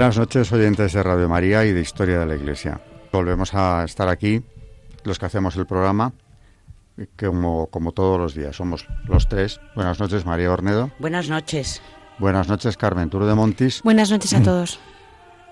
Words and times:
Buenas 0.00 0.16
noches, 0.16 0.50
oyentes 0.50 0.94
de 0.94 1.02
Radio 1.02 1.28
María 1.28 1.66
y 1.66 1.74
de 1.74 1.82
Historia 1.82 2.18
de 2.20 2.24
la 2.24 2.34
Iglesia. 2.34 2.80
Volvemos 3.12 3.52
a 3.52 3.84
estar 3.84 4.08
aquí, 4.08 4.42
los 5.04 5.18
que 5.18 5.26
hacemos 5.26 5.56
el 5.56 5.66
programa, 5.66 6.14
como, 7.18 7.66
como 7.66 7.92
todos 7.92 8.18
los 8.18 8.34
días. 8.34 8.56
Somos 8.56 8.86
los 9.04 9.28
tres. 9.28 9.60
Buenas 9.74 10.00
noches, 10.00 10.24
María 10.24 10.50
Ornedo. 10.50 10.90
Buenas 11.00 11.28
noches. 11.28 11.82
Buenas 12.18 12.48
noches, 12.48 12.78
Carmen 12.78 13.10
Turo 13.10 13.26
de 13.26 13.34
Montis. 13.34 13.82
Buenas 13.82 14.10
noches 14.10 14.32
a 14.32 14.42
todos. 14.42 14.80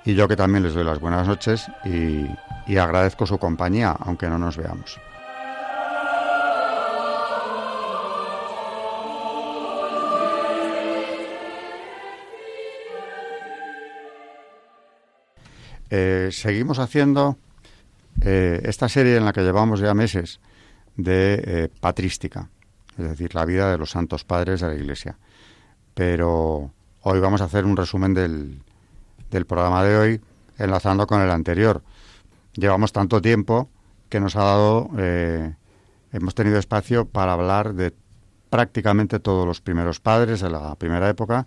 Y 0.06 0.14
yo 0.14 0.26
que 0.26 0.36
también 0.36 0.62
les 0.62 0.72
doy 0.72 0.82
las 0.82 0.98
buenas 0.98 1.28
noches 1.28 1.66
y, 1.84 2.24
y 2.66 2.78
agradezco 2.78 3.26
su 3.26 3.36
compañía, 3.36 3.94
aunque 4.00 4.28
no 4.30 4.38
nos 4.38 4.56
veamos. 4.56 4.98
Eh, 15.90 16.28
seguimos 16.32 16.78
haciendo 16.78 17.38
eh, 18.20 18.60
esta 18.64 18.88
serie 18.88 19.16
en 19.16 19.24
la 19.24 19.32
que 19.32 19.42
llevamos 19.42 19.80
ya 19.80 19.94
meses 19.94 20.40
de 20.96 21.42
eh, 21.46 21.68
patrística, 21.80 22.50
es 22.98 23.08
decir, 23.08 23.34
la 23.34 23.44
vida 23.44 23.70
de 23.70 23.78
los 23.78 23.90
santos 23.90 24.24
padres 24.24 24.60
de 24.60 24.68
la 24.68 24.74
Iglesia. 24.74 25.16
Pero 25.94 26.72
hoy 27.02 27.20
vamos 27.20 27.40
a 27.40 27.44
hacer 27.44 27.64
un 27.64 27.76
resumen 27.76 28.12
del, 28.14 28.60
del 29.30 29.46
programa 29.46 29.82
de 29.84 29.96
hoy, 29.96 30.20
enlazando 30.58 31.06
con 31.06 31.22
el 31.22 31.30
anterior. 31.30 31.82
Llevamos 32.54 32.92
tanto 32.92 33.22
tiempo 33.22 33.70
que 34.08 34.20
nos 34.20 34.36
ha 34.36 34.42
dado, 34.42 34.90
hemos 36.12 36.34
tenido 36.34 36.58
espacio 36.58 37.04
para 37.06 37.34
hablar 37.34 37.74
de 37.74 37.94
prácticamente 38.50 39.20
todos 39.20 39.46
los 39.46 39.60
primeros 39.60 40.00
padres 40.00 40.40
de 40.40 40.50
la 40.50 40.74
primera 40.76 41.08
época. 41.08 41.46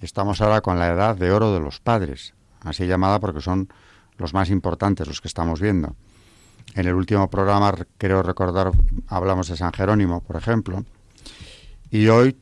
Estamos 0.00 0.40
ahora 0.40 0.60
con 0.60 0.78
la 0.78 0.88
edad 0.88 1.16
de 1.16 1.32
oro 1.32 1.52
de 1.52 1.60
los 1.60 1.80
padres, 1.80 2.34
así 2.64 2.86
llamada 2.86 3.20
porque 3.20 3.40
son 3.40 3.68
los 4.18 4.34
más 4.34 4.50
importantes, 4.50 5.06
los 5.06 5.20
que 5.20 5.28
estamos 5.28 5.60
viendo. 5.60 5.94
En 6.74 6.86
el 6.86 6.94
último 6.94 7.28
programa, 7.30 7.74
creo 7.98 8.22
recordar, 8.22 8.72
hablamos 9.06 9.48
de 9.48 9.56
San 9.56 9.72
Jerónimo, 9.72 10.22
por 10.22 10.36
ejemplo, 10.36 10.84
y 11.90 12.08
hoy 12.08 12.36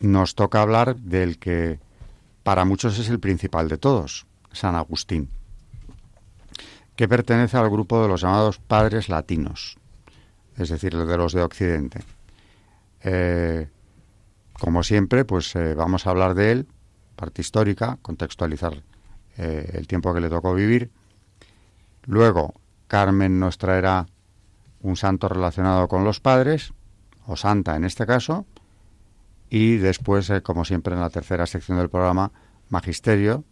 nos 0.00 0.34
toca 0.34 0.62
hablar 0.62 0.96
del 0.96 1.38
que 1.38 1.80
para 2.42 2.64
muchos 2.64 2.98
es 2.98 3.08
el 3.08 3.20
principal 3.20 3.68
de 3.68 3.78
todos, 3.78 4.26
San 4.52 4.74
Agustín, 4.74 5.28
que 6.96 7.08
pertenece 7.08 7.56
al 7.56 7.70
grupo 7.70 8.02
de 8.02 8.08
los 8.08 8.22
llamados 8.22 8.58
padres 8.58 9.08
latinos, 9.08 9.76
es 10.56 10.70
decir, 10.70 10.96
de 10.96 11.16
los 11.16 11.32
de 11.32 11.42
Occidente. 11.42 12.00
Eh, 13.02 13.68
como 14.54 14.82
siempre, 14.82 15.24
pues 15.24 15.54
eh, 15.54 15.74
vamos 15.74 16.06
a 16.06 16.10
hablar 16.10 16.34
de 16.34 16.50
él, 16.50 16.68
parte 17.14 17.42
histórica, 17.42 17.98
contextualizar 18.02 18.82
eh, 19.38 19.70
el 19.72 19.86
tiempo 19.86 20.12
que 20.12 20.20
le 20.20 20.28
tocó 20.28 20.52
vivir. 20.52 20.90
Luego, 22.04 22.54
Carmen 22.88 23.38
nos 23.38 23.56
traerá 23.56 24.06
un 24.80 24.96
santo 24.96 25.28
relacionado 25.28 25.88
con 25.88 26.04
los 26.04 26.20
padres, 26.20 26.72
o 27.26 27.36
santa 27.36 27.76
en 27.76 27.84
este 27.84 28.06
caso, 28.06 28.46
y 29.50 29.76
después, 29.76 30.28
eh, 30.30 30.42
como 30.42 30.64
siempre 30.64 30.94
en 30.94 31.00
la 31.00 31.10
tercera 31.10 31.46
sección 31.46 31.78
del 31.78 31.88
programa, 31.88 32.32
magisterio, 32.68 33.44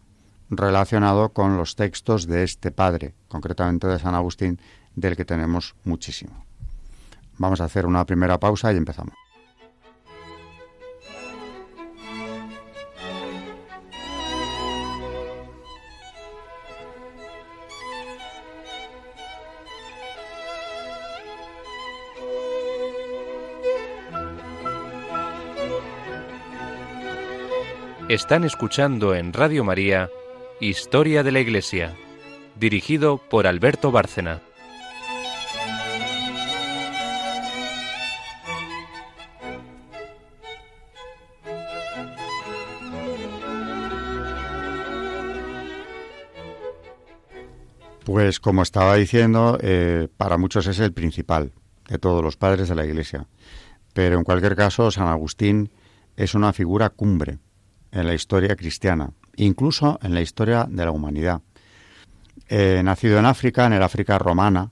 relacionado 0.51 1.31
con 1.31 1.57
los 1.57 1.77
textos 1.77 2.27
de 2.27 2.45
este 2.45 2.71
padre, 2.71 3.15
concretamente 3.29 3.87
de 3.87 3.99
San 3.99 4.15
Agustín, 4.15 4.61
del 4.95 5.17
que 5.17 5.25
tenemos 5.25 5.75
muchísimo. 5.85 6.45
Vamos 7.39 7.61
a 7.61 7.65
hacer 7.65 7.87
una 7.87 8.05
primera 8.07 8.39
pausa 8.39 8.73
y 8.73 8.77
empezamos. 8.77 9.15
Están 28.09 28.45
escuchando 28.45 29.17
en 29.17 29.33
Radio 29.33 29.65
María 29.65 30.09
Historia 30.61 31.25
de 31.25 31.33
la 31.33 31.41
Iglesia, 31.41 31.93
dirigido 32.55 33.19
por 33.19 33.49
Alberto 33.49 33.91
Bárcena. 33.91 34.41
Pues 48.05 48.39
como 48.39 48.63
estaba 48.63 48.95
diciendo, 48.95 49.59
eh, 49.61 50.07
para 50.17 50.39
muchos 50.39 50.69
es 50.69 50.79
el 50.79 50.93
principal 50.93 51.51
de 51.89 51.99
todos 51.99 52.23
los 52.23 52.37
padres 52.37 52.69
de 52.69 52.77
la 52.77 52.87
Iglesia. 52.87 53.27
Pero 53.95 54.17
en 54.17 54.23
cualquier 54.23 54.55
caso, 54.55 54.93
San 54.93 55.09
Agustín 55.09 55.73
es 56.15 56.37
una 56.37 56.53
figura 56.53 56.91
cumbre 56.91 57.41
en 57.97 58.07
la 58.07 58.15
historia 58.15 58.55
cristiana, 58.57 59.11
incluso 59.37 59.99
en 60.03 60.13
la 60.13 60.21
historia 60.21 60.67
de 60.69 60.85
la 60.85 60.91
humanidad. 60.91 61.41
Eh, 62.49 62.83
nacido 62.85 63.19
en 63.19 63.25
África, 63.25 63.65
en 63.65 63.73
el 63.73 63.83
África 63.83 64.19
romana, 64.19 64.71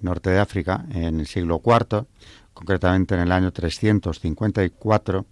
norte 0.00 0.30
de 0.30 0.38
África, 0.38 0.84
en 0.90 1.20
el 1.20 1.26
siglo 1.26 1.62
IV, 1.64 2.04
concretamente 2.52 3.14
en 3.14 3.22
el 3.22 3.32
año 3.32 3.52
354, 3.52 5.26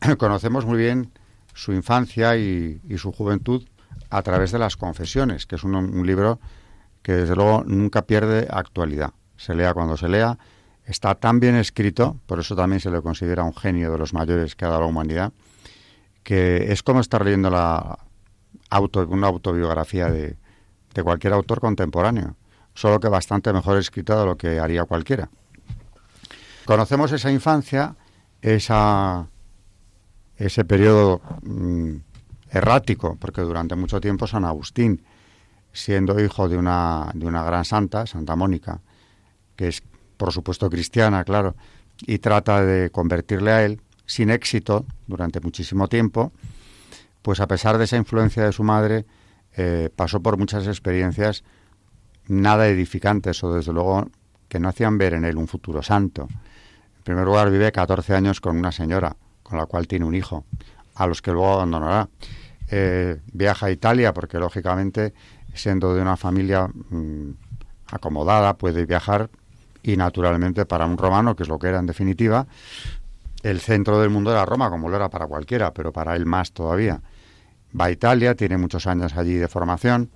conocemos 0.18 0.66
muy 0.66 0.76
bien 0.76 1.10
su 1.54 1.72
infancia 1.72 2.36
y, 2.36 2.80
su 2.98 3.12
juventud 3.12 3.66
a 4.10 4.22
través 4.22 4.52
de 4.52 4.58
las 4.58 4.76
confesiones, 4.76 5.46
que 5.46 5.56
es 5.56 5.64
un, 5.64 5.74
un, 5.74 6.06
libro 6.06 6.38
que 7.02 7.12
desde 7.12 7.34
luego 7.34 7.64
nunca 7.66 8.02
pierde 8.02 8.46
actualidad. 8.50 9.14
Se 9.38 9.54
lea 9.54 9.72
cuando 9.72 9.96
se 9.96 10.08
lea, 10.08 10.38
está 10.84 11.14
tan 11.14 11.40
bien 11.40 11.56
escrito, 11.56 12.18
por 12.26 12.38
eso 12.40 12.54
también 12.54 12.80
se 12.80 12.90
le 12.90 13.00
considera 13.00 13.42
un 13.42 13.54
genio 13.54 13.90
de 13.90 13.98
los 13.98 14.12
mayores 14.12 14.54
que 14.54 14.66
ha 14.66 14.68
dado 14.68 14.82
la 14.82 14.86
humanidad, 14.86 15.32
que 16.28 16.70
es 16.70 16.82
como 16.82 17.00
estar 17.00 17.24
leyendo 17.24 17.48
la 17.48 18.00
auto, 18.68 19.06
una 19.08 19.28
autobiografía 19.28 20.10
de, 20.10 20.36
de 20.92 21.02
cualquier 21.02 21.32
autor 21.32 21.58
contemporáneo, 21.58 22.36
solo 22.74 23.00
que 23.00 23.08
bastante 23.08 23.50
mejor 23.50 23.78
escrita 23.78 24.20
de 24.20 24.26
lo 24.26 24.36
que 24.36 24.60
haría 24.60 24.84
cualquiera. 24.84 25.30
Conocemos 26.66 27.12
esa 27.12 27.30
infancia, 27.30 27.96
esa, 28.42 29.26
ese 30.36 30.66
periodo 30.66 31.22
mm, 31.40 31.94
errático, 32.50 33.16
porque 33.18 33.40
durante 33.40 33.74
mucho 33.74 33.98
tiempo 33.98 34.26
San 34.26 34.44
Agustín, 34.44 35.02
siendo 35.72 36.22
hijo 36.22 36.46
de 36.46 36.58
una, 36.58 37.10
de 37.14 37.24
una 37.24 37.42
gran 37.42 37.64
santa, 37.64 38.06
Santa 38.06 38.36
Mónica, 38.36 38.82
que 39.56 39.68
es 39.68 39.82
por 40.18 40.30
supuesto 40.30 40.68
cristiana, 40.68 41.24
claro, 41.24 41.56
y 42.02 42.18
trata 42.18 42.62
de 42.62 42.90
convertirle 42.90 43.50
a 43.50 43.64
él, 43.64 43.80
sin 44.08 44.30
éxito 44.30 44.86
durante 45.06 45.38
muchísimo 45.40 45.86
tiempo, 45.86 46.32
pues 47.22 47.40
a 47.40 47.46
pesar 47.46 47.76
de 47.78 47.84
esa 47.84 47.98
influencia 47.98 48.42
de 48.42 48.52
su 48.52 48.64
madre, 48.64 49.04
eh, 49.54 49.90
pasó 49.94 50.20
por 50.20 50.38
muchas 50.38 50.66
experiencias 50.66 51.44
nada 52.26 52.68
edificantes 52.68 53.44
o 53.44 53.54
desde 53.54 53.72
luego 53.72 54.08
que 54.48 54.58
no 54.58 54.68
hacían 54.68 54.96
ver 54.96 55.12
en 55.12 55.24
él 55.24 55.36
un 55.36 55.46
futuro 55.46 55.82
santo. 55.82 56.26
En 56.30 57.02
primer 57.04 57.24
lugar, 57.24 57.50
vive 57.50 57.70
14 57.70 58.14
años 58.14 58.40
con 58.40 58.56
una 58.56 58.72
señora, 58.72 59.14
con 59.42 59.58
la 59.58 59.66
cual 59.66 59.86
tiene 59.86 60.06
un 60.06 60.14
hijo, 60.14 60.44
a 60.94 61.06
los 61.06 61.20
que 61.20 61.30
luego 61.30 61.52
abandonará. 61.52 62.08
Eh, 62.70 63.20
viaja 63.32 63.66
a 63.66 63.70
Italia 63.70 64.14
porque, 64.14 64.38
lógicamente, 64.38 65.12
siendo 65.54 65.94
de 65.94 66.00
una 66.00 66.16
familia 66.16 66.66
mmm, 66.66 67.30
acomodada, 67.90 68.56
puede 68.56 68.86
viajar 68.86 69.28
y, 69.82 69.96
naturalmente, 69.96 70.64
para 70.64 70.86
un 70.86 70.96
romano, 70.96 71.36
que 71.36 71.42
es 71.42 71.48
lo 71.48 71.58
que 71.58 71.68
era 71.68 71.78
en 71.78 71.86
definitiva, 71.86 72.46
el 73.42 73.60
centro 73.60 74.00
del 74.00 74.10
mundo 74.10 74.30
era 74.30 74.44
Roma, 74.44 74.70
como 74.70 74.88
lo 74.88 74.96
era 74.96 75.08
para 75.08 75.26
cualquiera, 75.26 75.72
pero 75.72 75.92
para 75.92 76.16
él 76.16 76.26
más 76.26 76.52
todavía. 76.52 77.00
Va 77.78 77.86
a 77.86 77.90
Italia, 77.90 78.34
tiene 78.34 78.56
muchos 78.56 78.86
años 78.86 79.16
allí 79.16 79.34
de 79.34 79.48
formación, 79.48 80.10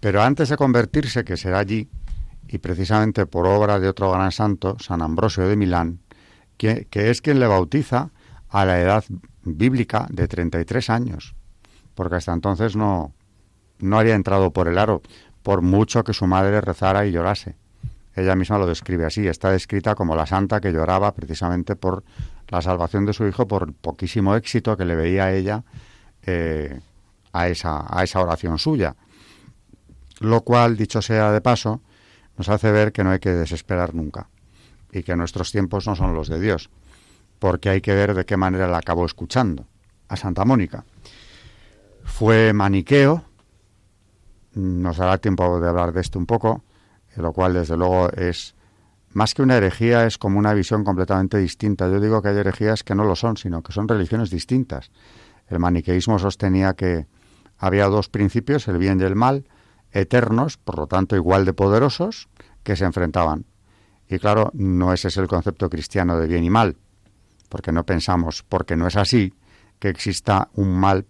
pero 0.00 0.22
antes 0.22 0.48
de 0.48 0.56
convertirse, 0.56 1.24
que 1.24 1.36
será 1.36 1.58
allí, 1.58 1.88
y 2.48 2.58
precisamente 2.58 3.26
por 3.26 3.46
obra 3.46 3.78
de 3.78 3.88
otro 3.88 4.10
gran 4.12 4.32
santo, 4.32 4.76
San 4.78 5.02
Ambrosio 5.02 5.46
de 5.48 5.56
Milán, 5.56 6.00
que, 6.56 6.86
que 6.90 7.10
es 7.10 7.20
quien 7.20 7.40
le 7.40 7.46
bautiza 7.46 8.10
a 8.48 8.64
la 8.64 8.80
edad 8.80 9.04
bíblica 9.42 10.06
de 10.10 10.28
33 10.28 10.90
años, 10.90 11.34
porque 11.94 12.16
hasta 12.16 12.32
entonces 12.32 12.76
no, 12.76 13.14
no 13.78 13.98
había 13.98 14.14
entrado 14.14 14.52
por 14.52 14.68
el 14.68 14.78
aro, 14.78 15.02
por 15.42 15.62
mucho 15.62 16.04
que 16.04 16.12
su 16.12 16.26
madre 16.26 16.60
rezara 16.60 17.06
y 17.06 17.12
llorase. 17.12 17.56
Ella 18.16 18.34
misma 18.34 18.58
lo 18.58 18.66
describe 18.66 19.04
así, 19.04 19.26
está 19.28 19.50
descrita 19.50 19.94
como 19.94 20.16
la 20.16 20.26
santa 20.26 20.60
que 20.60 20.72
lloraba 20.72 21.14
precisamente 21.14 21.76
por 21.76 22.02
la 22.48 22.62
salvación 22.62 23.04
de 23.04 23.12
su 23.12 23.26
hijo, 23.26 23.46
por 23.46 23.74
poquísimo 23.74 24.34
éxito 24.34 24.74
que 24.76 24.86
le 24.86 24.96
veía 24.96 25.24
a 25.24 25.32
ella 25.34 25.64
eh, 26.22 26.80
a, 27.32 27.48
esa, 27.48 27.84
a 27.86 28.02
esa 28.02 28.20
oración 28.20 28.58
suya. 28.58 28.96
Lo 30.20 30.40
cual, 30.40 30.78
dicho 30.78 31.02
sea 31.02 31.30
de 31.30 31.42
paso, 31.42 31.82
nos 32.38 32.48
hace 32.48 32.72
ver 32.72 32.92
que 32.92 33.04
no 33.04 33.10
hay 33.10 33.18
que 33.18 33.30
desesperar 33.30 33.94
nunca 33.94 34.28
y 34.90 35.02
que 35.02 35.14
nuestros 35.14 35.52
tiempos 35.52 35.86
no 35.86 35.94
son 35.94 36.14
los 36.14 36.28
de 36.28 36.40
Dios, 36.40 36.70
porque 37.38 37.68
hay 37.68 37.82
que 37.82 37.94
ver 37.94 38.14
de 38.14 38.24
qué 38.24 38.38
manera 38.38 38.66
la 38.66 38.78
acabó 38.78 39.04
escuchando 39.04 39.66
a 40.08 40.16
Santa 40.16 40.46
Mónica. 40.46 40.86
Fue 42.02 42.54
maniqueo, 42.54 43.24
nos 44.54 44.96
dará 44.96 45.18
tiempo 45.18 45.60
de 45.60 45.68
hablar 45.68 45.92
de 45.92 46.00
esto 46.00 46.18
un 46.18 46.24
poco, 46.24 46.62
lo 47.22 47.32
cual 47.32 47.54
desde 47.54 47.76
luego 47.76 48.10
es 48.10 48.54
más 49.12 49.34
que 49.34 49.42
una 49.42 49.56
herejía, 49.56 50.06
es 50.06 50.18
como 50.18 50.38
una 50.38 50.52
visión 50.52 50.84
completamente 50.84 51.38
distinta. 51.38 51.88
Yo 51.88 52.00
digo 52.00 52.20
que 52.20 52.28
hay 52.28 52.36
herejías 52.36 52.84
que 52.84 52.94
no 52.94 53.04
lo 53.04 53.16
son, 53.16 53.36
sino 53.36 53.62
que 53.62 53.72
son 53.72 53.88
religiones 53.88 54.30
distintas. 54.30 54.90
El 55.48 55.58
maniqueísmo 55.58 56.18
sostenía 56.18 56.74
que 56.74 57.06
había 57.58 57.86
dos 57.86 58.08
principios, 58.08 58.68
el 58.68 58.78
bien 58.78 59.00
y 59.00 59.04
el 59.04 59.14
mal, 59.14 59.44
eternos, 59.92 60.58
por 60.58 60.76
lo 60.78 60.86
tanto 60.86 61.16
igual 61.16 61.44
de 61.44 61.54
poderosos, 61.54 62.28
que 62.62 62.76
se 62.76 62.84
enfrentaban. 62.84 63.46
Y 64.08 64.18
claro, 64.18 64.50
no 64.54 64.92
ese 64.92 65.08
es 65.08 65.16
el 65.16 65.28
concepto 65.28 65.70
cristiano 65.70 66.18
de 66.18 66.26
bien 66.26 66.44
y 66.44 66.50
mal, 66.50 66.76
porque 67.48 67.72
no 67.72 67.84
pensamos, 67.84 68.42
porque 68.42 68.76
no 68.76 68.86
es 68.86 68.96
así, 68.96 69.32
que 69.78 69.88
exista 69.88 70.48
un 70.54 70.78
mal, 70.78 71.06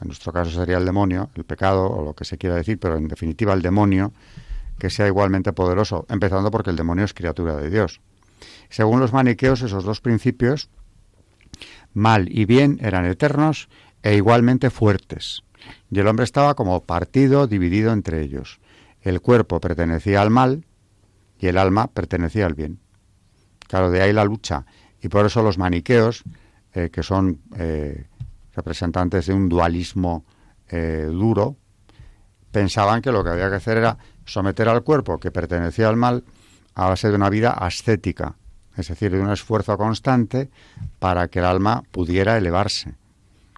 en 0.00 0.08
nuestro 0.08 0.32
caso 0.32 0.50
sería 0.50 0.78
el 0.78 0.84
demonio, 0.84 1.30
el 1.34 1.44
pecado 1.44 1.88
o 1.88 2.04
lo 2.04 2.14
que 2.14 2.24
se 2.24 2.36
quiera 2.36 2.56
decir, 2.56 2.78
pero 2.78 2.96
en 2.96 3.08
definitiva 3.08 3.52
el 3.52 3.62
demonio, 3.62 4.12
que 4.78 4.90
sea 4.90 5.06
igualmente 5.06 5.52
poderoso, 5.52 6.06
empezando 6.08 6.50
porque 6.50 6.70
el 6.70 6.76
demonio 6.76 7.04
es 7.04 7.14
criatura 7.14 7.56
de 7.56 7.70
Dios. 7.70 8.00
Según 8.68 9.00
los 9.00 9.12
maniqueos, 9.12 9.62
esos 9.62 9.84
dos 9.84 10.00
principios, 10.00 10.68
mal 11.94 12.28
y 12.30 12.44
bien, 12.44 12.78
eran 12.82 13.06
eternos 13.06 13.68
e 14.02 14.16
igualmente 14.16 14.70
fuertes. 14.70 15.42
Y 15.90 15.98
el 15.98 16.06
hombre 16.06 16.24
estaba 16.24 16.54
como 16.54 16.84
partido, 16.84 17.46
dividido 17.46 17.92
entre 17.92 18.20
ellos. 18.20 18.60
El 19.00 19.20
cuerpo 19.20 19.60
pertenecía 19.60 20.20
al 20.20 20.30
mal 20.30 20.64
y 21.38 21.46
el 21.46 21.58
alma 21.58 21.88
pertenecía 21.88 22.46
al 22.46 22.54
bien. 22.54 22.80
Claro, 23.68 23.90
de 23.90 24.02
ahí 24.02 24.12
la 24.12 24.24
lucha. 24.24 24.66
Y 25.00 25.08
por 25.08 25.26
eso 25.26 25.42
los 25.42 25.58
maniqueos, 25.58 26.24
eh, 26.74 26.90
que 26.90 27.02
son 27.02 27.40
eh, 27.56 28.06
representantes 28.54 29.26
de 29.26 29.34
un 29.34 29.48
dualismo 29.48 30.24
eh, 30.68 31.08
duro, 31.10 31.56
pensaban 32.50 33.02
que 33.02 33.12
lo 33.12 33.22
que 33.22 33.30
había 33.30 33.48
que 33.50 33.56
hacer 33.56 33.78
era 33.78 33.98
someter 34.26 34.68
al 34.68 34.82
cuerpo 34.82 35.18
que 35.18 35.30
pertenecía 35.30 35.88
al 35.88 35.96
mal 35.96 36.24
a 36.74 36.88
base 36.88 37.08
de 37.08 37.14
una 37.14 37.30
vida 37.30 37.52
ascética, 37.52 38.36
es 38.76 38.88
decir, 38.88 39.10
de 39.10 39.20
un 39.20 39.30
esfuerzo 39.30 39.78
constante 39.78 40.50
para 40.98 41.28
que 41.28 41.38
el 41.38 41.46
alma 41.46 41.82
pudiera 41.90 42.36
elevarse, 42.36 42.94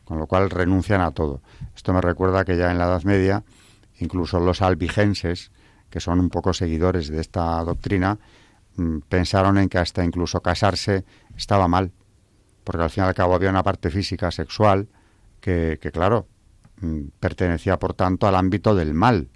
con 0.04 0.18
lo 0.18 0.26
cual 0.26 0.50
renuncian 0.50 1.00
a 1.00 1.10
todo. 1.10 1.42
Esto 1.74 1.92
me 1.92 2.00
recuerda 2.00 2.44
que 2.44 2.56
ya 2.56 2.70
en 2.70 2.78
la 2.78 2.84
Edad 2.84 3.02
Media, 3.02 3.42
incluso 3.98 4.38
los 4.38 4.62
albigenses, 4.62 5.50
que 5.90 6.00
son 6.00 6.20
un 6.20 6.30
poco 6.30 6.52
seguidores 6.52 7.08
de 7.08 7.20
esta 7.20 7.62
doctrina, 7.64 8.18
mm, 8.76 8.98
pensaron 9.08 9.58
en 9.58 9.68
que 9.68 9.78
hasta 9.78 10.04
incluso 10.04 10.40
casarse 10.40 11.04
estaba 11.36 11.66
mal, 11.66 11.90
porque 12.62 12.82
al 12.82 12.90
fin 12.90 13.04
y 13.04 13.06
al 13.06 13.14
cabo 13.14 13.34
había 13.34 13.50
una 13.50 13.64
parte 13.64 13.90
física, 13.90 14.30
sexual, 14.30 14.88
que, 15.40 15.78
que 15.80 15.90
claro, 15.90 16.28
mm, 16.82 17.08
pertenecía 17.18 17.78
por 17.78 17.94
tanto 17.94 18.28
al 18.28 18.36
ámbito 18.36 18.76
del 18.76 18.94
mal, 18.94 19.28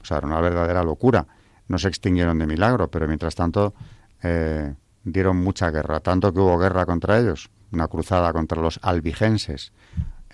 o 0.00 0.04
sea, 0.04 0.18
era 0.18 0.26
una 0.26 0.40
verdadera 0.40 0.82
locura. 0.82 1.26
No 1.68 1.78
se 1.78 1.88
extinguieron 1.88 2.38
de 2.38 2.46
milagro, 2.46 2.90
pero 2.90 3.06
mientras 3.06 3.34
tanto 3.34 3.74
eh, 4.22 4.74
dieron 5.04 5.36
mucha 5.36 5.70
guerra, 5.70 6.00
tanto 6.00 6.32
que 6.32 6.40
hubo 6.40 6.58
guerra 6.58 6.86
contra 6.86 7.18
ellos, 7.18 7.50
una 7.72 7.88
cruzada 7.88 8.32
contra 8.32 8.60
los 8.60 8.80
albigenses. 8.82 9.72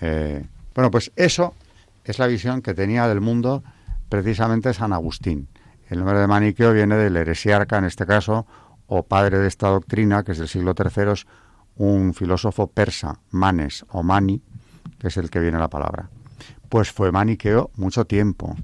Eh, 0.00 0.46
bueno, 0.74 0.90
pues 0.90 1.12
eso 1.16 1.54
es 2.04 2.18
la 2.18 2.26
visión 2.26 2.62
que 2.62 2.74
tenía 2.74 3.08
del 3.08 3.20
mundo 3.20 3.62
precisamente 4.08 4.74
San 4.74 4.92
Agustín. 4.92 5.48
El 5.88 5.98
nombre 5.98 6.18
de 6.18 6.26
maniqueo 6.26 6.72
viene 6.72 6.96
del 6.96 7.16
heresiarca, 7.16 7.78
en 7.78 7.84
este 7.84 8.06
caso, 8.06 8.46
o 8.86 9.02
padre 9.02 9.38
de 9.38 9.48
esta 9.48 9.68
doctrina, 9.68 10.22
que 10.22 10.32
es 10.32 10.38
del 10.38 10.48
siglo 10.48 10.74
III, 10.78 11.12
es 11.12 11.26
un 11.76 12.14
filósofo 12.14 12.68
persa, 12.68 13.20
Manes 13.30 13.84
o 13.90 14.02
Mani, 14.02 14.42
que 14.98 15.08
es 15.08 15.16
el 15.16 15.30
que 15.30 15.40
viene 15.40 15.58
la 15.58 15.68
palabra. 15.68 16.10
Pues 16.68 16.90
fue 16.90 17.12
maniqueo 17.12 17.70
mucho 17.76 18.04
tiempo. 18.06 18.56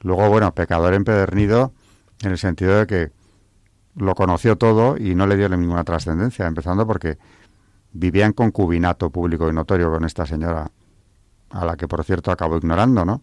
Luego, 0.00 0.28
bueno, 0.28 0.54
pecador 0.54 0.94
empedernido 0.94 1.72
en 2.22 2.32
el 2.32 2.38
sentido 2.38 2.78
de 2.78 2.86
que 2.86 3.10
lo 3.96 4.14
conoció 4.14 4.56
todo 4.56 4.96
y 4.96 5.14
no 5.14 5.26
le 5.26 5.36
dio 5.36 5.48
ninguna 5.48 5.84
trascendencia, 5.84 6.46
empezando 6.46 6.86
porque 6.86 7.18
vivía 7.92 8.26
en 8.26 8.32
concubinato 8.32 9.10
público 9.10 9.48
y 9.48 9.52
notorio 9.52 9.90
con 9.90 10.04
esta 10.04 10.26
señora, 10.26 10.70
a 11.50 11.64
la 11.64 11.76
que 11.76 11.88
por 11.88 12.04
cierto 12.04 12.30
acabó 12.30 12.56
ignorando, 12.56 13.04
¿no? 13.04 13.22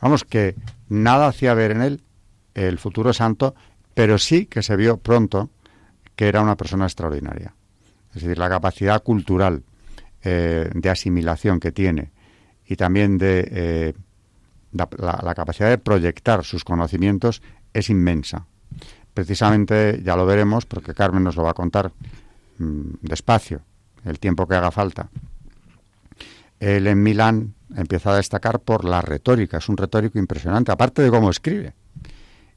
Vamos, 0.00 0.24
que 0.24 0.56
nada 0.88 1.28
hacía 1.28 1.54
ver 1.54 1.70
en 1.70 1.82
él 1.82 2.02
el 2.54 2.78
futuro 2.78 3.12
santo, 3.12 3.54
pero 3.94 4.18
sí 4.18 4.46
que 4.46 4.62
se 4.62 4.76
vio 4.76 4.98
pronto 4.98 5.50
que 6.16 6.28
era 6.28 6.40
una 6.40 6.56
persona 6.56 6.84
extraordinaria. 6.84 7.54
Es 8.14 8.22
decir, 8.22 8.38
la 8.38 8.48
capacidad 8.48 9.02
cultural 9.02 9.62
eh, 10.22 10.70
de 10.74 10.90
asimilación 10.90 11.60
que 11.60 11.72
tiene 11.72 12.10
y 12.66 12.76
también 12.76 13.18
de 13.18 13.48
eh, 13.50 13.94
la, 14.72 15.34
capacidad 15.34 15.68
de 15.68 15.78
proyectar 15.78 16.44
sus 16.44 16.64
conocimientos 16.64 17.42
es 17.72 17.90
inmensa. 17.90 18.46
Precisamente 19.14 20.00
ya 20.04 20.16
lo 20.16 20.26
veremos 20.26 20.66
porque 20.66 20.94
Carmen 20.94 21.24
nos 21.24 21.36
lo 21.36 21.42
va 21.42 21.50
a 21.50 21.54
contar 21.54 21.92
mm, 22.58 22.94
despacio, 23.02 23.62
el 24.04 24.18
tiempo 24.18 24.46
que 24.46 24.54
haga 24.54 24.70
falta. 24.70 25.08
Él 26.60 26.86
en 26.86 27.02
Milán 27.02 27.54
empieza 27.74 28.12
a 28.12 28.16
destacar 28.16 28.60
por 28.60 28.84
la 28.84 29.00
retórica, 29.00 29.58
es 29.58 29.68
un 29.68 29.76
retórico 29.76 30.18
impresionante, 30.18 30.72
aparte 30.72 31.02
de 31.02 31.10
cómo 31.10 31.30
escribe. 31.30 31.74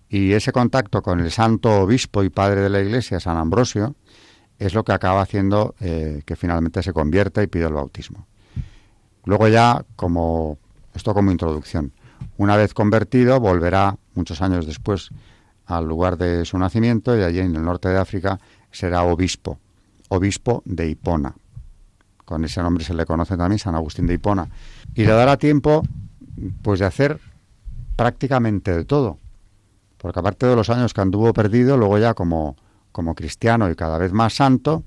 Y 0.10 0.34
ese 0.34 0.52
contacto 0.52 1.02
con 1.02 1.20
el 1.20 1.32
santo 1.32 1.82
obispo 1.82 2.24
y 2.24 2.30
padre 2.30 2.62
de 2.62 2.70
la 2.70 2.82
iglesia, 2.82 3.20
San 3.20 3.38
Ambrosio, 3.38 3.96
es 4.58 4.74
lo 4.74 4.84
que 4.84 4.92
acaba 4.92 5.22
haciendo 5.22 5.76
eh, 5.80 6.24
que 6.26 6.36
finalmente 6.36 6.84
se 6.84 6.94
convierta 6.94 7.44
y 7.44 7.48
pida 7.48 7.68
el 7.68 7.74
bautismo. 7.74 8.28
Luego 9.26 9.48
ya, 9.48 9.86
como 9.96 10.58
esto 10.94 11.14
como 11.14 11.32
introducción, 11.32 11.94
una 12.38 12.56
vez 12.56 12.74
convertido, 12.74 13.40
volverá 13.40 13.98
muchos 14.16 14.42
años 14.42 14.66
después 14.66 15.10
al 15.66 15.86
lugar 15.86 16.18
de 16.18 16.46
su 16.46 16.58
nacimiento 16.58 17.18
y 17.18 17.24
allí 17.24 17.40
en 17.40 17.56
el 17.56 17.64
norte 17.64 17.90
de 17.90 17.98
África 17.98 18.40
será 18.72 19.04
obispo, 19.04 19.60
obispo 20.10 20.64
de 20.66 20.90
Hipona. 20.90 21.36
Con 22.26 22.46
ese 22.46 22.62
nombre 22.62 22.84
se 22.84 22.94
le 22.94 23.06
conoce 23.06 23.38
también 23.38 23.60
San 23.60 23.76
Agustín 23.76 24.06
de 24.06 24.16
Hipona. 24.16 24.48
Y 24.94 25.06
le 25.06 25.12
dará 25.12 25.38
tiempo 25.38 25.84
pues 26.62 26.80
de 26.80 26.86
hacer 26.86 27.20
prácticamente 27.96 28.76
de 28.76 28.86
todo. 28.86 29.18
Porque 29.98 30.20
aparte 30.20 30.46
de 30.46 30.56
los 30.56 30.70
años 30.70 30.94
que 30.94 31.02
anduvo 31.02 31.34
perdido, 31.34 31.78
luego 31.78 31.98
ya 31.98 32.14
como, 32.14 32.56
como 32.92 33.16
cristiano 33.16 33.70
y 33.70 33.76
cada 33.76 33.98
vez 33.98 34.14
más 34.14 34.34
santo, 34.36 34.84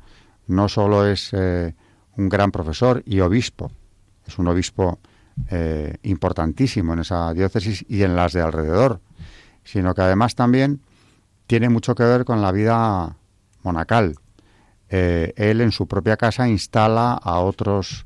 no 0.46 0.68
solo 0.68 1.06
es 1.06 1.30
eh, 1.32 1.74
un 2.16 2.28
gran 2.28 2.50
profesor 2.50 3.02
y 3.04 3.20
obispo, 3.20 3.70
es 4.26 4.38
un 4.38 4.48
obispo 4.48 4.98
eh, 5.50 5.96
importantísimo 6.02 6.92
en 6.92 7.00
esa 7.00 7.32
diócesis 7.32 7.84
y 7.88 8.02
en 8.02 8.16
las 8.16 8.32
de 8.32 8.42
alrededor, 8.42 9.00
sino 9.64 9.94
que 9.94 10.02
además 10.02 10.34
también 10.34 10.80
tiene 11.46 11.68
mucho 11.68 11.94
que 11.94 12.04
ver 12.04 12.24
con 12.24 12.42
la 12.42 12.52
vida 12.52 13.16
monacal. 13.62 14.16
Eh, 14.88 15.32
él 15.36 15.60
en 15.60 15.72
su 15.72 15.86
propia 15.86 16.16
casa 16.16 16.48
instala 16.48 17.12
a 17.14 17.40
otros 17.40 18.04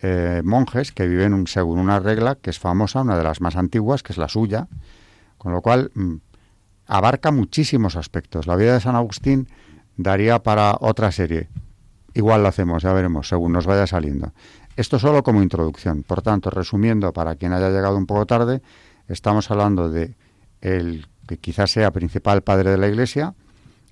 eh, 0.00 0.42
monjes 0.44 0.92
que 0.92 1.06
viven 1.06 1.46
según 1.46 1.78
una 1.78 1.98
regla 1.98 2.34
que 2.34 2.50
es 2.50 2.58
famosa, 2.58 3.00
una 3.00 3.16
de 3.16 3.24
las 3.24 3.40
más 3.40 3.56
antiguas, 3.56 4.02
que 4.02 4.12
es 4.12 4.18
la 4.18 4.28
suya, 4.28 4.68
con 5.38 5.52
lo 5.52 5.62
cual 5.62 5.90
mm, 5.94 6.16
abarca 6.86 7.30
muchísimos 7.30 7.96
aspectos. 7.96 8.46
La 8.46 8.56
vida 8.56 8.74
de 8.74 8.80
San 8.80 8.96
Agustín 8.96 9.48
daría 9.96 10.42
para 10.42 10.76
otra 10.80 11.10
serie. 11.12 11.48
Igual 12.12 12.42
lo 12.42 12.48
hacemos, 12.48 12.82
ya 12.82 12.92
veremos, 12.92 13.28
según 13.28 13.52
nos 13.52 13.66
vaya 13.66 13.86
saliendo. 13.86 14.32
Esto 14.76 14.98
solo 14.98 15.22
como 15.22 15.42
introducción. 15.42 16.02
Por 16.02 16.20
tanto, 16.20 16.50
resumiendo, 16.50 17.12
para 17.12 17.36
quien 17.36 17.54
haya 17.54 17.70
llegado 17.70 17.96
un 17.96 18.06
poco 18.06 18.26
tarde, 18.26 18.60
estamos 19.08 19.50
hablando 19.50 19.88
de 19.88 20.14
el 20.60 21.06
que 21.26 21.38
quizás 21.38 21.70
sea 21.70 21.90
principal 21.90 22.42
padre 22.42 22.70
de 22.70 22.76
la 22.76 22.88
Iglesia, 22.88 23.34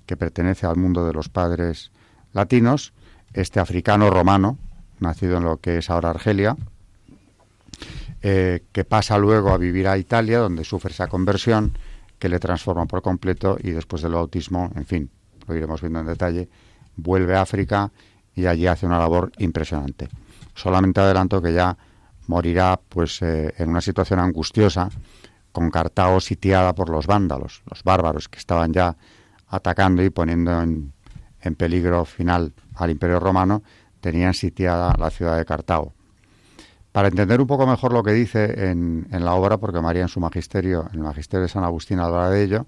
que 0.05 0.15
pertenece 0.15 0.67
al 0.67 0.77
mundo 0.77 1.05
de 1.05 1.13
los 1.13 1.27
padres 1.27 1.91
latinos, 2.33 2.93
este 3.33 3.59
africano 3.59 4.11
romano, 4.11 4.59
nacido 4.99 5.37
en 5.37 5.43
lo 5.43 5.57
que 5.57 5.79
es 5.79 5.89
ahora 5.89 6.11
Argelia, 6.11 6.55
eh, 8.21 8.63
que 8.71 8.85
pasa 8.85 9.17
luego 9.17 9.49
a 9.49 9.57
vivir 9.57 9.87
a 9.87 9.97
Italia, 9.97 10.39
donde 10.39 10.63
sufre 10.63 10.91
esa 10.91 11.07
conversión 11.07 11.77
que 12.19 12.29
le 12.29 12.39
transforma 12.39 12.85
por 12.85 13.01
completo 13.01 13.57
y 13.61 13.71
después 13.71 14.03
del 14.03 14.13
bautismo, 14.13 14.71
en 14.75 14.85
fin, 14.85 15.09
lo 15.47 15.55
iremos 15.55 15.81
viendo 15.81 15.99
en 15.99 16.05
detalle, 16.05 16.47
vuelve 16.95 17.35
a 17.35 17.41
África 17.41 17.91
y 18.35 18.45
allí 18.45 18.67
hace 18.67 18.85
una 18.85 18.99
labor 18.99 19.31
impresionante. 19.39 20.09
Solamente 20.55 21.01
adelanto 21.01 21.41
que 21.41 21.53
ya 21.53 21.77
morirá 22.27 22.79
pues 22.89 23.21
eh, 23.21 23.53
en 23.57 23.69
una 23.69 23.81
situación 23.81 24.19
angustiosa 24.19 24.89
con 25.51 25.69
Cartago 25.69 26.19
sitiada 26.19 26.73
por 26.73 26.89
los 26.89 27.05
vándalos, 27.05 27.61
los 27.69 27.83
bárbaros 27.83 28.27
que 28.27 28.39
estaban 28.39 28.73
ya 28.73 28.97
atacando 29.47 30.03
y 30.03 30.09
poniendo 30.09 30.61
en, 30.61 30.91
en 31.41 31.55
peligro 31.55 32.03
final 32.05 32.53
al 32.75 32.89
Imperio 32.89 33.19
Romano, 33.19 33.63
tenían 34.01 34.33
sitiada 34.33 34.95
la 34.97 35.09
ciudad 35.09 35.37
de 35.37 35.45
Cartago. 35.45 35.93
Para 36.91 37.09
entender 37.09 37.41
un 37.41 37.47
poco 37.47 37.67
mejor 37.67 37.91
lo 37.93 38.03
que 38.03 38.13
dice 38.13 38.69
en, 38.69 39.07
en, 39.11 39.25
la 39.25 39.33
obra, 39.33 39.57
porque 39.57 39.81
María 39.81 40.03
en 40.03 40.07
su 40.07 40.19
magisterio, 40.19 40.89
el 40.93 40.99
magisterio 40.99 41.43
de 41.43 41.49
San 41.49 41.63
Agustín 41.63 41.99
habla 41.99 42.29
de 42.29 42.43
ello, 42.43 42.67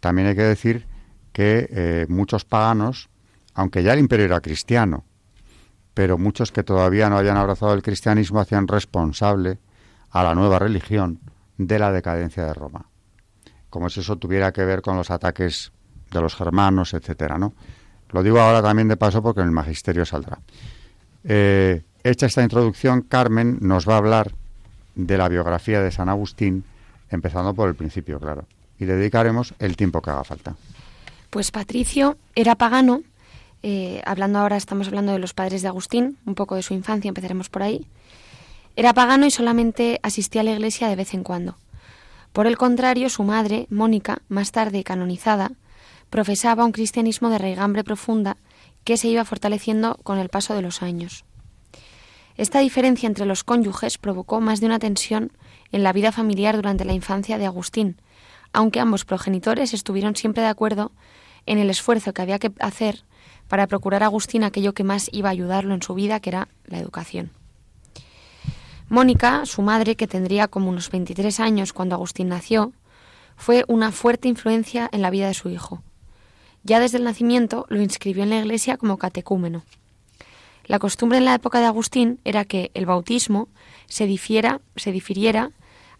también 0.00 0.28
hay 0.28 0.36
que 0.36 0.42
decir 0.42 0.86
que 1.32 1.68
eh, 1.70 2.06
muchos 2.08 2.44
paganos, 2.44 3.08
aunque 3.54 3.82
ya 3.82 3.92
el 3.92 3.98
imperio 3.98 4.26
era 4.26 4.40
cristiano, 4.40 5.04
pero 5.98 6.16
muchos 6.16 6.52
que 6.52 6.62
todavía 6.62 7.10
no 7.10 7.18
habían 7.18 7.36
abrazado 7.36 7.74
el 7.74 7.82
cristianismo 7.82 8.38
hacían 8.38 8.68
responsable 8.68 9.58
a 10.12 10.22
la 10.22 10.36
nueva 10.36 10.60
religión 10.60 11.18
de 11.56 11.76
la 11.80 11.90
decadencia 11.90 12.44
de 12.44 12.54
Roma. 12.54 12.86
Como 13.68 13.90
si 13.90 13.98
eso 13.98 14.14
tuviera 14.14 14.52
que 14.52 14.64
ver 14.64 14.80
con 14.80 14.96
los 14.96 15.10
ataques 15.10 15.72
de 16.12 16.20
los 16.20 16.36
germanos, 16.36 16.94
etcétera, 16.94 17.36
¿no? 17.36 17.52
Lo 18.10 18.22
digo 18.22 18.38
ahora 18.38 18.62
también 18.62 18.86
de 18.86 18.96
paso 18.96 19.20
porque 19.24 19.40
en 19.40 19.46
el 19.46 19.52
magisterio 19.52 20.06
saldrá. 20.06 20.38
Eh, 21.24 21.82
hecha 22.04 22.26
esta 22.26 22.44
introducción, 22.44 23.00
Carmen 23.00 23.58
nos 23.60 23.88
va 23.88 23.94
a 23.94 23.98
hablar 23.98 24.30
de 24.94 25.18
la 25.18 25.28
biografía 25.28 25.82
de 25.82 25.90
San 25.90 26.08
Agustín, 26.08 26.62
empezando 27.10 27.54
por 27.54 27.68
el 27.68 27.74
principio, 27.74 28.20
claro. 28.20 28.44
Y 28.78 28.84
le 28.84 28.94
dedicaremos 28.94 29.52
el 29.58 29.76
tiempo 29.76 30.00
que 30.00 30.10
haga 30.10 30.22
falta. 30.22 30.54
Pues 31.28 31.50
Patricio 31.50 32.18
era 32.36 32.54
pagano. 32.54 33.02
Eh, 33.62 34.02
hablando 34.04 34.38
ahora, 34.38 34.56
estamos 34.56 34.86
hablando 34.86 35.12
de 35.12 35.18
los 35.18 35.34
padres 35.34 35.62
de 35.62 35.68
Agustín, 35.68 36.18
un 36.26 36.34
poco 36.34 36.54
de 36.54 36.62
su 36.62 36.74
infancia, 36.74 37.08
empezaremos 37.08 37.48
por 37.48 37.62
ahí. 37.62 37.86
Era 38.76 38.94
pagano 38.94 39.26
y 39.26 39.30
solamente 39.30 39.98
asistía 40.02 40.42
a 40.42 40.44
la 40.44 40.52
iglesia 40.52 40.88
de 40.88 40.96
vez 40.96 41.14
en 41.14 41.24
cuando. 41.24 41.56
Por 42.32 42.46
el 42.46 42.56
contrario, 42.56 43.08
su 43.08 43.24
madre, 43.24 43.66
Mónica, 43.70 44.22
más 44.28 44.52
tarde 44.52 44.84
canonizada, 44.84 45.52
profesaba 46.10 46.64
un 46.64 46.72
cristianismo 46.72 47.30
de 47.30 47.38
raigambre 47.38 47.84
profunda 47.84 48.36
que 48.84 48.96
se 48.96 49.08
iba 49.08 49.24
fortaleciendo 49.24 49.98
con 50.02 50.18
el 50.18 50.28
paso 50.28 50.54
de 50.54 50.62
los 50.62 50.82
años. 50.82 51.24
Esta 52.36 52.60
diferencia 52.60 53.08
entre 53.08 53.26
los 53.26 53.42
cónyuges 53.42 53.98
provocó 53.98 54.40
más 54.40 54.60
de 54.60 54.66
una 54.66 54.78
tensión 54.78 55.32
en 55.72 55.82
la 55.82 55.92
vida 55.92 56.12
familiar 56.12 56.54
durante 56.54 56.84
la 56.84 56.92
infancia 56.92 57.36
de 57.36 57.46
Agustín, 57.46 58.00
aunque 58.52 58.78
ambos 58.78 59.04
progenitores 59.04 59.74
estuvieron 59.74 60.14
siempre 60.14 60.44
de 60.44 60.48
acuerdo 60.48 60.92
en 61.46 61.58
el 61.58 61.68
esfuerzo 61.68 62.12
que 62.12 62.22
había 62.22 62.38
que 62.38 62.52
hacer 62.60 63.04
para 63.48 63.66
procurar 63.66 64.02
a 64.02 64.06
Agustín 64.06 64.44
aquello 64.44 64.74
que 64.74 64.84
más 64.84 65.08
iba 65.12 65.28
a 65.28 65.32
ayudarlo 65.32 65.74
en 65.74 65.82
su 65.82 65.94
vida, 65.94 66.20
que 66.20 66.30
era 66.30 66.48
la 66.66 66.78
educación. 66.78 67.30
Mónica, 68.88 69.44
su 69.44 69.62
madre, 69.62 69.96
que 69.96 70.06
tendría 70.06 70.48
como 70.48 70.70
unos 70.70 70.90
23 70.90 71.40
años 71.40 71.72
cuando 71.72 71.94
Agustín 71.94 72.28
nació, 72.28 72.72
fue 73.36 73.64
una 73.68 73.92
fuerte 73.92 74.28
influencia 74.28 74.88
en 74.92 75.02
la 75.02 75.10
vida 75.10 75.28
de 75.28 75.34
su 75.34 75.48
hijo. 75.48 75.82
Ya 76.64 76.80
desde 76.80 76.98
el 76.98 77.04
nacimiento 77.04 77.66
lo 77.68 77.82
inscribió 77.82 78.22
en 78.22 78.30
la 78.30 78.38
iglesia 78.38 78.76
como 78.76 78.98
catecúmeno. 78.98 79.62
La 80.64 80.78
costumbre 80.78 81.18
en 81.18 81.24
la 81.24 81.34
época 81.34 81.60
de 81.60 81.66
Agustín 81.66 82.20
era 82.24 82.44
que 82.44 82.70
el 82.74 82.84
bautismo 82.84 83.48
se, 83.86 84.06
difiera, 84.06 84.60
se 84.76 84.92
difiriera 84.92 85.50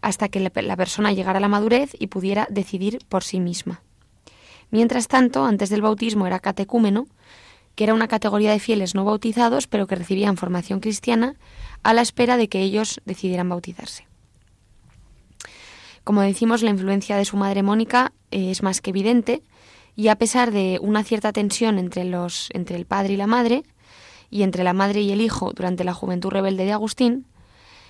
hasta 0.01 0.29
que 0.29 0.39
la 0.39 0.75
persona 0.75 1.11
llegara 1.11 1.37
a 1.37 1.41
la 1.41 1.47
madurez 1.47 1.95
y 1.97 2.07
pudiera 2.07 2.47
decidir 2.49 2.99
por 3.09 3.23
sí 3.23 3.39
misma. 3.39 3.81
Mientras 4.71 5.07
tanto, 5.07 5.45
antes 5.45 5.69
del 5.69 5.81
bautismo 5.81 6.27
era 6.27 6.39
catecúmeno, 6.39 7.07
que 7.75 7.85
era 7.85 7.93
una 7.93 8.07
categoría 8.07 8.51
de 8.51 8.59
fieles 8.59 8.93
no 8.93 9.05
bautizados, 9.05 9.67
pero 9.67 9.87
que 9.87 9.95
recibían 9.95 10.37
formación 10.37 10.79
cristiana 10.79 11.35
a 11.81 11.93
la 11.93 12.01
espera 12.01 12.37
de 12.37 12.49
que 12.49 12.61
ellos 12.61 13.01
decidieran 13.05 13.49
bautizarse. 13.49 14.07
Como 16.03 16.21
decimos, 16.21 16.61
la 16.61 16.71
influencia 16.71 17.17
de 17.17 17.25
su 17.25 17.37
madre 17.37 17.63
Mónica 17.63 18.11
eh, 18.31 18.51
es 18.51 18.63
más 18.63 18.81
que 18.81 18.89
evidente, 18.89 19.43
y 19.95 20.07
a 20.07 20.15
pesar 20.15 20.51
de 20.51 20.79
una 20.81 21.03
cierta 21.03 21.33
tensión 21.33 21.77
entre, 21.77 22.03
los, 22.03 22.49
entre 22.53 22.75
el 22.75 22.85
padre 22.85 23.13
y 23.13 23.17
la 23.17 23.27
madre, 23.27 23.63
y 24.29 24.43
entre 24.43 24.63
la 24.63 24.73
madre 24.73 25.01
y 25.01 25.11
el 25.11 25.21
hijo 25.21 25.51
durante 25.53 25.83
la 25.83 25.93
juventud 25.93 26.29
rebelde 26.29 26.65
de 26.65 26.71
Agustín, 26.71 27.25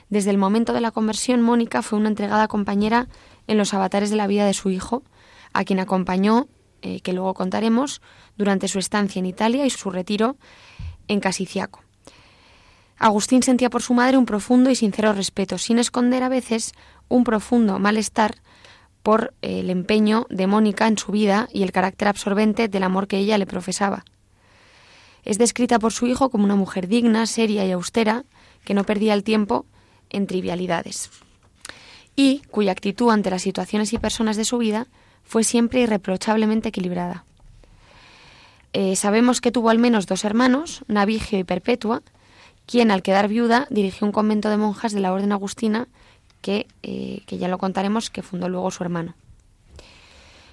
desde 0.09 0.31
el 0.31 0.38
momento 0.38 0.74
de 0.74 0.81
la 0.81 0.91
conversión 0.91 1.41
Mónica 1.41 1.81
fue 1.81 2.00
una 2.00 2.09
entregada 2.09 2.48
compañera 2.48 3.07
en 3.48 3.57
los 3.57 3.74
avatares 3.74 4.09
de 4.09 4.15
la 4.15 4.27
vida 4.27 4.45
de 4.45 4.53
su 4.53 4.69
hijo, 4.69 5.03
a 5.53 5.63
quien 5.63 5.79
acompañó, 5.79 6.48
eh, 6.81 7.01
que 7.01 7.13
luego 7.13 7.33
contaremos, 7.33 8.01
durante 8.38 8.67
su 8.67 8.79
estancia 8.79 9.19
en 9.19 9.25
Italia 9.25 9.65
y 9.65 9.69
su 9.69 9.89
retiro 9.89 10.38
en 11.07 11.19
Casiciaco. 11.19 11.81
Agustín 12.98 13.43
sentía 13.43 13.69
por 13.69 13.81
su 13.81 13.93
madre 13.93 14.17
un 14.17 14.25
profundo 14.25 14.69
y 14.69 14.75
sincero 14.75 15.13
respeto, 15.13 15.57
sin 15.57 15.79
esconder 15.79 16.21
a 16.24 16.29
veces 16.29 16.74
un 17.07 17.24
profundo 17.24 17.79
malestar 17.79 18.36
por 19.03 19.33
el 19.41 19.69
empeño 19.69 20.27
de 20.29 20.48
Mónica 20.48 20.88
en 20.88 20.98
su 20.98 21.12
vida 21.12 21.48
y 21.53 21.63
el 21.63 21.71
carácter 21.71 22.09
absorbente 22.09 22.67
del 22.67 22.83
amor 22.83 23.07
que 23.07 23.17
ella 23.17 23.38
le 23.38 23.45
profesaba. 23.45 24.03
Es 25.24 25.38
descrita 25.38 25.79
por 25.79 25.93
su 25.93 26.07
hijo 26.07 26.29
como 26.29 26.43
una 26.43 26.55
mujer 26.55 26.88
digna, 26.88 27.25
seria 27.25 27.65
y 27.65 27.71
austera, 27.71 28.25
que 28.65 28.74
no 28.74 28.83
perdía 28.83 29.13
el 29.13 29.24
tiempo 29.24 29.65
en 30.09 30.27
trivialidades, 30.27 31.09
y 32.15 32.39
cuya 32.51 32.71
actitud 32.71 33.12
ante 33.12 33.29
las 33.29 33.41
situaciones 33.41 33.93
y 33.93 33.98
personas 33.98 34.36
de 34.38 34.45
su 34.45 34.57
vida 34.57 34.88
fue 35.29 35.43
siempre 35.43 35.81
irreprochablemente 35.81 36.69
equilibrada. 36.69 37.24
Eh, 38.74 38.95
sabemos 38.95 39.41
que 39.41 39.51
tuvo 39.51 39.69
al 39.69 39.77
menos 39.77 40.07
dos 40.07 40.25
hermanos, 40.25 40.83
Navigio 40.88 41.38
y 41.38 41.43
Perpetua, 41.43 42.01
quien 42.65 42.89
al 42.89 43.03
quedar 43.03 43.27
viuda 43.27 43.67
dirigió 43.69 44.07
un 44.07 44.12
convento 44.12 44.50
de 44.50 44.57
monjas 44.57 44.91
de 44.91 45.01
la 45.01 45.13
Orden 45.13 45.31
Agustina 45.31 45.88
que, 46.41 46.65
eh, 46.81 47.21
que 47.27 47.38
ya 47.38 47.48
lo 47.48 47.59
contaremos, 47.59 48.09
que 48.09 48.24
fundó 48.24 48.50
luego 48.50 48.71
su 48.71 48.81
hermano. 48.83 49.13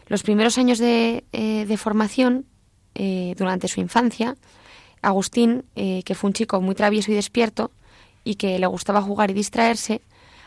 Los 0.08 0.22
primeros 0.22 0.58
años 0.58 0.78
de, 0.78 1.24
eh, 1.32 1.76
formación, 1.78 2.44
eh, 2.94 3.34
durante 3.38 3.68
su 3.68 3.80
infancia, 3.80 4.36
Agustín, 5.00 5.64
que 5.74 6.14
fue 6.14 6.28
un 6.28 6.34
chico 6.34 6.60
muy 6.60 6.74
travieso 6.74 7.12
y 7.12 7.14
despierto 7.14 7.70
y 8.24 8.34
que 8.34 8.58
le 8.58 8.66
gustaba 8.66 9.00
jugar 9.00 9.30
y 9.30 9.34
distraerse, 9.34 10.00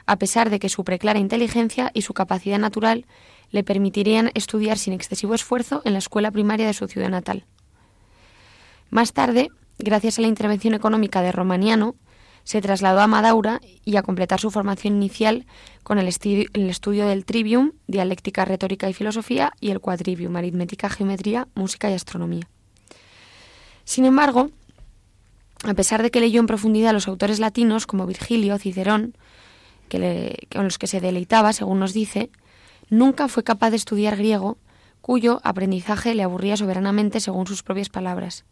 a 0.05 0.17
pesar 0.17 0.50
de 0.50 0.59
que 0.59 0.69
su 0.69 0.83
preclara 0.83 1.17
inteligencia 1.17 1.91
y 1.93 2.01
su 2.01 2.13
capacidad 2.13 2.59
natural 2.59 3.05
le 3.51 3.63
permitirían 3.63 4.32
estudiar 4.34 4.77
sin 4.77 4.94
excesivo 4.94 5.34
esfuerzo 5.34 5.82
en 5.86 5.94
la 5.94 6.00
escuela 6.00 6.32
primaria 6.32 6.68
de 6.68 6.74
su 6.74 6.88
ciudad 6.88 7.10
natal. 7.10 7.46
Más 8.89 9.13
tarde, 9.13 9.50
gracias 9.77 10.18
a 10.18 10.22
la 10.22 10.27
intervención 10.27 10.74
económica 10.74 11.22
de 11.22 11.32
Romaniano, 11.32 11.96
se 12.44 12.62
trasladó 12.62 13.01
a 13.01 13.08
Madaura 13.08 13.62
y 13.86 13.98
a 13.98 14.01
completar 14.01 14.39
su 14.39 14.50
formación 14.50 14.96
inicial 14.96 15.46
con 15.84 16.00
el, 16.00 16.08
estudio 16.08 17.08
del 17.08 17.25
trivium, 17.25 17.74
dialéctica, 17.88 18.46
retórica 18.46 18.89
y 18.89 18.94
filosofía, 18.94 19.53
y 19.60 19.70
el 19.70 19.79
quadrivium, 19.79 20.36
aritmética, 20.36 20.89
geometría, 20.89 21.48
música 21.53 21.91
y 21.91 21.94
astronomía. 21.94 22.50
Sin 23.84 24.06
embargo, 24.06 24.50
a 25.63 25.74
pesar 25.74 26.01
de 26.01 26.10
que 26.10 26.20
leyó 26.20 26.39
en 26.39 26.48
profundidad 26.48 26.89
a 26.89 26.94
los 26.94 27.08
autores 27.08 27.39
latinos 27.39 27.86
como 27.86 28.08
Virgilio, 28.08 28.58
Cicerón, 28.58 29.15
con 29.89 30.63
los 30.63 30.77
que 30.77 30.88
se 30.88 31.01
deleitaba, 31.01 31.53
según 31.53 31.79
nos 31.79 31.94
dice, 31.94 32.29
nunca 32.89 33.27
fue 33.27 33.43
capaz 33.43 33.69
de 33.72 33.77
estudiar 33.77 34.17
griego, 34.17 34.58
cuyo 35.01 35.39
aprendizaje 35.43 36.15
le 36.15 36.24
aburría 36.24 36.58
soberanamente 36.58 37.19
según 37.19 37.48
sus 37.48 37.63
propias 37.63 37.89
palabras. 37.89 38.46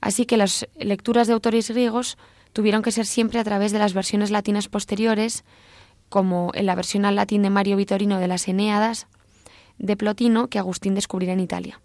Así 0.00 0.26
que 0.26 0.36
las 0.36 0.68
lecturas 0.78 1.26
de 1.26 1.34
autores 1.34 1.70
griegos 1.70 2.18
tuvieron 2.52 2.82
que 2.82 2.92
ser 2.92 3.06
siempre 3.06 3.38
a 3.38 3.44
través 3.44 3.72
de 3.72 3.78
las 3.78 3.94
versiones 3.94 4.30
latinas 4.30 4.68
posteriores, 4.68 5.44
como 6.08 6.50
en 6.54 6.66
la 6.66 6.74
versión 6.74 7.04
al 7.04 7.16
latín 7.16 7.42
de 7.42 7.50
Mario 7.50 7.76
Vitorino 7.76 8.18
de 8.18 8.28
las 8.28 8.48
Eneadas 8.48 9.06
de 9.78 9.96
Plotino 9.96 10.48
que 10.48 10.58
Agustín 10.58 10.94
descubrirá 10.94 11.32
en 11.32 11.40
Italia. 11.40 11.80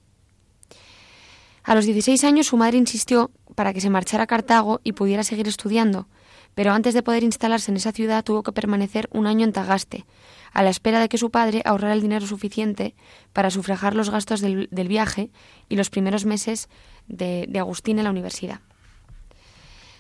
A 1.64 1.76
los 1.76 1.86
16 1.86 2.24
años 2.24 2.48
su 2.48 2.58
madre 2.58 2.78
insistió 2.78 3.32
para 3.56 3.74
que 3.74 3.82
se 3.82 3.90
marchara 3.90 4.24
a 4.24 4.28
Cartago 4.28 4.80
y 4.84 4.94
pudiera 4.94 5.24
seguir 5.24 5.48
estudiando, 5.48 6.08
pero 6.56 6.72
antes 6.72 6.94
de 6.94 7.04
poder 7.04 7.24
instalarse 7.24 7.72
en 7.72 7.78
esa 7.78 7.92
ciudad 7.92 8.24
tuvo 8.24 8.44
que 8.44 8.52
permanecer 8.52 9.10
un 9.12 9.28
año 9.28 9.46
en 9.46 9.54
Tagaste, 9.54 10.06
a 10.54 10.64
la 10.64 10.70
espera 10.70 11.00
de 11.00 11.10
que 11.10 11.18
su 11.18 11.32
padre 11.32 11.62
ahorrara 11.66 11.94
el 11.94 12.02
dinero 12.02 12.26
suficiente 12.26 12.96
para 13.34 13.52
sufragar 13.52 13.96
los 13.96 14.10
gastos 14.10 14.42
del, 14.42 14.68
viaje 14.70 15.30
y 15.70 15.76
los 15.76 15.90
primeros 15.90 16.26
meses 16.26 16.70
de 17.08 17.60
Agustín 17.60 17.98
en 18.00 18.06
la 18.06 18.12
universidad. 18.12 18.62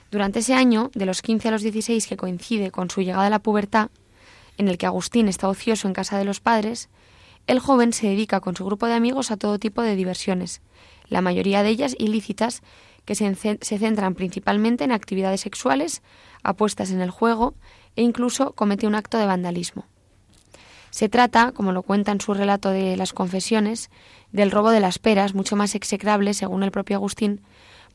Durante 0.10 0.40
ese 0.40 0.54
año, 0.54 0.90
de 0.94 1.06
los 1.06 1.22
15 1.22 1.50
a 1.50 1.52
los 1.52 1.62
16, 1.62 2.08
que 2.08 2.18
coincide 2.18 2.72
con 2.72 2.90
su 2.90 3.02
llegada 3.02 3.28
a 3.28 3.30
la 3.30 3.40
pubertad, 3.40 3.90
en 4.58 4.70
el 4.70 4.78
que 4.78 4.86
Agustín 4.86 5.28
está 5.28 5.50
ocioso 5.50 5.88
en 5.88 5.94
casa 5.94 6.18
de 6.18 6.24
los 6.24 6.40
padres, 6.40 6.90
el 7.46 7.60
joven 7.60 7.92
se 7.92 8.08
dedica 8.08 8.40
con 8.40 8.56
su 8.56 8.66
grupo 8.66 8.88
de 8.88 8.94
amigos 8.94 9.32
a 9.32 9.38
todo 9.38 9.60
tipo 9.60 9.82
de 9.82 9.96
diversiones, 9.96 10.62
la 11.10 11.22
mayoría 11.22 11.62
de 11.62 11.70
ellas 11.70 11.96
ilícitas, 12.00 12.62
que 13.06 13.16
se, 13.16 13.36
se 13.36 13.78
centran 13.78 14.16
principalmente 14.16 14.84
en 14.84 14.92
actividades 14.92 15.42
sexuales, 15.42 16.02
apuestas 16.44 16.92
en 16.92 17.02
el 17.02 17.10
juego 17.10 17.56
e 17.96 18.02
incluso 18.02 18.54
comete 18.54 18.88
un 18.88 18.96
acto 18.96 19.18
de 19.18 19.26
vandalismo. 19.26 19.86
Se 20.90 21.10
trata, 21.10 21.52
como 21.52 21.72
lo 21.72 21.84
cuenta 21.84 22.12
en 22.12 22.22
su 22.22 22.34
relato 22.34 22.70
de 22.70 22.98
las 22.98 23.14
confesiones, 23.14 23.90
del 24.32 24.52
robo 24.52 24.72
de 24.72 24.80
las 24.80 25.00
peras, 25.00 25.34
mucho 25.34 25.56
más 25.56 25.76
execrable, 25.76 26.34
según 26.34 26.64
el 26.64 26.72
propio 26.72 26.98
Agustín, 26.98 27.42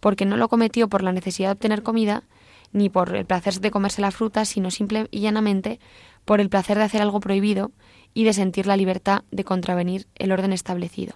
porque 0.00 0.24
no 0.24 0.36
lo 0.36 0.48
cometió 0.48 0.88
por 0.88 1.02
la 1.02 1.12
necesidad 1.12 1.48
de 1.48 1.52
obtener 1.52 1.82
comida, 1.82 2.24
ni 2.72 2.88
por 2.88 3.14
el 3.14 3.26
placer 3.26 3.60
de 3.60 3.70
comerse 3.70 4.00
la 4.00 4.10
fruta, 4.10 4.44
sino 4.44 4.70
simple 4.70 5.06
y 5.10 5.20
llanamente 5.20 5.78
por 6.24 6.40
el 6.40 6.48
placer 6.48 6.78
de 6.78 6.84
hacer 6.84 7.02
algo 7.02 7.20
prohibido 7.20 7.70
y 8.14 8.24
de 8.24 8.32
sentir 8.32 8.66
la 8.66 8.76
libertad 8.76 9.22
de 9.30 9.44
contravenir 9.44 10.06
el 10.16 10.32
orden 10.32 10.52
establecido. 10.52 11.14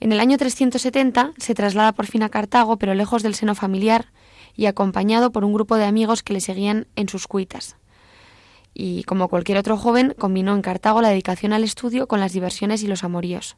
En 0.00 0.12
el 0.12 0.20
año 0.20 0.36
370 0.36 1.32
se 1.38 1.54
traslada 1.54 1.92
por 1.92 2.06
fin 2.06 2.22
a 2.22 2.28
Cartago, 2.28 2.76
pero 2.78 2.94
lejos 2.94 3.22
del 3.22 3.34
seno 3.34 3.54
familiar 3.54 4.12
y 4.54 4.66
acompañado 4.66 5.32
por 5.32 5.44
un 5.44 5.52
grupo 5.52 5.76
de 5.76 5.84
amigos 5.84 6.22
que 6.22 6.32
le 6.32 6.40
seguían 6.40 6.86
en 6.96 7.08
sus 7.08 7.26
cuitas. 7.26 7.76
Y 8.74 9.04
como 9.04 9.28
cualquier 9.28 9.58
otro 9.58 9.76
joven, 9.76 10.14
combinó 10.18 10.54
en 10.54 10.62
Cartago 10.62 11.00
la 11.00 11.08
dedicación 11.08 11.52
al 11.52 11.64
estudio 11.64 12.08
con 12.08 12.20
las 12.20 12.32
diversiones 12.32 12.82
y 12.82 12.88
los 12.88 13.04
amoríos. 13.04 13.56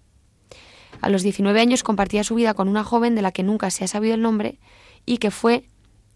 A 1.00 1.08
los 1.08 1.22
19 1.22 1.58
años 1.60 1.82
compartía 1.82 2.24
su 2.24 2.34
vida 2.34 2.54
con 2.54 2.68
una 2.68 2.84
joven 2.84 3.14
de 3.14 3.22
la 3.22 3.32
que 3.32 3.42
nunca 3.42 3.70
se 3.70 3.84
ha 3.84 3.88
sabido 3.88 4.14
el 4.14 4.22
nombre 4.22 4.58
y 5.04 5.18
que 5.18 5.30
fue 5.30 5.64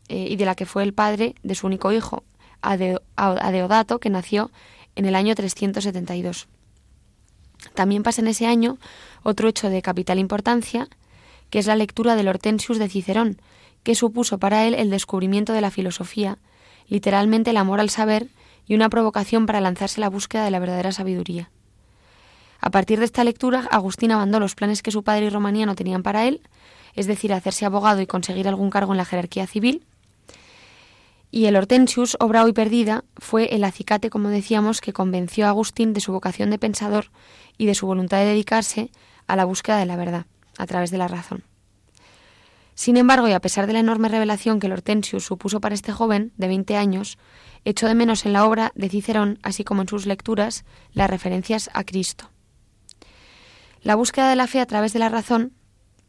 eh, 0.09 0.26
y 0.28 0.37
de 0.37 0.45
la 0.45 0.54
que 0.54 0.66
fue 0.66 0.83
el 0.83 0.92
padre 0.92 1.35
de 1.42 1.54
su 1.54 1.66
único 1.66 1.92
hijo, 1.92 2.25
Adeodato, 2.62 4.00
que 4.00 4.11
nació 4.11 4.50
en 4.97 5.07
el 5.07 5.14
año 5.14 5.35
372. 5.35 6.49
También 7.75 8.02
pasa 8.02 8.21
en 8.21 8.28
ese 8.28 8.47
año 8.47 8.78
otro 9.23 9.49
hecho 9.49 9.71
de 9.71 9.83
capital 9.83 10.19
importancia, 10.19 10.88
que 11.49 11.59
es 11.59 11.66
la 11.66 11.76
lectura 11.76 12.16
del 12.16 12.28
Hortensius 12.28 12.78
de 12.78 12.88
Cicerón, 12.88 13.40
que 13.83 13.95
supuso 13.95 14.38
para 14.38 14.66
él 14.66 14.75
el 14.75 14.90
descubrimiento 14.90 15.52
de 15.52 15.61
la 15.61 15.71
filosofía, 15.71 16.38
literalmente 16.88 17.50
el 17.50 17.57
amor 17.57 17.80
al 17.80 17.90
saber 17.90 18.28
y 18.67 18.75
una 18.75 18.88
provocación 18.88 19.47
para 19.47 19.61
lanzarse 19.61 20.00
a 20.00 20.02
la 20.02 20.11
búsqueda 20.11 20.45
de 20.45 20.50
la 20.50 20.59
verdadera 20.59 20.93
sabiduría. 20.93 21.50
A 22.61 22.71
partir 22.71 22.99
de 22.99 23.07
esta 23.07 23.25
lectura, 23.25 23.67
Agustín 23.71 24.12
abandonó 24.12 24.40
los 24.40 24.55
planes 24.55 24.83
que 24.83 24.90
su 24.90 25.02
padre 25.02 25.26
y 25.26 25.31
Romanía 25.31 25.67
no 25.67 25.75
tenían 25.75 26.02
para 26.02 26.26
él, 26.26 26.43
es 26.95 27.07
decir, 27.07 27.33
hacerse 27.33 27.64
abogado 27.64 28.00
y 28.00 28.07
conseguir 28.07 28.49
algún 28.49 28.71
cargo 28.71 28.93
en 28.93 28.99
la 28.99 29.05
jerarquía 29.05 29.47
civil, 29.47 29.87
y 31.31 31.47
el 31.47 31.57
Hortensius, 31.57 32.17
obra 32.19 32.43
hoy 32.43 32.52
perdida, 32.52 33.05
fue 33.17 33.55
el 33.55 33.62
acicate, 33.62 34.11
como 34.11 34.29
decíamos, 34.29 34.81
que 34.81 34.93
convenció 34.93 35.47
a 35.47 35.50
Agustín 35.50 35.93
de 35.93 36.00
su 36.00 36.12
vocación 36.12 36.50
de 36.50 36.59
pensador 36.59 37.07
y 37.57 37.67
de 37.67 37.75
su 37.75 37.87
voluntad 37.87 38.19
de 38.19 38.26
dedicarse 38.26 38.90
a 39.29 39.37
la 39.37 39.45
búsqueda 39.45 39.79
de 39.79 39.87
la 39.87 39.97
verdad, 39.97 40.26
a 40.59 40.67
través 40.67 40.90
de 40.90 40.99
la 40.99 41.07
razón. 41.07 41.45
Sin 42.80 42.96
embargo, 42.96 43.28
y 43.28 43.32
a 43.32 43.40
pesar 43.40 43.66
de 43.66 43.75
la 43.75 43.80
enorme 43.80 44.08
revelación 44.08 44.58
que 44.58 44.66
el 44.66 44.72
Hortensius 44.72 45.26
supuso 45.26 45.60
para 45.60 45.75
este 45.75 45.92
joven 45.92 46.32
de 46.38 46.49
20 46.49 46.78
años, 46.78 47.18
echó 47.66 47.87
de 47.87 47.94
menos 47.94 48.25
en 48.25 48.32
la 48.32 48.46
obra 48.46 48.72
de 48.75 48.88
Cicerón, 48.88 49.38
así 49.42 49.64
como 49.64 49.82
en 49.82 49.88
sus 49.88 50.06
lecturas, 50.06 50.64
las 50.94 51.10
referencias 51.10 51.68
a 51.75 51.84
Cristo. 51.84 52.30
La 53.82 53.96
búsqueda 53.96 54.30
de 54.30 54.37
la 54.37 54.46
fe 54.46 54.60
a 54.60 54.66
través 54.66 54.94
de 54.94 54.99
la 54.99 55.10
razón, 55.10 55.52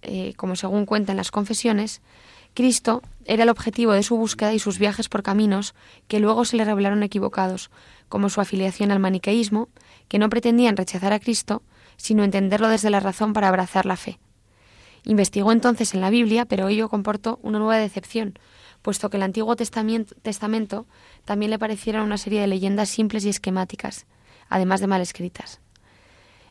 eh, 0.01 0.33
como 0.37 0.55
según 0.55 0.85
cuentan 0.85 1.17
las 1.17 1.29
confesiones, 1.29 2.01
Cristo 2.53 3.01
era 3.25 3.43
el 3.43 3.49
objetivo 3.49 3.91
de 3.91 4.03
su 4.03 4.15
búsqueda 4.15 4.53
y 4.53 4.59
sus 4.59 4.79
viajes 4.79 5.09
por 5.09 5.23
caminos 5.23 5.75
que 6.07 6.21
luego 6.21 6.45
se 6.45 6.55
le 6.55 6.63
revelaron 6.63 7.03
equivocados, 7.03 7.69
como 8.07 8.29
su 8.29 8.39
afiliación 8.39 8.91
al 8.91 8.99
maniqueísmo, 8.99 9.67
que 10.07 10.19
no 10.19 10.29
pretendían 10.29 10.77
rechazar 10.77 11.11
a 11.11 11.19
Cristo, 11.19 11.63
sino 11.97 12.23
entenderlo 12.23 12.69
desde 12.69 12.89
la 12.89 13.01
razón 13.01 13.33
para 13.33 13.49
abrazar 13.49 13.85
la 13.85 13.97
fe. 13.97 14.19
Investigó 15.03 15.51
entonces 15.51 15.93
en 15.93 16.01
la 16.01 16.09
Biblia, 16.09 16.45
pero 16.45 16.67
ello 16.67 16.89
comportó 16.89 17.39
una 17.41 17.59
nueva 17.59 17.77
decepción, 17.77 18.37
puesto 18.81 19.09
que 19.09 19.17
el 19.17 19.23
Antiguo 19.23 19.55
Testamento, 19.55 20.85
también 21.25 21.51
le 21.51 21.59
parecieron 21.59 22.03
una 22.03 22.17
serie 22.17 22.41
de 22.41 22.47
leyendas 22.47 22.89
simples 22.89 23.25
y 23.25 23.29
esquemáticas, 23.29 24.05
además 24.49 24.79
de 24.79 24.87
mal 24.87 25.01
escritas. 25.01 25.59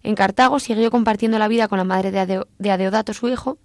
En 0.02 0.14
Cartago 0.14 0.58
siguió 0.58 0.90
compartiendo 0.90 1.38
la 1.38 1.48
vida 1.48 1.68
con 1.68 1.78
la 1.78 1.84
madre 1.84 2.10
de 2.10 2.70
Adeodato, 2.70 3.12
su 3.12 3.28
hijo, 3.28 3.58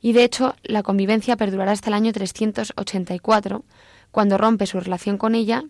y 0.00 0.12
de 0.12 0.24
hecho 0.24 0.54
la 0.62 0.82
convivencia 0.82 1.36
perdurará 1.36 1.72
hasta 1.72 1.90
el 1.90 1.94
año 1.94 2.12
384, 2.12 3.64
cuando 4.10 4.38
rompe 4.38 4.66
su 4.66 4.80
relación 4.80 5.18
con 5.18 5.34
ella, 5.34 5.64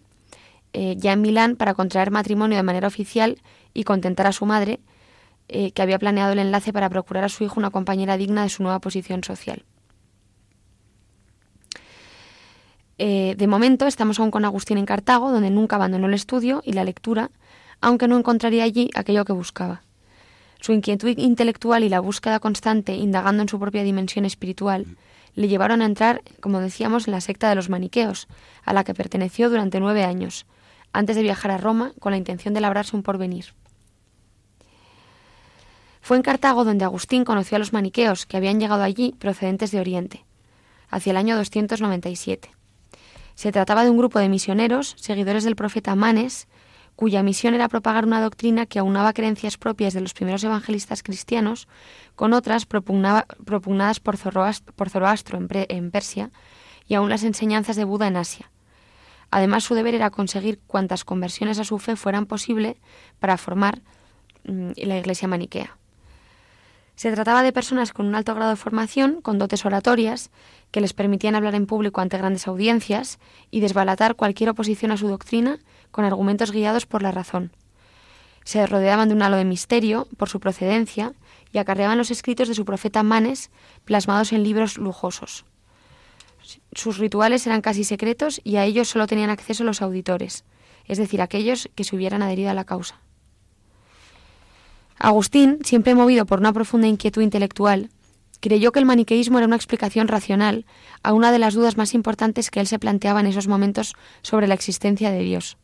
eh, 0.73 0.95
ya 0.99 1.13
en 1.13 1.23
Milán, 1.23 1.57
para 1.57 1.75
contraer 1.75 2.11
matrimonio 2.11 2.57
de 2.57 2.63
manera 2.63 2.89
oficial 2.89 3.41
y 3.75 3.85
contentar 3.85 4.27
a 4.27 4.33
su 4.33 4.47
madre, 4.47 4.81
eh, 5.49 5.73
que 5.73 5.83
había 5.83 5.99
planeado 5.99 6.33
el 6.33 6.39
enlace 6.39 6.73
para 6.73 6.91
procurar 6.91 7.25
a 7.25 7.29
su 7.29 7.45
hijo 7.45 7.59
una 7.59 7.71
compañera 7.71 8.17
digna 8.17 8.43
de 8.43 8.49
su 8.49 8.63
nueva 8.63 8.81
posición 8.81 9.25
social. 9.25 9.65
Eh, 12.99 13.35
de 13.39 13.47
momento 13.47 13.87
estamos 13.87 14.19
aún 14.19 14.31
con 14.31 14.45
Agustín 14.45 14.77
en 14.77 14.87
Cartago, 14.87 15.31
donde 15.31 15.51
nunca 15.51 15.77
abandonó 15.77 16.09
el 16.09 16.15
estudio 16.15 16.63
y 16.65 16.73
la 16.73 16.85
lectura, 16.85 17.31
aunque 17.81 18.09
no 18.09 18.19
encontraría 18.19 18.65
allí 18.65 18.91
aquello 18.95 19.25
que 19.25 19.33
buscaba. 19.33 19.83
Su 20.61 20.73
inquietud 20.73 21.17
intelectual 21.17 21.85
y 21.85 21.89
la 21.89 22.01
búsqueda 22.01 22.41
constante, 22.41 22.95
indagando 22.95 23.43
en 23.43 23.49
su 23.49 23.61
propia 23.61 23.85
dimensión 23.85 24.25
espiritual, 24.25 24.87
le 25.35 25.47
llevaron 25.47 25.83
a 25.83 25.87
entrar, 25.87 26.23
como 26.41 26.59
decíamos, 26.59 27.07
en 27.07 27.13
la 27.13 27.21
secta 27.21 27.49
de 27.49 27.55
los 27.55 27.71
maniqueos, 27.71 28.27
a 28.65 28.73
la 28.73 28.83
que 28.83 28.95
perteneció 28.95 29.49
durante 29.49 29.79
nueve 29.79 30.03
años, 30.03 30.47
antes 30.93 31.15
de 31.15 31.23
viajar 31.23 31.53
a 31.53 31.59
Roma 31.59 31.93
con 32.01 32.11
la 32.11 32.19
intención 32.19 32.55
de 32.55 32.61
labrarse 32.61 32.97
un 32.97 33.05
porvenir. 33.05 33.55
Fue 36.09 36.17
en 36.17 36.23
Cartago 36.23 36.65
donde 36.65 36.87
Agustín 36.87 37.27
conoció 37.27 37.57
a 37.57 37.59
los 37.59 37.75
maniqueos, 37.75 38.25
que 38.25 38.39
habían 38.39 38.59
llegado 38.59 38.83
allí 38.83 39.15
procedentes 39.19 39.73
de 39.73 39.79
Oriente, 39.79 40.25
hacia 40.89 41.11
el 41.11 41.19
año 41.19 41.37
297. 41.37 42.51
Se 43.35 43.53
trataba 43.53 43.85
de 43.85 43.91
un 43.91 43.99
grupo 43.99 44.19
de 44.19 44.31
misioneros, 44.31 44.95
seguidores 44.97 45.45
del 45.45 45.55
profeta 45.55 45.95
Manes, 45.97 46.49
cuya 46.97 47.23
misión 47.23 47.53
era 47.53 47.69
propagar 47.69 48.07
una 48.07 48.23
doctrina 48.23 48.65
que 48.65 48.79
aunaba 48.79 49.13
creencias 49.13 49.59
propias 49.59 49.93
de 49.93 50.01
los 50.01 50.15
primeros 50.15 50.43
evangelistas 50.45 51.03
cristianos 51.03 51.69
con 52.17 52.33
otras 52.33 52.65
propugnadas 52.65 54.01
por 54.01 54.17
Zoroastro, 54.17 55.39
en, 55.69 55.91
Persia 55.91 56.31
y 56.87 56.95
aún 56.95 57.11
las 57.11 57.23
enseñanzas 57.23 57.77
de 57.77 57.85
Buda 57.85 58.07
en 58.07 58.17
Asia. 58.17 58.51
Además, 59.31 59.65
su 59.65 59.75
deber 59.75 59.95
era 59.95 60.09
conseguir 60.09 60.59
cuantas 60.67 61.05
conversiones 61.05 61.59
a 61.59 61.65
su 61.65 61.79
fe 61.79 61.97
fueran 61.97 62.25
posible 62.25 62.79
para 63.21 63.37
formar 63.37 63.83
mm, 64.45 64.71
la 64.79 64.97
Iglesia 64.97 65.29
maniquea. 65.29 65.77
Se 66.99 67.13
trataba 67.13 67.45
de 67.45 67.53
personas 67.53 67.93
con 67.93 68.07
un 68.07 68.17
alto 68.17 68.35
grado 68.35 68.51
de 68.51 68.57
formación, 68.57 69.21
con 69.23 69.39
dotes 69.39 69.65
oratorias, 69.65 70.33
que 70.73 70.81
les 70.81 70.95
permitían 70.95 71.37
hablar 71.37 71.55
en 71.55 71.67
público 71.67 72.01
ante 72.01 72.19
grandes 72.19 72.49
audiencias 72.49 73.21
y 73.53 73.61
desbalatar 73.61 74.17
cualquier 74.17 74.51
oposición 74.51 74.91
a 74.91 74.97
su 74.97 75.07
doctrina 75.07 75.61
con 75.93 76.05
argumentos 76.05 76.51
guiados 76.51 76.87
por 76.87 77.05
la 77.05 77.13
razón. 77.13 77.53
Se 78.43 78.67
rodeaban 78.67 79.07
de 79.07 79.15
un 79.15 79.23
halo 79.23 79.37
de 79.37 79.45
misterio 79.45 80.09
por 80.17 80.29
su 80.29 80.41
procedencia 80.41 81.13
y 81.53 81.59
acarreaban 81.59 81.99
los 81.99 82.11
escritos 82.11 82.49
de 82.49 82.55
su 82.55 82.65
profeta 82.65 83.05
Manes 83.05 83.53
plasmados 83.85 84.33
en 84.33 84.43
libros 84.43 84.77
lujosos. 84.77 85.45
Sus 86.73 86.99
rituales 86.99 87.47
eran 87.47 87.61
casi 87.61 87.85
secretos 87.85 88.41
y 88.43 88.57
a 88.57 88.65
ellos 88.65 88.89
solo 88.89 89.07
tenían 89.07 89.31
acceso 89.31 89.63
los 89.63 89.83
auditores, 89.83 90.45
es 90.85 90.99
decir, 90.99 91.23
aquellos 91.23 91.71
que 91.77 91.85
se 91.85 91.95
hubieran 91.95 92.23
adherido 92.23 92.51
a 92.51 92.55
la 92.55 92.65
causa. 92.65 93.01
Agustín, 94.99 95.59
siempre 95.63 95.95
movido 95.95 96.27
por 96.27 96.41
una 96.41 96.53
profunda 96.53 96.89
inquietud 96.89 97.23
intelectual, 97.23 97.91
creyó 98.41 98.73
que 98.73 98.81
el 98.81 98.85
maniqueísmo 98.85 99.39
era 99.39 99.47
una 99.47 99.57
explicación 99.57 100.09
racional 100.09 100.67
a 101.03 101.13
una 101.13 101.31
de 101.31 101.39
las 101.39 101.55
dudas 101.55 101.77
más 101.77 101.95
importantes 101.95 102.51
que 102.51 102.61
él 102.61 102.67
se 102.67 102.79
planteaba 102.79 103.21
en 103.21 103.27
esos 103.27 103.47
momentos 103.47 103.95
sobre 104.23 104.49
la 104.49 104.55
existencia 104.55 105.11
de 105.11 105.21
Dios. 105.21 105.57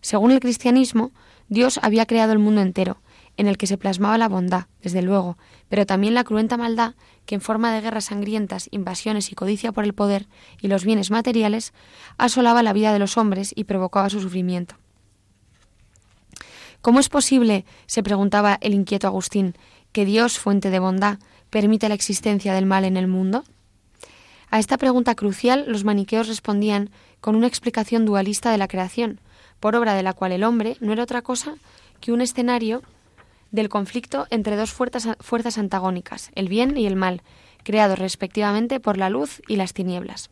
Según 0.00 0.32
el 0.32 0.40
cristianismo, 0.40 1.12
Dios 1.48 1.78
había 1.82 2.06
creado 2.06 2.32
el 2.32 2.38
mundo 2.38 2.62
entero, 2.62 3.02
en 3.36 3.48
el 3.48 3.58
que 3.58 3.66
se 3.66 3.76
plasmaba 3.76 4.16
la 4.16 4.28
bondad, 4.28 4.66
desde 4.82 5.02
luego, 5.02 5.36
pero 5.68 5.86
también 5.86 6.14
la 6.14 6.24
cruenta 6.24 6.56
maldad 6.56 6.94
que 7.26 7.34
en 7.34 7.40
forma 7.40 7.72
de 7.72 7.80
guerras 7.80 8.06
sangrientas, 8.06 8.68
invasiones 8.70 9.30
y 9.30 9.34
codicia 9.34 9.72
por 9.72 9.84
el 9.84 9.92
poder 9.92 10.26
y 10.60 10.68
los 10.68 10.84
bienes 10.84 11.10
materiales 11.10 11.74
asolaba 12.16 12.62
la 12.62 12.72
vida 12.72 12.92
de 12.92 12.98
los 12.98 13.18
hombres 13.18 13.52
y 13.54 13.64
provocaba 13.64 14.08
su 14.08 14.20
sufrimiento. 14.20 14.76
¿Cómo 16.84 17.00
es 17.00 17.08
posible, 17.08 17.64
se 17.86 18.02
preguntaba 18.02 18.58
el 18.60 18.74
inquieto 18.74 19.06
Agustín, 19.06 19.54
que 19.92 20.04
Dios, 20.04 20.38
fuente 20.38 20.68
de 20.68 20.80
bondad, 20.80 21.18
permite 21.48 21.88
la 21.88 21.94
existencia 21.94 22.52
del 22.52 22.66
mal 22.66 22.84
en 22.84 22.98
el 22.98 23.08
mundo? 23.08 23.42
A 24.50 24.58
esta 24.58 24.76
pregunta 24.76 25.14
crucial 25.14 25.64
los 25.66 25.82
maniqueos 25.84 26.28
respondían 26.28 26.90
con 27.22 27.36
una 27.36 27.46
explicación 27.46 28.04
dualista 28.04 28.52
de 28.52 28.58
la 28.58 28.68
creación, 28.68 29.18
por 29.60 29.76
obra 29.76 29.94
de 29.94 30.02
la 30.02 30.12
cual 30.12 30.32
el 30.32 30.44
hombre 30.44 30.76
no 30.80 30.92
era 30.92 31.04
otra 31.04 31.22
cosa 31.22 31.54
que 32.02 32.12
un 32.12 32.20
escenario 32.20 32.82
del 33.50 33.70
conflicto 33.70 34.26
entre 34.28 34.56
dos 34.56 34.70
fuerzas 34.70 35.56
antagónicas, 35.56 36.32
el 36.34 36.50
bien 36.50 36.76
y 36.76 36.84
el 36.84 36.96
mal, 36.96 37.22
creados 37.62 37.98
respectivamente 37.98 38.78
por 38.78 38.98
la 38.98 39.08
luz 39.08 39.40
y 39.48 39.56
las 39.56 39.72
tinieblas. 39.72 40.28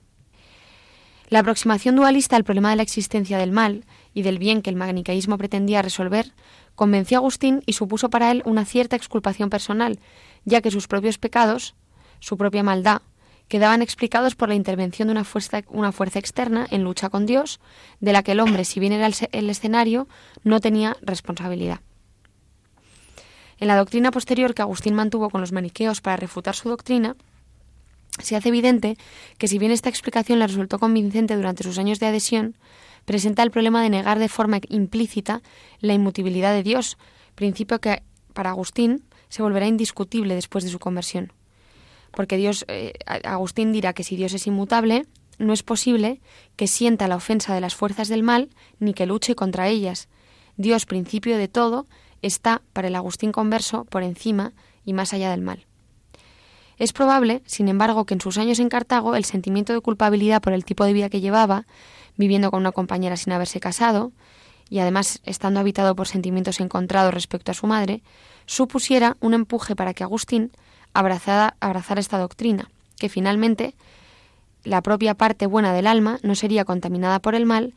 La 1.32 1.38
aproximación 1.38 1.96
dualista 1.96 2.36
al 2.36 2.44
problema 2.44 2.68
de 2.68 2.76
la 2.76 2.82
existencia 2.82 3.38
del 3.38 3.52
mal 3.52 3.86
y 4.14 4.22
del 4.22 4.38
bien 4.38 4.62
que 4.62 4.70
el 4.70 4.76
maniqueísmo 4.76 5.38
pretendía 5.38 5.82
resolver 5.82 6.32
convenció 6.74 7.18
a 7.18 7.20
Agustín 7.20 7.62
y 7.66 7.74
supuso 7.74 8.10
para 8.10 8.30
él 8.30 8.42
una 8.44 8.64
cierta 8.64 8.96
exculpación 8.96 9.50
personal, 9.50 9.98
ya 10.44 10.60
que 10.60 10.70
sus 10.70 10.88
propios 10.88 11.18
pecados, 11.18 11.74
su 12.20 12.36
propia 12.36 12.62
maldad, 12.62 13.02
quedaban 13.48 13.82
explicados 13.82 14.34
por 14.34 14.48
la 14.48 14.54
intervención 14.54 15.08
de 15.08 15.12
una 15.12 15.24
fuerza, 15.24 15.62
una 15.68 15.92
fuerza 15.92 16.18
externa 16.18 16.66
en 16.70 16.84
lucha 16.84 17.10
con 17.10 17.26
Dios, 17.26 17.60
de 18.00 18.12
la 18.12 18.22
que 18.22 18.32
el 18.32 18.40
hombre, 18.40 18.64
si 18.64 18.80
bien 18.80 18.92
era 18.92 19.06
el, 19.06 19.50
escenario, 19.50 20.08
no 20.42 20.60
tenía 20.60 20.96
responsabilidad. 21.02 21.80
En 23.58 23.68
la 23.68 23.76
doctrina 23.76 24.10
posterior 24.10 24.54
que 24.54 24.62
Agustín 24.62 24.94
mantuvo 24.94 25.30
con 25.30 25.40
los 25.40 25.52
maniqueos 25.52 26.00
para 26.00 26.16
refutar 26.16 26.56
su 26.56 26.68
doctrina, 26.68 27.14
se 28.18 28.36
hace 28.36 28.48
evidente 28.48 28.96
que 29.38 29.48
si 29.48 29.58
bien 29.58 29.70
esta 29.70 29.88
explicación 29.88 30.38
le 30.38 30.46
resultó 30.46 30.78
convincente 30.78 31.36
durante 31.36 31.62
sus 31.62 31.78
años 31.78 32.00
de 32.00 32.06
adhesión, 32.06 32.56
presenta 33.04 33.42
el 33.42 33.50
problema 33.50 33.82
de 33.82 33.90
negar 33.90 34.18
de 34.18 34.28
forma 34.28 34.60
implícita 34.68 35.42
la 35.80 35.94
inmutabilidad 35.94 36.52
de 36.52 36.62
Dios, 36.62 36.98
principio 37.34 37.80
que 37.80 38.02
para 38.32 38.50
Agustín 38.50 39.04
se 39.28 39.42
volverá 39.42 39.66
indiscutible 39.66 40.34
después 40.34 40.64
de 40.64 40.70
su 40.70 40.78
conversión 40.78 41.32
porque 42.12 42.36
Dios, 42.36 42.64
eh, 42.68 42.92
Agustín 43.24 43.72
dirá 43.72 43.92
que 43.92 44.04
si 44.04 44.16
Dios 44.16 44.32
es 44.34 44.46
inmutable, 44.46 45.06
no 45.38 45.52
es 45.52 45.62
posible 45.62 46.20
que 46.56 46.68
sienta 46.68 47.08
la 47.08 47.16
ofensa 47.16 47.54
de 47.54 47.60
las 47.60 47.74
fuerzas 47.74 48.08
del 48.08 48.22
mal 48.22 48.50
ni 48.78 48.94
que 48.94 49.06
luche 49.06 49.34
contra 49.34 49.68
ellas. 49.68 50.08
Dios, 50.56 50.86
principio 50.86 51.36
de 51.36 51.48
todo, 51.48 51.86
está, 52.20 52.62
para 52.72 52.88
el 52.88 52.94
Agustín 52.94 53.32
converso, 53.32 53.84
por 53.86 54.02
encima 54.02 54.52
y 54.84 54.92
más 54.92 55.12
allá 55.12 55.30
del 55.30 55.40
mal. 55.40 55.66
Es 56.78 56.92
probable, 56.92 57.42
sin 57.46 57.68
embargo, 57.68 58.04
que 58.04 58.14
en 58.14 58.20
sus 58.20 58.38
años 58.38 58.58
en 58.58 58.68
Cartago 58.68 59.14
el 59.16 59.24
sentimiento 59.24 59.72
de 59.72 59.80
culpabilidad 59.80 60.42
por 60.42 60.52
el 60.52 60.64
tipo 60.64 60.84
de 60.84 60.92
vida 60.92 61.08
que 61.08 61.20
llevaba, 61.20 61.66
viviendo 62.16 62.50
con 62.50 62.60
una 62.60 62.72
compañera 62.72 63.16
sin 63.16 63.32
haberse 63.32 63.60
casado, 63.60 64.12
y 64.68 64.78
además 64.78 65.20
estando 65.24 65.60
habitado 65.60 65.94
por 65.94 66.08
sentimientos 66.08 66.60
encontrados 66.60 67.12
respecto 67.12 67.50
a 67.50 67.54
su 67.54 67.66
madre, 67.66 68.02
supusiera 68.46 69.16
un 69.20 69.34
empuje 69.34 69.76
para 69.76 69.94
que 69.94 70.02
Agustín 70.02 70.50
abrazada, 70.94 71.56
abrazar 71.60 71.98
esta 71.98 72.18
doctrina, 72.18 72.70
que 72.98 73.08
finalmente 73.08 73.74
la 74.64 74.82
propia 74.82 75.14
parte 75.14 75.46
buena 75.46 75.72
del 75.72 75.86
alma 75.86 76.18
no 76.22 76.34
sería 76.34 76.64
contaminada 76.64 77.18
por 77.20 77.34
el 77.34 77.46
mal 77.46 77.74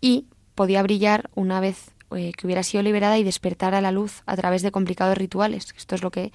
y 0.00 0.26
podía 0.54 0.82
brillar 0.82 1.30
una 1.34 1.60
vez 1.60 1.90
eh, 2.14 2.32
que 2.36 2.46
hubiera 2.46 2.62
sido 2.62 2.82
liberada 2.82 3.18
y 3.18 3.24
despertar 3.24 3.74
a 3.74 3.80
la 3.80 3.92
luz 3.92 4.22
a 4.26 4.36
través 4.36 4.62
de 4.62 4.70
complicados 4.70 5.16
rituales. 5.16 5.72
Esto 5.76 5.94
es 5.94 6.02
lo 6.02 6.10
que 6.10 6.32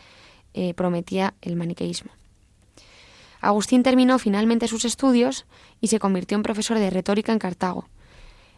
eh, 0.54 0.74
prometía 0.74 1.34
el 1.42 1.56
maniqueísmo. 1.56 2.12
Agustín 3.48 3.82
terminó 3.82 4.20
finalmente 4.20 4.68
sus 4.68 4.84
estudios 4.84 5.46
y 5.80 5.88
se 5.88 6.00
convirtió 6.00 6.36
en 6.36 6.44
profesor 6.44 6.80
de 6.80 6.90
retórica 6.90 7.32
en 7.32 7.40
Cartago. 7.40 7.88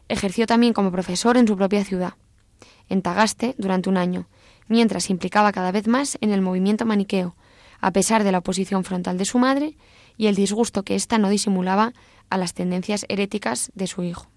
Ejerció 0.08 0.48
también 0.48 0.74
como 0.74 0.92
profesor 0.92 1.38
en 1.38 1.48
su 1.48 1.56
propia 1.56 1.86
ciudad, 1.86 2.16
en 2.88 3.04
Tagaste, 3.04 3.54
durante 3.60 3.88
un 3.90 3.98
año, 3.98 4.28
mientras 4.68 5.04
se 5.04 5.14
implicaba 5.14 5.52
cada 5.52 5.72
vez 5.72 5.86
más 5.88 6.18
en 6.22 6.32
el 6.32 6.42
movimiento 6.42 6.88
maniqueo, 6.88 7.36
a 7.82 7.92
pesar 7.92 8.24
de 8.24 8.32
la 8.32 8.40
oposición 8.40 8.84
frontal 8.84 9.20
de 9.20 9.26
su 9.26 9.38
madre 9.38 9.78
y 10.18 10.26
el 10.26 10.34
disgusto 10.34 10.82
que 10.82 10.96
ésta 10.96 11.20
no 11.20 11.30
disimulaba 11.30 11.94
a 12.32 12.40
las 12.40 12.56
tendencias 12.56 13.06
heréticas 13.10 13.72
de 13.76 13.86
su 13.86 14.02
hijo. 14.02 14.32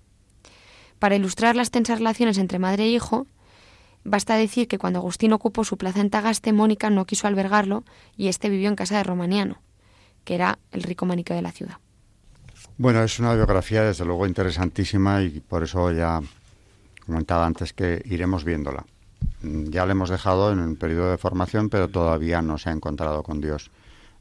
Para 0.98 1.16
ilustrar 1.16 1.56
las 1.56 1.70
tensas 1.70 1.96
relaciones 1.96 2.36
entre 2.36 2.58
madre 2.58 2.84
e 2.84 2.88
hijo, 2.88 3.26
basta 4.04 4.36
decir 4.36 4.68
que 4.68 4.76
cuando 4.76 4.98
Agustín 4.98 5.32
ocupó 5.32 5.64
su 5.64 5.78
plaza 5.78 6.02
en 6.02 6.10
Tagaste, 6.10 6.52
Mónica 6.52 6.90
no 6.90 7.06
quiso 7.06 7.26
albergarlo 7.26 7.84
y 8.18 8.28
éste 8.28 8.50
vivió 8.50 8.68
en 8.68 8.76
casa 8.76 8.98
de 8.98 9.04
Romaniano, 9.04 9.62
que 10.24 10.34
era 10.34 10.58
el 10.70 10.82
rico 10.82 11.06
maniqueo 11.06 11.36
de 11.36 11.42
la 11.42 11.52
ciudad. 11.52 11.78
Bueno, 12.78 13.02
es 13.02 13.18
una 13.18 13.34
biografía 13.34 13.82
desde 13.82 14.04
luego 14.04 14.26
interesantísima 14.26 15.22
y 15.22 15.40
por 15.40 15.62
eso 15.62 15.90
ya 15.92 16.20
comentaba 17.04 17.46
antes 17.46 17.72
que 17.72 18.02
iremos 18.06 18.44
viéndola. 18.44 18.84
Mm, 19.42 19.70
ya 19.70 19.86
le 19.86 19.92
hemos 19.92 20.10
dejado 20.10 20.52
en 20.52 20.60
un 20.60 20.76
periodo 20.76 21.10
de 21.10 21.18
formación, 21.18 21.68
pero 21.68 21.88
todavía 21.88 22.42
no 22.42 22.58
se 22.58 22.70
ha 22.70 22.72
encontrado 22.72 23.22
con 23.22 23.40
Dios 23.40 23.70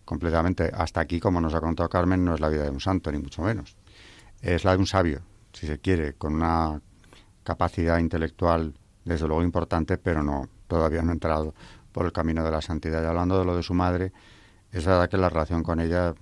completamente. 0.06 0.72
Hasta 0.74 1.02
aquí, 1.02 1.20
como 1.20 1.40
nos 1.42 1.54
ha 1.54 1.62
contado 1.62 1.90
Carmen, 1.90 2.26
no 2.26 2.34
es 2.36 2.40
la 2.40 2.50
vida 2.50 2.64
de 2.64 2.70
un 2.70 2.82
santo, 2.82 3.12
ni 3.12 3.20
mucho 3.20 3.42
menos. 3.42 3.76
Es 4.42 4.64
la 4.64 4.72
de 4.72 4.78
un 4.78 4.88
sabio, 4.88 5.22
si 5.54 5.68
se 5.68 5.80
quiere, 5.80 6.14
con 6.14 6.36
una 6.36 6.82
capacidad 7.44 8.00
intelectual, 8.00 8.74
desde 9.06 9.28
luego 9.28 9.44
importante, 9.44 9.98
pero 9.98 10.24
no 10.24 10.48
todavía 10.68 11.02
no 11.02 11.12
ha 11.12 11.14
entrado 11.14 11.54
por 11.92 12.06
el 12.06 12.12
camino 12.12 12.44
de 12.44 12.52
la 12.52 12.62
santidad. 12.62 13.04
Y 13.04 13.06
hablando 13.06 13.40
de 13.40 13.46
lo 13.46 13.56
de 13.56 13.64
su 13.64 13.74
madre, 13.74 14.12
es 14.72 14.86
verdad 14.86 15.10
que 15.10 15.18
la 15.18 15.30
relación 15.30 15.64
con 15.64 15.80
ella 15.80 16.14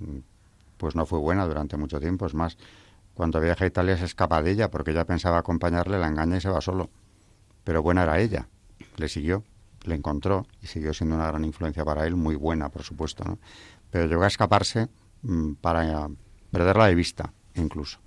pues 0.78 0.96
no 0.96 1.06
fue 1.06 1.20
buena 1.20 1.46
durante 1.46 1.78
mucho 1.78 2.00
tiempo. 2.00 2.26
Es 2.26 2.34
más, 2.34 2.58
cuando 3.14 3.40
viaja 3.40 3.66
a 3.66 3.68
Italia 3.68 3.98
se 3.98 4.06
escapa 4.06 4.42
de 4.42 4.52
ella 4.52 4.70
porque 4.70 4.92
ella 4.92 5.06
pensaba 5.06 5.38
acompañarle, 5.38 6.00
la 6.00 6.08
engaña 6.08 6.38
y 6.38 6.42
se 6.42 6.50
va 6.50 6.62
solo. 6.62 6.90
Pero 7.64 7.84
buena 7.84 8.04
era 8.04 8.20
ella 8.20 8.48
le 9.00 9.10
siguió, 9.10 9.44
le 9.84 9.96
encontró 9.96 10.46
y 10.62 10.68
siguió 10.68 10.94
siendo 10.94 11.16
una 11.16 11.28
gran 11.28 11.46
influencia 11.46 11.84
para 11.86 12.06
él, 12.06 12.16
muy 12.16 12.36
buena, 12.36 12.70
por 12.70 12.84
supuesto, 12.84 13.24
¿no? 13.24 13.40
Pero 13.90 14.06
llegó 14.06 14.24
a 14.24 14.28
escaparse 14.28 14.90
mm, 15.24 15.54
para 15.54 16.10
perderla 16.52 16.88
de 16.88 16.96
vista, 16.96 17.34
incluso. 17.56 18.00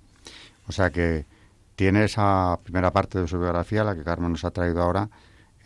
O 0.67 0.71
sea 0.71 0.91
que 0.91 1.25
tiene 1.75 2.05
esa 2.05 2.59
primera 2.63 2.91
parte 2.91 3.19
de 3.19 3.27
su 3.27 3.39
biografía, 3.39 3.83
la 3.83 3.95
que 3.95 4.03
Carmen 4.03 4.31
nos 4.31 4.45
ha 4.45 4.51
traído 4.51 4.81
ahora, 4.81 5.09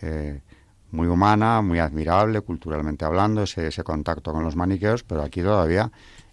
eh, 0.02 0.42
muy 0.91 1.08
humana, 1.08 1.62
muy 1.62 1.80
admirable, 1.80 2.41
culturalmente 2.41 3.06
hablando, 3.06 3.43
ese, 3.43 3.67
ese 3.67 3.84
contacto 3.84 4.32
con 4.32 4.43
los 4.43 4.56
maniqueos, 4.56 5.04
pero 5.04 5.21
aquí 5.21 5.41
todavía 5.41 5.91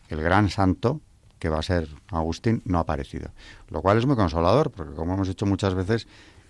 el 0.08 0.22
gran 0.22 0.48
santo, 0.48 1.00
que 1.38 1.48
va 1.48 1.58
a 1.58 1.62
ser 1.62 1.88
Agustín, 2.08 2.62
no 2.64 2.78
ha 2.78 2.82
aparecido. 2.82 3.30
Lo 3.68 3.82
cual 3.82 3.98
es 3.98 4.06
muy 4.06 4.16
consolador, 4.16 4.70
porque 4.70 4.94
como 4.94 5.14
hemos 5.14 5.28
dicho 5.28 5.46
muchas 5.46 5.74
veces, 5.74 6.06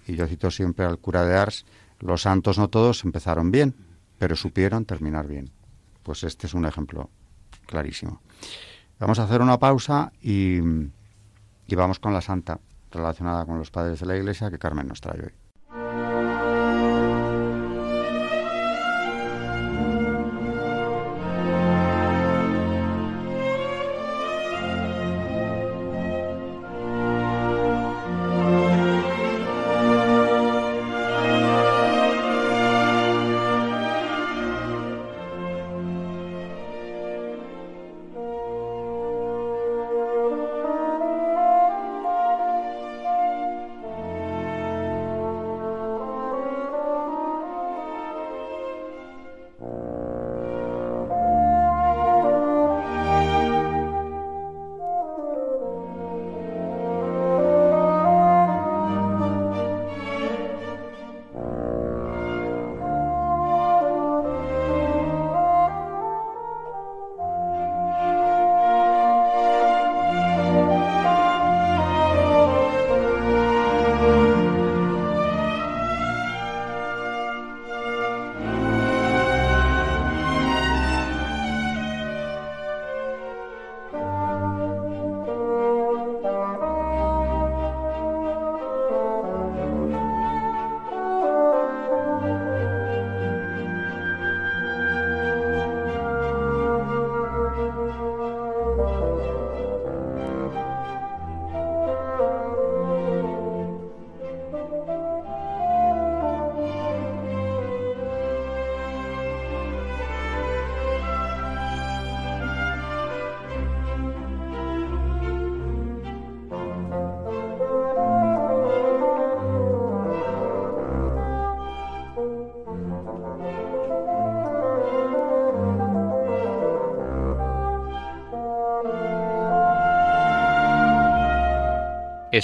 y 0.07 0.17
yo 0.17 0.27
cito 0.27 0.51
siempre 0.51 0.85
al 0.85 0.99
cura 0.99 1.25
de 1.25 1.37
Ars, 1.37 1.65
los 2.01 2.23
santos 2.23 2.59
no 2.59 2.69
todos 2.69 3.05
empezaron 3.05 3.51
bien, 3.51 3.75
pero 4.19 4.37
supieron 4.37 4.85
terminar 4.85 5.27
bien. 5.27 5.51
Pues 6.03 6.23
este 6.25 6.47
es 6.47 6.55
un 6.55 6.67
ejemplo 6.67 7.11
clarísimo. 7.67 8.21
Vamos 8.99 9.19
a 9.19 9.25
hacer 9.25 9.41
una 9.41 9.59
pausa 9.59 10.13
y, 10.21 10.59
y 10.59 11.75
vamos 11.75 11.99
con 11.99 12.13
la 12.13 12.21
santa 12.21 12.61
relacionada 12.91 13.45
con 13.45 13.59
los 13.59 13.71
padres 13.71 14.01
de 14.01 14.07
la 14.07 14.17
Iglesia 14.17 14.51
que 14.51 14.59
Carmen 14.59 14.87
nos 14.87 15.01
trae 15.01 15.21
hoy. 15.21 15.44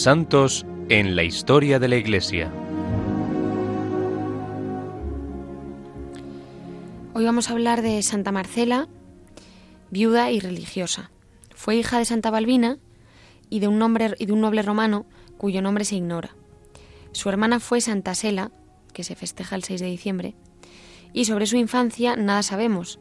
Santos 0.00 0.64
en 0.88 1.14
la 1.14 1.24
historia 1.24 1.78
de 1.78 1.86
la 1.86 1.96
Iglesia. 1.96 2.50
Hoy 7.12 7.22
vamos 7.26 7.50
a 7.50 7.52
hablar 7.52 7.82
de 7.82 8.02
Santa 8.02 8.32
Marcela, 8.32 8.88
viuda 9.90 10.30
y 10.30 10.40
religiosa. 10.40 11.10
Fue 11.54 11.76
hija 11.76 11.98
de 11.98 12.06
Santa 12.06 12.30
Balbina 12.30 12.78
y 13.50 13.60
de 13.60 13.68
un, 13.68 13.78
nombre, 13.78 14.14
y 14.18 14.24
de 14.24 14.32
un 14.32 14.40
noble 14.40 14.62
romano 14.62 15.04
cuyo 15.36 15.60
nombre 15.60 15.84
se 15.84 15.96
ignora. 15.96 16.34
Su 17.12 17.28
hermana 17.28 17.60
fue 17.60 17.82
Santa 17.82 18.14
Sela, 18.14 18.52
que 18.94 19.04
se 19.04 19.16
festeja 19.16 19.54
el 19.54 19.64
6 19.64 19.82
de 19.82 19.86
diciembre, 19.86 20.34
y 21.12 21.26
sobre 21.26 21.44
su 21.44 21.58
infancia 21.58 22.16
nada 22.16 22.42
sabemos, 22.42 23.00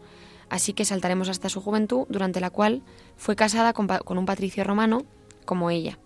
así 0.49 0.73
que 0.73 0.83
saltaremos 0.83 1.29
hasta 1.29 1.47
su 1.47 1.61
juventud, 1.61 2.07
durante 2.09 2.41
la 2.41 2.49
cual 2.49 2.83
fue 3.15 3.37
casada 3.37 3.71
con, 3.71 3.87
con 3.87 4.17
un 4.17 4.25
patricio 4.25 4.65
romano 4.65 5.05
como 5.45 5.69
ella. 5.69 5.97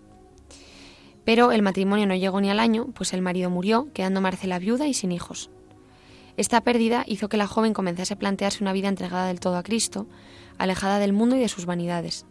Pero 1.24 1.52
el 1.52 1.62
matrimonio 1.62 2.06
no 2.06 2.14
llegó 2.14 2.40
ni 2.40 2.50
al 2.50 2.60
año, 2.60 2.86
pues 2.94 3.12
el 3.12 3.22
marido 3.22 3.50
murió, 3.50 3.88
quedando 3.94 4.20
Marcela 4.20 4.58
viuda 4.58 4.86
y 4.86 4.94
sin 4.94 5.12
hijos. 5.12 5.50
Esta 6.36 6.60
pérdida 6.60 7.04
hizo 7.06 7.28
que 7.28 7.36
la 7.36 7.46
joven 7.46 7.72
comenzase 7.72 8.14
a 8.14 8.18
plantearse 8.18 8.62
una 8.62 8.72
vida 8.72 8.88
entregada 8.88 9.28
del 9.28 9.40
todo 9.40 9.56
a 9.56 9.62
Cristo, 9.62 10.06
alejada 10.58 10.98
del 10.98 11.12
mundo 11.12 11.36
y 11.36 11.40
de 11.40 11.48
sus 11.48 11.64
vanidades. 11.64 12.26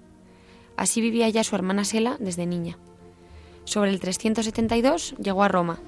Así 0.75 1.01
vivía 1.01 1.29
ya 1.29 1.43
su 1.43 1.55
hermana 1.55 1.85
Sela 1.85 2.17
desde 2.19 2.45
niña. 2.45 2.77
Sobre 3.65 3.91
el 3.91 3.99
372 3.99 5.15
llegó 5.21 5.43
a 5.43 5.47
Roma. 5.47 5.79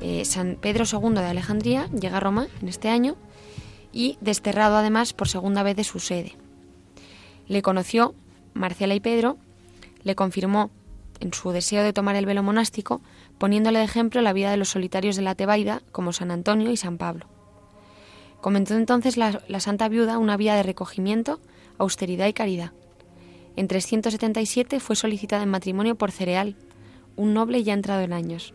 Eh, 0.00 0.24
San 0.24 0.56
Pedro 0.60 0.84
II 0.90 1.14
de 1.14 1.26
Alejandría 1.26 1.88
llega 1.88 2.18
a 2.18 2.20
Roma 2.20 2.46
en 2.62 2.68
este 2.68 2.88
año 2.88 3.16
y 3.92 4.16
desterrado 4.20 4.76
además 4.76 5.12
por 5.12 5.28
segunda 5.28 5.62
vez 5.62 5.76
de 5.76 5.84
su 5.84 5.98
sede. 5.98 6.36
Le 7.48 7.62
conoció 7.62 8.14
Marcela 8.54 8.94
y 8.94 9.00
Pedro, 9.00 9.36
le 10.04 10.14
confirmó 10.14 10.70
en 11.20 11.32
su 11.32 11.50
deseo 11.50 11.82
de 11.82 11.92
tomar 11.92 12.16
el 12.16 12.26
velo 12.26 12.42
monástico, 12.42 13.00
poniéndole 13.38 13.78
de 13.78 13.84
ejemplo 13.84 14.20
la 14.22 14.32
vida 14.32 14.50
de 14.50 14.56
los 14.56 14.70
solitarios 14.70 15.16
de 15.16 15.22
la 15.22 15.34
Tebaida, 15.34 15.82
como 15.92 16.12
San 16.12 16.30
Antonio 16.30 16.70
y 16.70 16.76
San 16.76 16.98
Pablo. 16.98 17.26
Comentó 18.40 18.74
entonces 18.74 19.16
la, 19.16 19.42
la 19.48 19.60
Santa 19.60 19.88
Viuda 19.88 20.18
una 20.18 20.36
vida 20.36 20.56
de 20.56 20.62
recogimiento, 20.62 21.40
austeridad 21.78 22.26
y 22.26 22.32
caridad. 22.32 22.72
En 23.56 23.68
377 23.68 24.80
fue 24.80 24.96
solicitada 24.96 25.42
en 25.42 25.50
matrimonio 25.50 25.94
por 25.96 26.10
Cereal, 26.10 26.56
un 27.16 27.34
noble 27.34 27.62
ya 27.62 27.74
entrado 27.74 28.00
en 28.00 28.12
años. 28.12 28.54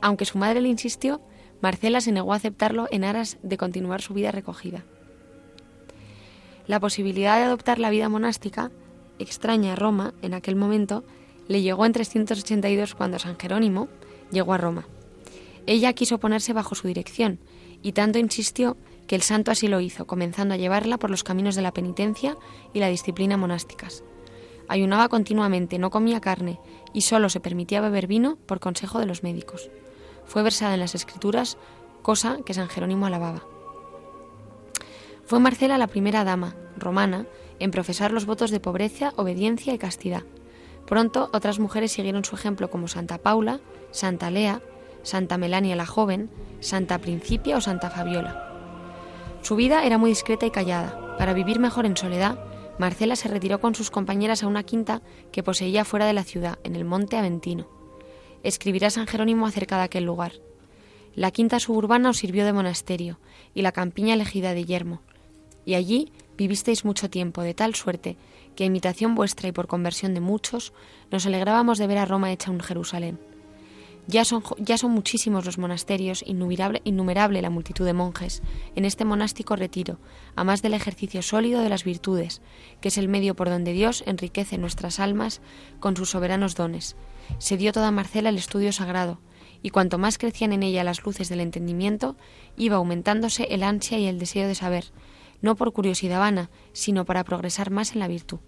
Aunque 0.00 0.24
su 0.24 0.38
madre 0.38 0.62
le 0.62 0.68
insistió, 0.68 1.20
Marcela 1.60 2.00
se 2.00 2.12
negó 2.12 2.32
a 2.32 2.36
aceptarlo 2.36 2.88
en 2.90 3.04
aras 3.04 3.36
de 3.42 3.58
continuar 3.58 4.00
su 4.00 4.14
vida 4.14 4.32
recogida. 4.32 4.84
La 6.66 6.80
posibilidad 6.80 7.36
de 7.36 7.44
adoptar 7.44 7.78
la 7.78 7.90
vida 7.90 8.08
monástica 8.08 8.70
extraña 9.22 9.76
Roma 9.76 10.14
en 10.22 10.34
aquel 10.34 10.56
momento 10.56 11.04
le 11.48 11.62
llegó 11.62 11.84
en 11.86 11.92
382 11.92 12.94
cuando 12.94 13.18
San 13.18 13.38
Jerónimo 13.38 13.88
llegó 14.30 14.52
a 14.54 14.58
Roma. 14.58 14.86
Ella 15.66 15.92
quiso 15.92 16.18
ponerse 16.18 16.52
bajo 16.52 16.74
su 16.74 16.88
dirección 16.88 17.38
y 17.82 17.92
tanto 17.92 18.18
insistió 18.18 18.76
que 19.06 19.16
el 19.16 19.22
santo 19.22 19.50
así 19.50 19.66
lo 19.66 19.80
hizo, 19.80 20.06
comenzando 20.06 20.54
a 20.54 20.56
llevarla 20.56 20.98
por 20.98 21.10
los 21.10 21.24
caminos 21.24 21.56
de 21.56 21.62
la 21.62 21.72
penitencia 21.72 22.36
y 22.72 22.78
la 22.78 22.88
disciplina 22.88 23.36
monásticas. 23.36 24.04
Ayunaba 24.68 25.08
continuamente, 25.08 25.78
no 25.78 25.90
comía 25.90 26.20
carne 26.20 26.60
y 26.94 27.00
solo 27.00 27.28
se 27.28 27.40
permitía 27.40 27.80
beber 27.80 28.06
vino 28.06 28.36
por 28.46 28.60
consejo 28.60 29.00
de 29.00 29.06
los 29.06 29.24
médicos. 29.24 29.68
Fue 30.26 30.44
versada 30.44 30.74
en 30.74 30.80
las 30.80 30.94
escrituras, 30.94 31.58
cosa 32.02 32.38
que 32.46 32.54
San 32.54 32.68
Jerónimo 32.68 33.06
alababa. 33.06 33.42
Fue 35.26 35.40
Marcela 35.40 35.76
la 35.76 35.88
primera 35.88 36.22
dama 36.22 36.54
romana 36.76 37.26
en 37.60 37.70
profesar 37.70 38.10
los 38.10 38.26
votos 38.26 38.50
de 38.50 38.58
pobreza, 38.58 39.12
obediencia 39.16 39.72
y 39.72 39.78
castidad. 39.78 40.24
Pronto 40.86 41.30
otras 41.32 41.60
mujeres 41.60 41.92
siguieron 41.92 42.24
su 42.24 42.34
ejemplo 42.34 42.70
como 42.70 42.88
Santa 42.88 43.18
Paula, 43.18 43.60
Santa 43.92 44.30
Lea, 44.30 44.60
Santa 45.02 45.38
Melania 45.38 45.76
la 45.76 45.86
joven, 45.86 46.30
Santa 46.58 46.98
Principia 46.98 47.56
o 47.56 47.60
Santa 47.60 47.90
Fabiola. 47.90 48.48
Su 49.42 49.56
vida 49.56 49.84
era 49.84 49.98
muy 49.98 50.10
discreta 50.10 50.46
y 50.46 50.50
callada. 50.50 51.16
Para 51.16 51.32
vivir 51.32 51.60
mejor 51.60 51.86
en 51.86 51.96
soledad, 51.96 52.38
Marcela 52.78 53.16
se 53.16 53.28
retiró 53.28 53.60
con 53.60 53.74
sus 53.74 53.90
compañeras 53.90 54.42
a 54.42 54.46
una 54.46 54.62
quinta 54.62 55.02
que 55.32 55.42
poseía 55.42 55.84
fuera 55.84 56.06
de 56.06 56.12
la 56.12 56.24
ciudad, 56.24 56.58
en 56.64 56.76
el 56.76 56.84
monte 56.84 57.16
Aventino. 57.16 57.68
Escribirá 58.42 58.90
San 58.90 59.06
Jerónimo 59.06 59.46
acerca 59.46 59.76
de 59.76 59.84
aquel 59.84 60.04
lugar. 60.04 60.32
La 61.14 61.30
quinta 61.30 61.60
suburbana 61.60 62.10
os 62.10 62.18
sirvió 62.18 62.44
de 62.44 62.52
monasterio 62.52 63.18
y 63.54 63.62
la 63.62 63.72
campiña 63.72 64.14
elegida 64.14 64.54
de 64.54 64.64
yermo, 64.64 65.02
y 65.64 65.74
allí 65.74 66.12
vivisteis 66.40 66.86
mucho 66.86 67.10
tiempo, 67.10 67.42
de 67.42 67.52
tal 67.52 67.74
suerte 67.74 68.16
que 68.56 68.64
a 68.64 68.66
imitación 68.66 69.14
vuestra 69.14 69.48
y 69.48 69.52
por 69.52 69.66
conversión 69.66 70.14
de 70.14 70.20
muchos, 70.20 70.72
nos 71.10 71.26
alegrábamos 71.26 71.76
de 71.76 71.86
ver 71.86 71.98
a 71.98 72.06
Roma 72.06 72.32
hecha 72.32 72.50
un 72.50 72.60
Jerusalén. 72.60 73.20
Ya 74.06 74.24
son, 74.24 74.42
ya 74.56 74.78
son 74.78 74.92
muchísimos 74.92 75.44
los 75.44 75.58
monasterios, 75.58 76.24
innumerable, 76.26 76.80
innumerable 76.84 77.42
la 77.42 77.50
multitud 77.50 77.84
de 77.84 77.92
monjes, 77.92 78.42
en 78.74 78.86
este 78.86 79.04
monástico 79.04 79.54
retiro, 79.54 79.98
a 80.34 80.42
más 80.42 80.62
del 80.62 80.72
ejercicio 80.72 81.20
sólido 81.20 81.60
de 81.60 81.68
las 81.68 81.84
virtudes, 81.84 82.40
que 82.80 82.88
es 82.88 82.96
el 82.96 83.08
medio 83.08 83.36
por 83.36 83.50
donde 83.50 83.74
Dios 83.74 84.02
enriquece 84.06 84.56
nuestras 84.56 84.98
almas 84.98 85.42
con 85.78 85.94
sus 85.94 86.08
soberanos 86.08 86.54
dones. 86.54 86.96
Se 87.36 87.58
dio 87.58 87.70
toda 87.70 87.90
Marcela 87.90 88.30
el 88.30 88.38
estudio 88.38 88.72
sagrado, 88.72 89.20
y 89.62 89.68
cuanto 89.68 89.98
más 89.98 90.16
crecían 90.16 90.54
en 90.54 90.62
ella 90.62 90.84
las 90.84 91.04
luces 91.04 91.28
del 91.28 91.40
entendimiento, 91.40 92.16
iba 92.56 92.76
aumentándose 92.76 93.44
el 93.50 93.62
ansia 93.62 93.98
y 93.98 94.06
el 94.06 94.18
deseo 94.18 94.48
de 94.48 94.54
saber, 94.54 94.86
no 95.42 95.56
por 95.56 95.72
curiosidad 95.72 96.18
vana, 96.18 96.50
sino 96.72 97.04
para 97.04 97.24
progresar 97.24 97.70
más 97.70 97.92
en 97.92 98.00
la 98.00 98.08
virtud. 98.08 98.38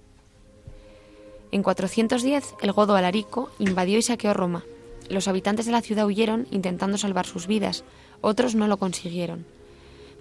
En 1.50 1.62
410, 1.62 2.54
el 2.62 2.72
godo 2.72 2.96
Alarico 2.96 3.50
invadió 3.58 3.98
y 3.98 4.02
saqueó 4.02 4.32
Roma. 4.32 4.64
Los 5.10 5.28
habitantes 5.28 5.66
de 5.66 5.72
la 5.72 5.82
ciudad 5.82 6.06
huyeron 6.06 6.46
intentando 6.50 6.96
salvar 6.96 7.26
sus 7.26 7.46
vidas, 7.46 7.84
otros 8.20 8.54
no 8.54 8.66
lo 8.68 8.78
consiguieron. 8.78 9.44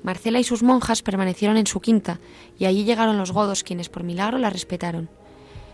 Marcela 0.03 0.39
y 0.39 0.43
sus 0.43 0.63
monjas 0.63 1.03
permanecieron 1.03 1.57
en 1.57 1.67
su 1.67 1.79
quinta, 1.79 2.19
y 2.57 2.65
allí 2.65 2.83
llegaron 2.83 3.17
los 3.17 3.31
godos 3.31 3.63
quienes 3.63 3.87
por 3.87 4.03
milagro 4.03 4.39
la 4.39 4.49
respetaron. 4.49 5.09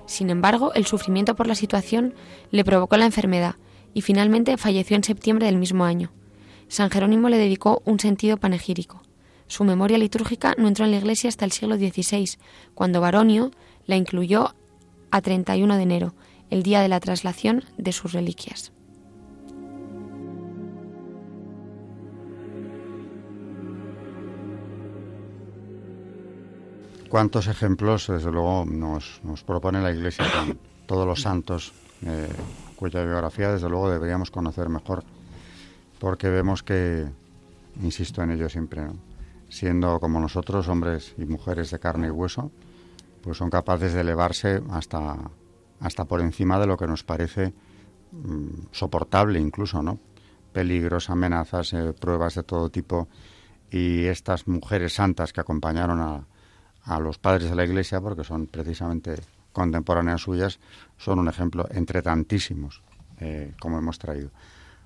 Sin 0.06 0.30
embargo, 0.30 0.74
el 0.74 0.86
sufrimiento 0.86 1.36
por 1.36 1.48
la 1.48 1.56
situación 1.56 2.14
le 2.52 2.64
provocó 2.64 2.98
la 2.98 3.06
enfermedad, 3.06 3.56
y 3.94 4.02
finalmente 4.02 4.58
falleció 4.58 4.96
en 4.96 5.04
septiembre 5.04 5.48
del 5.48 5.58
mismo 5.58 5.86
año. 5.86 6.12
San 6.68 6.90
Jerónimo 6.90 7.30
le 7.30 7.38
dedicó 7.38 7.82
un 7.86 8.00
sentido 8.00 8.38
panegírico. 8.38 9.02
Su 9.48 9.64
memoria 9.64 9.98
litúrgica 9.98 10.56
no 10.58 10.68
entró 10.68 10.86
en 10.86 10.92
la 10.92 10.98
Iglesia 10.98 11.30
hasta 11.30 11.46
el 11.46 11.52
siglo 11.52 11.78
XVI, 11.78 12.38
cuando 12.74 13.02
Baronio 13.02 13.52
la 13.86 13.96
incluyó 13.96 14.54
a 15.10 15.22
31 15.22 15.78
de 15.78 15.84
enero, 15.84 16.14
el 16.50 16.64
día 16.64 16.82
de 16.82 16.90
la 16.90 17.00
traslación 17.00 17.64
de 17.78 17.92
sus 17.94 18.12
reliquias. 18.12 18.72
¿Cuántos 27.10 27.48
ejemplos, 27.48 28.08
desde 28.08 28.32
luego, 28.32 28.66
nos, 28.66 29.22
nos 29.24 29.44
propone 29.44 29.82
la 29.82 29.92
Iglesia 29.92 30.26
con 30.34 30.60
todos 30.86 31.08
los 31.08 31.22
santos, 31.22 31.72
eh, 32.06 32.28
cuya 32.76 33.02
biografía, 33.04 33.52
desde 33.52 33.70
luego, 33.70 33.90
deberíamos 33.90 34.30
conocer 34.30 34.68
mejor? 34.68 35.06
Porque 36.00 36.28
vemos 36.30 36.64
que, 36.64 37.06
insisto 37.82 38.22
en 38.22 38.32
ello 38.32 38.50
siempre, 38.50 38.88
siendo 39.50 40.00
como 40.00 40.20
nosotros, 40.20 40.68
hombres 40.68 41.14
y 41.18 41.26
mujeres 41.26 41.72
de 41.72 41.80
carne 41.80 42.08
y 42.08 42.12
hueso, 42.12 42.52
pues 43.22 43.38
son 43.38 43.50
capaces 43.50 43.94
de 43.94 44.02
elevarse 44.02 44.62
hasta, 44.72 45.18
hasta 45.80 46.06
por 46.06 46.22
encima 46.22 46.60
de 46.60 46.68
lo 46.68 46.78
que 46.78 46.88
nos 46.88 47.04
parece 47.04 47.54
mm, 48.12 48.68
soportable 48.72 49.40
incluso, 49.40 49.82
¿no? 49.82 50.00
Peligros, 50.54 51.10
amenazas, 51.10 51.74
eh, 51.74 51.94
pruebas 51.94 52.36
de 52.36 52.44
todo 52.44 52.70
tipo 52.70 53.08
y 53.70 54.06
estas 54.06 54.48
mujeres 54.48 54.94
santas 54.94 55.34
que 55.34 55.42
acompañaron 55.42 56.00
a, 56.00 56.26
a 56.84 57.00
los 57.00 57.18
padres 57.18 57.50
de 57.50 57.56
la 57.56 57.66
Iglesia, 57.66 58.00
porque 58.00 58.24
son 58.24 58.48
precisamente 58.48 59.16
contemporáneas 59.52 60.22
suyas, 60.22 60.60
son 60.98 61.20
un 61.20 61.28
ejemplo 61.28 61.68
entre 61.72 62.02
tantísimos, 62.02 62.82
eh, 63.20 63.54
como 63.60 63.78
hemos 63.78 64.00
traído. 64.00 64.30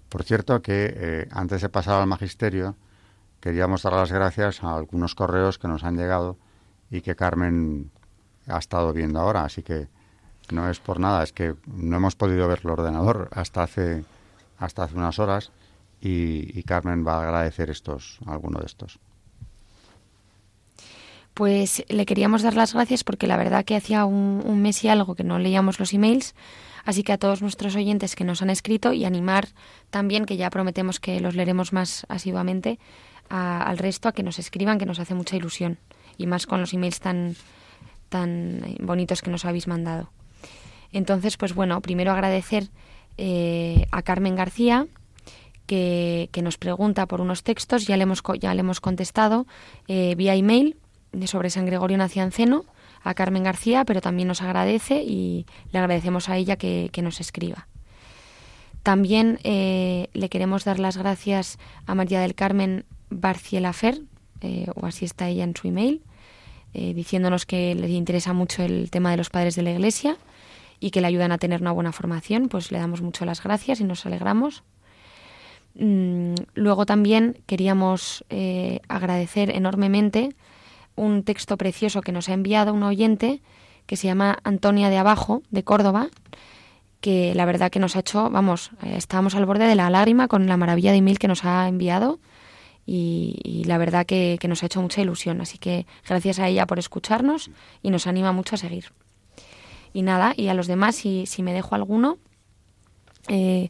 Por 0.10 0.24
cierto 0.24 0.62
que 0.62 0.94
eh, 0.96 1.28
antes 1.32 1.62
de 1.62 1.70
pasar 1.70 2.02
al 2.02 2.08
magisterio, 2.08 2.76
queríamos 3.42 3.84
dar 3.84 3.94
las 3.94 4.12
gracias 4.12 4.64
a 4.64 4.76
algunos 4.76 5.16
correos 5.16 5.58
que 5.58 5.68
nos 5.68 5.84
han 5.84 5.98
llegado 5.98 6.38
y 6.90 7.02
que 7.02 7.16
Carmen 7.16 7.92
ha 8.48 8.60
estado 8.60 8.94
viendo 8.94 9.20
ahora, 9.20 9.44
así 9.44 9.64
que 9.64 9.88
no 10.52 10.70
es 10.70 10.80
por 10.80 11.00
nada, 11.00 11.24
es 11.24 11.34
que 11.34 11.56
no 11.66 11.98
hemos 11.98 12.16
podido 12.16 12.48
ver 12.48 12.62
el 12.64 12.70
ordenador 12.70 13.30
hasta 13.34 13.64
hace 13.64 14.04
hasta 14.58 14.84
hace 14.84 14.96
unas 14.96 15.20
horas 15.20 15.52
y, 16.00 16.64
Carmen 16.64 17.06
va 17.06 17.16
a 17.16 17.24
agradecer 17.24 17.70
estos 17.70 18.20
alguno 18.26 18.60
de 18.60 18.66
estos. 18.66 19.00
Pues 21.34 21.84
le 21.90 22.06
queríamos 22.06 22.42
dar 22.44 22.56
las 22.56 22.74
gracias 22.74 23.04
porque 23.04 23.28
la 23.28 23.38
verdad 23.38 23.66
que 23.66 23.76
hacía 23.76 24.06
un, 24.06 24.62
mes 24.62 24.84
y 24.84 24.90
algo 24.90 25.16
que 25.16 25.24
no 25.24 25.40
leíamos 25.40 25.80
los 25.80 25.94
emails, 25.94 26.36
así 26.86 27.04
que 27.04 27.14
a 27.14 27.18
todos 27.18 27.42
nuestros 27.42 27.76
oyentes 27.76 28.16
que 28.16 28.24
nos 28.24 28.42
han 28.42 28.50
escrito 28.50 28.94
y 28.94 29.06
animar 29.06 29.48
también, 29.90 30.26
que 30.26 30.38
ya 30.38 30.50
prometemos 30.50 31.00
que 31.00 31.20
los 31.20 31.36
leeremos 31.36 31.74
más 31.74 32.06
asiduamente, 32.10 32.80
al 33.32 33.78
resto 33.78 34.10
a 34.10 34.12
que 34.12 34.24
nos 34.24 34.40
escriban, 34.40 34.78
que 34.78 34.86
nos 34.86 35.00
hace 35.00 35.14
mucha 35.14 35.36
ilusión, 35.36 35.78
y 36.18 36.28
más 36.28 36.46
con 36.46 36.60
los 36.60 36.74
emails 36.74 37.00
tan, 37.00 37.36
tan 38.10 38.76
bonitos 38.80 39.22
que 39.22 39.32
nos 39.32 39.46
habéis 39.46 39.68
mandado. 39.68 40.12
Entonces, 40.92 41.38
pues 41.38 41.56
bueno, 41.56 41.80
primero 41.82 42.12
agradecer 42.12 42.68
eh, 43.18 43.86
a 43.92 44.02
Carmen 44.02 44.36
García, 44.36 44.88
que, 45.66 46.30
nos 46.44 46.58
pregunta 46.58 47.06
por 47.06 47.22
unos 47.22 47.44
textos, 47.44 47.88
ya 47.88 47.96
le 47.96 48.04
hemos, 48.04 48.22
ya 48.40 48.54
le 48.54 48.60
hemos 48.60 48.82
contestado 48.82 49.48
eh, 49.88 50.16
vía 50.16 50.36
email 50.36 50.76
sobre 51.26 51.50
San 51.50 51.66
Gregorio 51.66 51.98
Nacianceno 51.98 52.66
a 53.04 53.14
Carmen 53.14 53.44
García, 53.44 53.86
pero 53.86 54.02
también 54.02 54.28
nos 54.28 54.42
agradece 54.42 55.02
y 55.02 55.46
le 55.72 55.80
agradecemos 55.80 56.28
a 56.28 56.36
ella 56.36 56.58
que, 56.58 56.92
nos 57.02 57.22
escriba. 57.22 57.68
También 58.84 59.40
eh, 59.44 60.10
le 60.14 60.30
queremos 60.30 60.66
dar 60.66 60.80
las 60.80 60.98
gracias 60.98 61.58
a 61.86 61.96
María 61.96 62.20
del 62.20 62.36
Carmen 62.36 62.86
Barcielafer, 63.12 64.02
eh, 64.42 64.68
o 64.76 64.86
así 64.86 65.06
está 65.06 65.30
ella 65.30 65.44
en 65.44 65.56
su 65.56 65.68
email, 65.68 66.02
eh, 66.74 66.94
diciéndonos 66.94 67.46
que 67.46 67.76
le 67.76 67.88
interesa 67.90 68.34
mucho 68.34 68.64
el 68.64 68.90
tema 68.90 69.12
de 69.12 69.18
los 69.18 69.30
padres 69.30 69.56
de 69.56 69.62
la 69.62 69.72
Iglesia 69.72 70.18
y 70.80 70.90
que 70.90 71.02
le 71.02 71.08
ayudan 71.08 71.32
a 71.32 71.38
tener 71.38 71.62
una 71.62 71.72
buena 71.72 71.92
formación, 71.92 72.48
pues 72.50 72.72
le 72.72 72.80
damos 72.80 73.02
mucho 73.02 73.26
las 73.26 73.44
gracias 73.44 73.80
y 73.80 73.84
nos 73.84 74.06
alegramos. 74.06 74.64
Mm, 75.76 76.34
luego 76.56 76.86
también 76.86 77.38
queríamos 77.46 78.26
agradecer 78.88 79.52
enormemente 79.52 80.36
un 80.96 81.24
texto 81.24 81.58
precioso 81.58 82.02
que 82.02 82.12
nos 82.12 82.30
ha 82.30 82.34
enviado 82.34 82.74
un 82.74 82.84
oyente 82.84 83.42
que 83.86 83.98
se 83.98 84.08
llama 84.08 84.40
Antonia 84.44 84.90
de 84.90 84.98
Abajo, 84.98 85.42
de 85.50 85.64
Córdoba, 85.64 86.10
que 87.02 87.34
la 87.36 87.46
verdad 87.46 87.72
que 87.72 87.80
nos 87.80 87.96
ha 87.96 88.00
hecho, 88.00 88.30
vamos, 88.30 88.72
eh, 88.84 88.94
estábamos 88.96 89.36
al 89.36 89.46
borde 89.46 89.66
de 89.66 89.76
la 89.76 89.90
lágrima 89.90 90.28
con 90.28 90.48
la 90.48 90.56
maravilla 90.56 90.92
de 90.92 90.98
email 91.00 91.20
que 91.20 91.28
nos 91.28 91.44
ha 91.44 91.68
enviado 91.68 92.20
y, 92.86 93.64
la 93.66 93.78
verdad 93.78 94.06
que, 94.06 94.40
nos 94.48 94.64
ha 94.64 94.66
hecho 94.66 94.82
mucha 94.82 95.02
ilusión. 95.02 95.42
Así 95.42 95.58
que 95.58 95.86
gracias 96.08 96.40
a 96.40 96.48
ella 96.48 96.68
por 96.68 96.80
escucharnos 96.80 97.52
y 97.82 97.90
nos 97.90 98.08
anima 98.08 98.32
mucho 98.32 98.56
a 98.56 98.58
seguir. 98.58 98.92
Y 99.94 100.02
nada, 100.02 100.34
y 100.36 100.48
a 100.48 100.54
los 100.54 100.68
demás, 100.68 100.96
si, 100.96 101.26
si 101.26 101.44
me 101.44 101.54
dejo 101.54 101.76
alguno, 101.76 102.18
eh, 103.28 103.70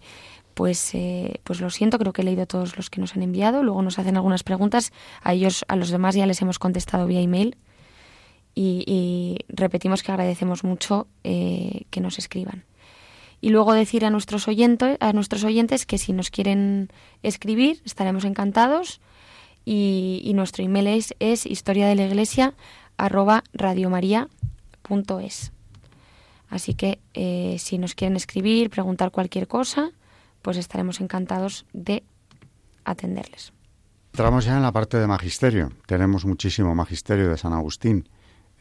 pues, 0.54 0.93
eh, 0.93 1.39
pues 1.43 1.62
lo 1.62 1.69
siento, 1.69 1.97
creo 1.97 2.13
que 2.13 2.21
he 2.21 2.26
leído 2.26 2.45
todos 2.45 2.78
los 2.78 2.89
que 2.89 3.02
nos 3.02 3.15
han 3.15 3.24
enviado. 3.24 3.63
Luego 3.63 3.82
nos 3.82 4.00
hacen 4.00 4.15
algunas 4.15 4.43
preguntas. 4.43 4.91
A 5.21 5.34
ellos, 5.34 5.65
a 5.67 5.76
los 5.76 5.89
demás 5.89 6.15
ya 6.15 6.26
les 6.26 6.41
hemos 6.41 6.60
contestado 6.60 7.08
vía 7.08 7.21
email. 7.21 7.58
Y, 8.54 9.38
repetimos 9.47 10.04
que 10.04 10.12
agradecemos 10.12 10.63
mucho 10.63 11.08
eh, 11.24 11.86
que 11.89 12.02
nos 12.02 12.19
escriban. 12.19 12.65
Y 13.41 13.49
luego 13.49 13.73
decir 13.73 14.06
a 14.06 14.12
nuestros, 14.12 14.47
oyentes, 14.47 14.97
a 14.99 15.13
nuestros 15.13 15.43
oyentes 15.43 15.86
que 15.86 15.97
si 15.97 16.13
nos 16.13 16.30
quieren 16.30 16.89
escribir, 17.23 17.82
estaremos 17.84 18.23
encantados. 18.23 19.01
Y, 19.65 20.32
nuestro 20.36 20.63
email 20.63 20.88
es, 20.88 21.15
es 21.19 21.45
historia 21.45 21.88
de 21.88 21.95
la 21.95 22.06
iglesia 22.06 22.54
arroba. 22.97 23.43
Así 26.49 26.73
que 26.73 26.99
eh, 27.13 27.56
si 27.60 27.77
nos 27.77 27.95
quieren 27.95 28.15
escribir, 28.15 28.69
preguntar 28.69 29.12
cualquier 29.12 29.47
cosa, 29.47 29.91
pues 30.41 30.58
estaremos 30.58 30.99
encantados 30.99 31.65
de 31.73 32.04
atenderles. 32.84 33.54
Entramos 34.13 34.45
ya 34.45 34.58
en 34.58 34.63
la 34.63 34.71
parte 34.71 34.97
de 34.97 35.08
magisterio. 35.08 35.71
Tenemos 35.86 36.25
muchísimo 36.25 36.75
magisterio 36.75 37.30
de 37.30 37.38
San 37.38 37.54
Agustín, 37.54 38.10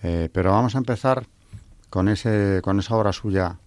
eh, 0.02 0.28
pero 0.32 0.52
vamos 0.52 0.76
a 0.76 0.78
empezar 0.78 1.26
con 1.90 2.08
ese, 2.08 2.60
con 2.62 2.78
esa 2.78 2.94
obra 2.94 3.12
suya 3.12 3.58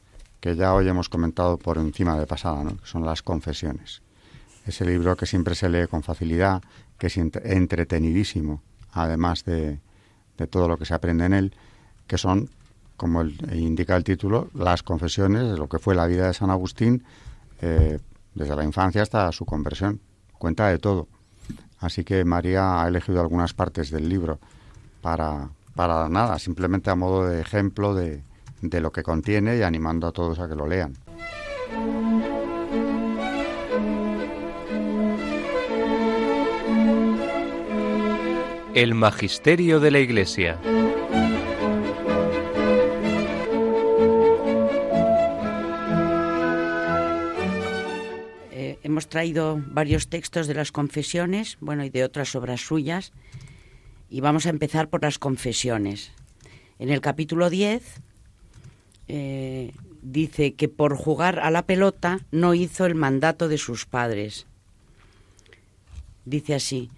que 0.43 0.57
ya 0.57 0.73
hoy 0.73 0.85
hemos 0.89 1.07
comentado 1.07 1.57
por 1.57 1.77
encima 1.77 2.19
de 2.19 2.27
pasada, 2.27 2.65
¿no? 2.65 2.71
que 2.75 2.85
son 2.85 3.05
las 3.05 3.21
confesiones. 3.21 4.01
Ese 4.65 4.83
libro 4.83 5.15
que 5.15 5.25
siempre 5.25 5.55
se 5.55 5.69
lee 5.69 5.87
con 5.87 6.03
facilidad, 6.03 6.61
que 6.97 7.07
es 7.07 7.15
entretenidísimo, 7.15 8.61
además 8.91 9.45
de, 9.45 9.79
de 10.37 10.47
todo 10.47 10.67
lo 10.67 10.77
que 10.77 10.83
se 10.83 10.93
aprende 10.93 11.23
en 11.27 11.33
él, 11.33 11.55
que 12.07 12.17
son, 12.17 12.49
como 12.97 13.23
indica 13.23 13.95
el 13.95 14.03
título, 14.03 14.49
las 14.53 14.83
confesiones 14.83 15.49
de 15.49 15.57
lo 15.57 15.69
que 15.69 15.79
fue 15.79 15.95
la 15.95 16.07
vida 16.07 16.27
de 16.27 16.33
San 16.33 16.49
Agustín 16.49 17.05
eh, 17.61 17.99
desde 18.35 18.53
la 18.57 18.65
infancia 18.65 19.01
hasta 19.01 19.31
su 19.31 19.45
conversión. 19.45 20.01
Cuenta 20.37 20.67
de 20.67 20.77
todo. 20.77 21.07
Así 21.79 22.03
que 22.03 22.25
María 22.25 22.83
ha 22.83 22.87
elegido 22.89 23.21
algunas 23.21 23.53
partes 23.53 23.91
del 23.91 24.09
libro 24.09 24.39
para, 24.99 25.51
para 25.73 26.09
nada, 26.09 26.37
simplemente 26.37 26.89
a 26.89 26.95
modo 26.95 27.29
de 27.29 27.39
ejemplo 27.39 27.95
de, 27.95 28.23
de 28.69 28.79
lo 28.79 28.91
que 28.91 29.03
contiene 29.03 29.57
y 29.57 29.61
animando 29.61 30.07
a 30.07 30.11
todos 30.11 30.39
a 30.39 30.47
que 30.47 30.55
lo 30.55 30.67
lean. 30.67 30.93
El 38.73 38.95
Magisterio 38.95 39.79
de 39.79 39.91
la 39.91 39.99
Iglesia. 39.99 40.59
hemos 48.83 49.07
traído 49.07 49.59
varios 49.67 50.07
textos 50.07 50.45
de 50.45 50.53
las 50.53 50.71
confesiones, 50.71 51.57
bueno, 51.61 51.83
y 51.83 51.89
de 51.89 52.03
otras 52.03 52.35
obras 52.35 52.61
suyas, 52.61 53.11
y 54.07 54.21
vamos 54.21 54.45
a 54.45 54.49
empezar 54.49 54.89
por 54.89 55.01
las 55.01 55.17
confesiones. 55.17 56.11
En 56.77 56.89
el 56.89 57.01
capítulo 57.01 57.49
10 57.49 58.01
eh, 59.07 59.73
dice 60.01 60.53
que 60.53 60.67
por 60.67 60.95
jugar 60.95 61.39
a 61.39 61.51
la 61.51 61.65
pelota 61.65 62.19
no 62.31 62.53
hizo 62.53 62.85
el 62.85 62.95
mandato 62.95 63.47
de 63.47 63.57
sus 63.57 63.85
padres. 63.85 64.45
Dice 66.25 66.55
así, 66.55 66.89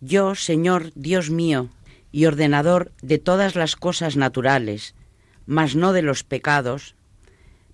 yo, 0.00 0.34
Señor 0.34 0.92
Dios 0.94 1.30
mío, 1.30 1.68
y 2.10 2.26
ordenador 2.26 2.92
de 3.00 3.18
todas 3.18 3.56
las 3.56 3.76
cosas 3.76 4.16
naturales, 4.16 4.94
mas 5.46 5.74
no 5.74 5.92
de 5.92 6.02
los 6.02 6.24
pecados, 6.24 6.94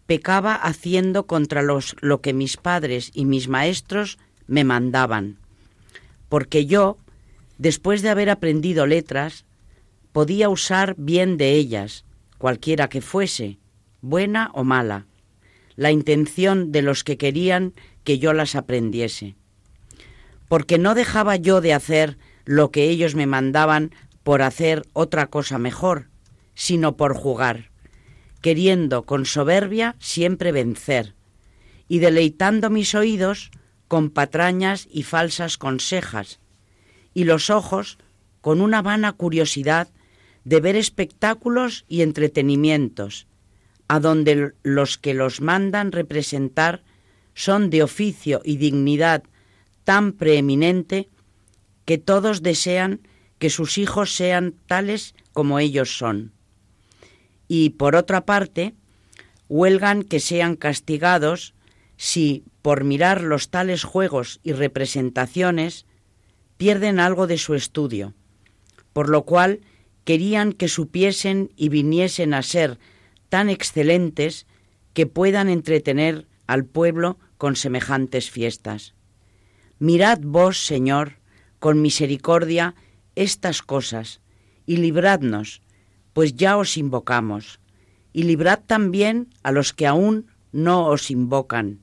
pecaba 0.07 0.55
haciendo 0.55 1.27
contra 1.27 1.63
los, 1.63 1.97
lo 2.01 2.21
que 2.23 2.33
mis 2.33 2.57
padres 2.57 3.11
y 3.13 3.25
mis 3.25 3.49
maestros 3.49 4.19
me 4.47 4.65
mandaban, 4.65 5.37
porque 6.29 6.65
yo, 6.65 6.97
después 7.59 8.01
de 8.01 8.09
haber 8.09 8.31
aprendido 8.31 8.87
letras, 8.87 9.45
podía 10.13 10.49
usar 10.49 10.95
bien 10.97 11.37
de 11.37 11.53
ellas, 11.53 12.05
cualquiera 12.39 12.89
que 12.89 13.03
fuese, 13.03 13.58
buena 14.01 14.51
o 14.55 14.65
mala, 14.65 15.07
la 15.77 15.93
intención 15.93 16.73
de 16.73 16.83
los 16.83 17.05
que 17.05 17.17
querían 17.17 17.73
que 18.05 18.19
yo 18.19 18.33
las 18.33 18.55
aprendiese. 18.55 19.37
Porque 20.49 20.79
no 20.79 20.95
dejaba 20.95 21.37
yo 21.37 21.61
de 21.61 21.75
hacer 21.75 22.19
lo 22.45 22.71
que 22.71 22.89
ellos 22.89 23.15
me 23.15 23.27
mandaban 23.27 23.93
por 24.23 24.43
hacer 24.43 24.83
otra 24.93 25.27
cosa 25.27 25.59
mejor, 25.59 26.09
sino 26.55 26.97
por 26.97 27.15
jugar 27.15 27.71
queriendo 28.41 29.05
con 29.05 29.27
soberbia 29.27 29.97
siempre 29.99 30.53
vencer, 30.53 31.15
y 31.89 31.99
deleitando 31.99 32.71
mis 32.71 32.95
oídos 32.95 33.51
con 33.89 34.11
patrañas 34.11 34.89
y 34.91 35.03
falsas 35.03 35.59
consejas, 35.59 36.41
y 37.15 37.25
los 37.25 37.51
ojos 37.51 37.99
con 38.41 38.61
una 38.61 38.83
vana 38.83 39.13
curiosidad 39.13 39.89
de 40.45 40.61
ver 40.61 40.77
espectáculos 40.77 41.85
y 41.89 42.03
entretenimientos, 42.03 43.27
a 43.89 44.01
donde 44.01 44.53
los 44.63 44.99
que 44.99 45.15
los 45.15 45.41
mandan 45.41 45.93
representar 45.93 46.83
son 47.35 47.71
de 47.71 47.83
oficio 47.83 48.41
y 48.45 48.59
dignidad 48.59 49.23
tan 49.85 50.13
preeminente 50.13 51.09
que 51.85 51.97
todos 51.97 52.43
desean 52.43 53.01
que 53.39 53.49
sus 53.49 53.79
hijos 53.79 54.15
sean 54.15 54.55
tales 54.67 55.15
como 55.33 55.59
ellos 55.59 55.97
son. 55.97 56.33
Y 57.47 57.71
por 57.71 57.97
otra 57.97 58.27
parte, 58.27 58.75
huelgan 59.49 60.03
que 60.03 60.21
sean 60.21 60.57
castigados 60.57 61.55
si, 61.97 62.45
por 62.61 62.85
mirar 62.85 63.23
los 63.23 63.49
tales 63.49 63.85
juegos 63.85 64.41
y 64.43 64.53
representaciones, 64.53 65.87
pierden 66.59 67.01
algo 67.01 67.27
de 67.27 67.39
su 67.39 67.55
estudio, 67.55 68.15
por 68.93 69.09
lo 69.09 69.23
cual 69.23 69.61
querían 70.05 70.53
que 70.53 70.69
supiesen 70.69 71.53
y 71.57 71.71
viniesen 71.71 72.35
a 72.35 72.43
ser 72.43 72.79
tan 73.29 73.51
excelentes 73.51 74.47
que 74.95 75.07
puedan 75.07 75.49
entretener 75.49 76.27
al 76.47 76.65
pueblo 76.65 77.19
con 77.37 77.57
semejantes 77.57 78.31
fiestas. 78.31 78.95
Mirad 79.79 80.19
vos, 80.23 80.65
Señor, 80.65 81.19
con 81.59 81.83
misericordia 81.83 82.75
estas 83.15 83.63
cosas, 83.63 84.21
y 84.67 84.77
libradnos, 84.77 85.63
pues 86.13 86.35
ya 86.35 86.57
os 86.57 86.77
invocamos, 86.77 87.61
y 88.13 88.25
librad 88.25 88.61
también 88.67 89.29
a 89.43 89.53
los 89.53 89.73
que 89.73 89.87
aún 89.87 90.27
no 90.53 90.87
os 90.87 91.11
invocan, 91.11 91.81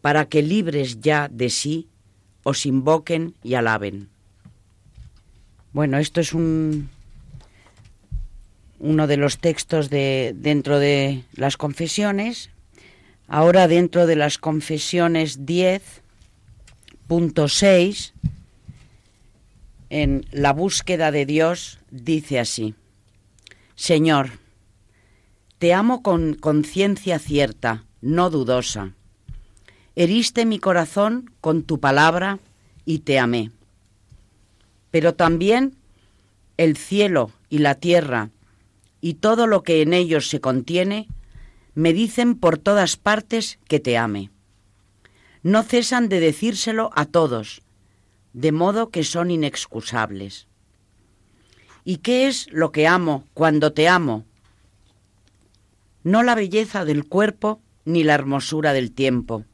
para 0.00 0.28
que 0.28 0.42
libres 0.42 1.00
ya 1.00 1.28
de 1.28 1.50
sí, 1.50 1.88
os 2.42 2.66
invoquen 2.66 3.34
y 3.42 3.54
alaben. 3.54 4.08
Bueno, 5.72 5.98
esto 5.98 6.20
es 6.20 6.32
un, 6.32 6.90
uno 8.82 9.06
de 9.06 9.16
los 9.16 9.38
textos 9.38 9.88
de, 9.90 10.34
dentro 10.34 10.80
de 10.80 11.22
las 11.34 11.56
confesiones. 11.56 12.50
Ahora 13.28 13.68
dentro 13.68 14.06
de 14.06 14.16
las 14.16 14.38
confesiones 14.38 15.46
10.6, 15.46 18.10
en 19.88 20.26
la 20.32 20.52
búsqueda 20.52 21.12
de 21.12 21.26
Dios, 21.26 21.78
dice 21.90 22.40
así, 22.40 22.74
Señor, 23.76 24.30
te 25.58 25.72
amo 25.72 26.02
con 26.02 26.34
conciencia 26.34 27.20
cierta, 27.20 27.84
no 28.00 28.30
dudosa. 28.30 28.94
Heriste 29.94 30.44
mi 30.44 30.58
corazón 30.58 31.30
con 31.40 31.62
tu 31.62 31.78
palabra 31.78 32.40
y 32.84 32.98
te 33.00 33.20
amé. 33.20 33.52
Pero 34.90 35.14
también 35.14 35.76
el 36.56 36.76
cielo 36.76 37.30
y 37.48 37.58
la 37.58 37.76
tierra 37.76 38.30
y 39.02 39.14
todo 39.14 39.46
lo 39.46 39.64
que 39.64 39.82
en 39.82 39.92
ellos 39.92 40.30
se 40.30 40.40
contiene, 40.40 41.08
me 41.74 41.92
dicen 41.92 42.36
por 42.36 42.56
todas 42.56 42.96
partes 42.96 43.58
que 43.68 43.80
te 43.80 43.98
ame. 43.98 44.30
No 45.42 45.64
cesan 45.64 46.08
de 46.08 46.20
decírselo 46.20 46.90
a 46.94 47.04
todos, 47.04 47.62
de 48.32 48.52
modo 48.52 48.90
que 48.90 49.02
son 49.02 49.32
inexcusables. 49.32 50.46
¿Y 51.84 51.96
qué 51.98 52.28
es 52.28 52.46
lo 52.52 52.70
que 52.70 52.86
amo 52.86 53.24
cuando 53.34 53.72
te 53.72 53.88
amo? 53.88 54.24
No 56.04 56.22
la 56.22 56.36
belleza 56.36 56.84
del 56.84 57.04
cuerpo 57.04 57.60
ni 57.84 58.04
la 58.04 58.14
hermosura 58.14 58.72
del 58.72 58.92
tiempo, 58.92 59.44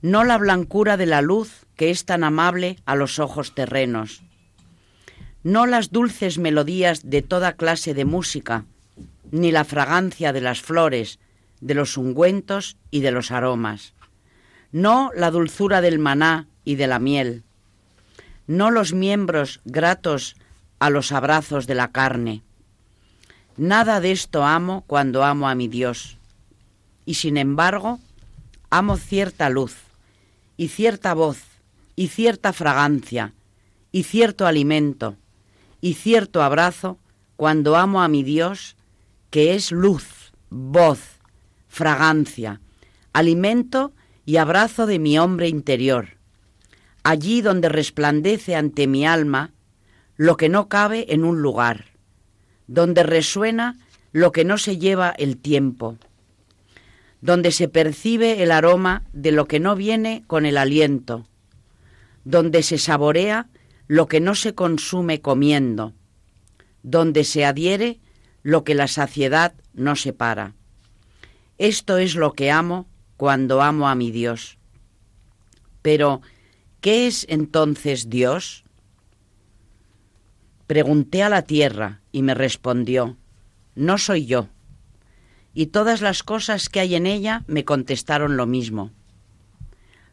no 0.00 0.24
la 0.24 0.38
blancura 0.38 0.96
de 0.96 1.06
la 1.06 1.20
luz 1.20 1.66
que 1.76 1.90
es 1.90 2.06
tan 2.06 2.24
amable 2.24 2.78
a 2.86 2.96
los 2.96 3.18
ojos 3.18 3.54
terrenos, 3.54 4.22
no 5.42 5.66
las 5.66 5.90
dulces 5.90 6.38
melodías 6.38 7.08
de 7.08 7.22
toda 7.22 7.54
clase 7.54 7.94
de 7.94 8.04
música, 8.04 8.64
ni 9.30 9.50
la 9.50 9.64
fragancia 9.64 10.32
de 10.32 10.40
las 10.40 10.60
flores, 10.60 11.18
de 11.60 11.74
los 11.74 11.96
ungüentos 11.96 12.76
y 12.90 13.00
de 13.00 13.10
los 13.10 13.30
aromas, 13.30 13.94
no 14.70 15.10
la 15.14 15.30
dulzura 15.30 15.80
del 15.80 15.98
maná 15.98 16.46
y 16.64 16.76
de 16.76 16.86
la 16.86 16.98
miel, 16.98 17.42
no 18.46 18.70
los 18.70 18.92
miembros 18.92 19.60
gratos 19.64 20.36
a 20.78 20.90
los 20.90 21.12
abrazos 21.12 21.66
de 21.66 21.74
la 21.74 21.92
carne. 21.92 22.42
Nada 23.56 24.00
de 24.00 24.12
esto 24.12 24.44
amo 24.44 24.82
cuando 24.86 25.24
amo 25.24 25.48
a 25.48 25.54
mi 25.54 25.68
Dios. 25.68 26.18
Y 27.04 27.14
sin 27.14 27.36
embargo, 27.36 28.00
amo 28.70 28.96
cierta 28.96 29.48
luz, 29.48 29.76
y 30.56 30.68
cierta 30.68 31.14
voz, 31.14 31.38
y 31.94 32.08
cierta 32.08 32.52
fragancia, 32.52 33.32
y 33.92 34.04
cierto 34.04 34.46
alimento, 34.46 35.16
y 35.82 35.94
cierto 35.94 36.42
abrazo 36.42 36.98
cuando 37.36 37.76
amo 37.76 38.02
a 38.02 38.08
mi 38.08 38.22
Dios, 38.22 38.76
que 39.28 39.54
es 39.54 39.72
luz, 39.72 40.32
voz, 40.48 41.18
fragancia, 41.68 42.60
alimento 43.12 43.92
y 44.24 44.36
abrazo 44.36 44.86
de 44.86 44.98
mi 44.98 45.18
hombre 45.18 45.48
interior, 45.48 46.16
allí 47.02 47.42
donde 47.42 47.68
resplandece 47.68 48.54
ante 48.54 48.86
mi 48.86 49.04
alma 49.04 49.50
lo 50.16 50.36
que 50.36 50.48
no 50.48 50.68
cabe 50.68 51.12
en 51.12 51.24
un 51.24 51.42
lugar, 51.42 51.86
donde 52.68 53.02
resuena 53.02 53.76
lo 54.12 54.30
que 54.30 54.44
no 54.44 54.58
se 54.58 54.78
lleva 54.78 55.10
el 55.10 55.36
tiempo, 55.36 55.98
donde 57.20 57.50
se 57.50 57.66
percibe 57.66 58.44
el 58.44 58.52
aroma 58.52 59.02
de 59.12 59.32
lo 59.32 59.48
que 59.48 59.58
no 59.58 59.74
viene 59.74 60.22
con 60.28 60.46
el 60.46 60.58
aliento, 60.58 61.26
donde 62.24 62.62
se 62.62 62.78
saborea 62.78 63.48
lo 63.92 64.08
que 64.08 64.20
no 64.20 64.34
se 64.34 64.54
consume 64.54 65.20
comiendo, 65.20 65.92
donde 66.82 67.24
se 67.24 67.44
adhiere 67.44 68.00
lo 68.42 68.64
que 68.64 68.74
la 68.74 68.88
saciedad 68.88 69.52
no 69.74 69.96
separa. 69.96 70.54
Esto 71.58 71.98
es 71.98 72.14
lo 72.14 72.32
que 72.32 72.50
amo 72.50 72.88
cuando 73.18 73.60
amo 73.60 73.90
a 73.90 73.94
mi 73.94 74.10
Dios. 74.10 74.56
Pero, 75.82 76.22
¿qué 76.80 77.06
es 77.06 77.26
entonces 77.28 78.08
Dios? 78.08 78.64
Pregunté 80.66 81.22
a 81.22 81.28
la 81.28 81.42
tierra 81.42 82.00
y 82.12 82.22
me 82.22 82.32
respondió, 82.32 83.18
no 83.74 83.98
soy 83.98 84.24
yo. 84.24 84.48
Y 85.52 85.66
todas 85.66 86.00
las 86.00 86.22
cosas 86.22 86.70
que 86.70 86.80
hay 86.80 86.94
en 86.94 87.04
ella 87.04 87.44
me 87.46 87.66
contestaron 87.66 88.38
lo 88.38 88.46
mismo. 88.46 88.90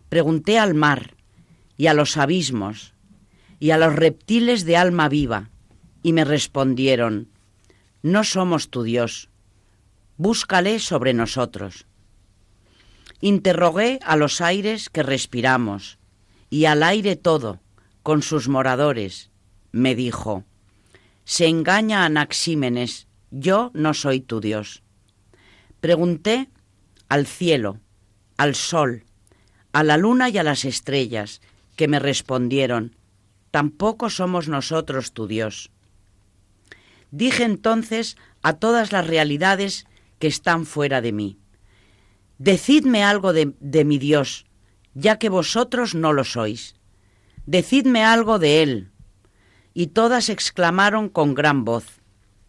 Pregunté 0.09 0.59
al 0.59 0.73
mar 0.73 1.15
y 1.77 1.87
a 1.87 1.93
los 1.93 2.17
abismos 2.17 2.93
y 3.59 3.71
a 3.71 3.77
los 3.77 3.95
reptiles 3.95 4.65
de 4.65 4.77
alma 4.77 5.09
viva, 5.09 5.49
y 6.01 6.13
me 6.13 6.23
respondieron, 6.23 7.29
No 8.01 8.23
somos 8.23 8.69
tu 8.69 8.83
Dios, 8.83 9.29
búscale 10.17 10.79
sobre 10.79 11.13
nosotros. 11.13 11.85
Interrogué 13.21 13.99
a 14.03 14.15
los 14.15 14.39
aires 14.39 14.89
que 14.89 15.03
respiramos, 15.03 15.99
y 16.49 16.65
al 16.65 16.83
aire 16.83 17.15
todo, 17.15 17.59
con 18.01 18.21
sus 18.21 18.47
moradores. 18.47 19.29
Me 19.71 19.93
dijo, 19.93 20.45
Se 21.25 21.47
engaña 21.47 22.05
Anaxímenes, 22.05 23.07
yo 23.29 23.71
no 23.73 23.93
soy 23.93 24.21
tu 24.21 24.39
Dios. 24.39 24.83
Pregunté 25.81 26.49
al 27.09 27.27
cielo, 27.27 27.79
al 28.37 28.55
sol, 28.55 29.03
a 29.73 29.83
la 29.83 29.97
luna 29.97 30.29
y 30.29 30.37
a 30.37 30.43
las 30.43 30.65
estrellas, 30.65 31.41
que 31.75 31.87
me 31.87 31.99
respondieron, 31.99 32.95
tampoco 33.51 34.09
somos 34.09 34.47
nosotros 34.47 35.13
tu 35.13 35.27
Dios. 35.27 35.71
Dije 37.11 37.43
entonces 37.43 38.17
a 38.41 38.53
todas 38.53 38.91
las 38.91 39.07
realidades 39.07 39.85
que 40.19 40.27
están 40.27 40.65
fuera 40.65 41.01
de 41.01 41.11
mí, 41.11 41.39
Decidme 42.39 43.03
algo 43.03 43.33
de, 43.33 43.83
mi 43.83 43.97
Dios, 43.97 44.45
ya 44.93 45.19
que 45.19 45.27
vosotros 45.27 45.93
no 45.93 46.13
lo 46.13 46.23
sois. 46.23 46.73
Decidme 47.45 48.05
algo 48.05 48.39
de 48.39 48.63
Él. 48.63 48.91
Y 49.73 49.87
todas 49.87 50.29
exclamaron 50.29 51.09
con 51.09 51.35
gran 51.35 51.65
voz, 51.65 51.99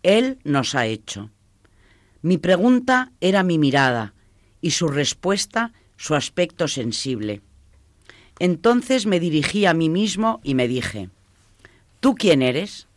Él 0.04 0.38
nos 0.44 0.76
ha 0.76 0.86
hecho. 0.86 1.32
Mi 2.22 2.38
pregunta 2.38 3.10
era 3.20 3.42
mi 3.42 3.58
mirada 3.58 4.14
y 4.60 4.70
su 4.70 4.86
respuesta 4.86 5.72
su 5.96 6.14
aspecto 6.14 6.68
sensible. 6.68 7.42
Entonces 8.40 9.04
me 9.04 9.20
dirigí 9.20 9.66
a 9.66 9.74
mí 9.74 9.90
mismo 9.90 10.40
y 10.42 10.54
me 10.54 10.66
dije, 10.66 11.10
¿tú 12.00 12.14
quién 12.14 12.40
eres? 12.40 12.88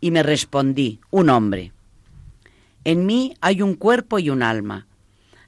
Y 0.00 0.10
me 0.10 0.22
respondí, 0.22 1.00
un 1.10 1.28
hombre. 1.28 1.72
En 2.82 3.04
mí 3.04 3.34
hay 3.42 3.60
un 3.60 3.74
cuerpo 3.74 4.18
y 4.18 4.30
un 4.30 4.42
alma. 4.42 4.86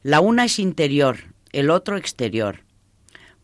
La 0.03 0.21
una 0.21 0.45
es 0.45 0.59
interior, 0.59 1.35
el 1.53 1.71
otro 1.71 1.97
exterior. 1.97 2.61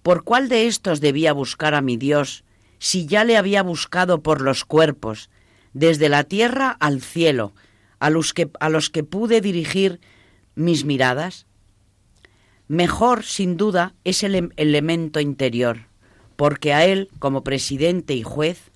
¿Por 0.03 0.25
cuál 0.25 0.51
de 0.51 0.67
estos 0.67 1.01
debía 1.01 1.33
buscar 1.33 1.75
a 1.75 1.81
mi 1.81 1.97
Dios 1.97 2.45
si 2.79 3.07
ya 3.07 3.25
le 3.25 3.39
había 3.39 3.63
buscado 3.63 4.23
por 4.23 4.43
los 4.43 4.67
cuerpos, 4.67 5.31
desde 5.73 6.11
la 6.11 6.25
tierra 6.25 6.77
al 6.81 7.01
cielo, 7.01 7.55
a 7.99 8.11
los 8.11 8.35
que, 8.35 8.51
a 8.61 8.69
los 8.69 8.91
que 8.91 9.05
pude 9.05 9.41
dirigir 9.41 10.01
mis 10.55 10.85
miradas? 10.85 11.47
Mejor, 12.69 13.25
sin 13.25 13.57
duda, 13.57 13.95
es 14.05 14.23
el 14.23 14.35
em-, 14.35 14.51
elemento 14.57 15.19
interior, 15.21 15.87
porque 16.37 16.73
a 16.73 16.85
él, 16.85 17.09
como 17.19 17.45
presidente 17.45 18.15
y 18.15 18.23
juez, 18.23 18.71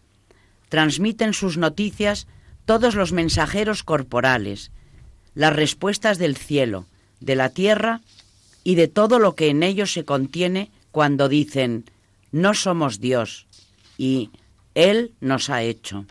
transmiten 0.69 1.33
sus 1.33 1.57
noticias 1.57 2.27
todos 2.65 2.95
los 2.95 3.13
mensajeros 3.13 3.83
corporales, 3.83 4.71
las 5.35 5.55
respuestas 5.55 6.19
del 6.19 6.37
cielo, 6.37 6.87
de 7.21 7.37
la 7.37 7.49
tierra 7.49 8.01
y 8.65 8.75
de 8.75 8.89
todo 8.89 9.19
lo 9.19 9.35
que 9.35 9.49
en 9.49 9.63
ellos 9.63 9.93
se 9.93 10.05
contiene 10.05 10.71
cuando 10.91 11.29
dicen, 11.29 11.85
no 12.33 12.55
somos 12.55 13.01
Dios 13.01 13.47
y 13.97 14.31
Él 14.75 15.13
nos 15.21 15.51
ha 15.51 15.63
hecho. 15.63 16.05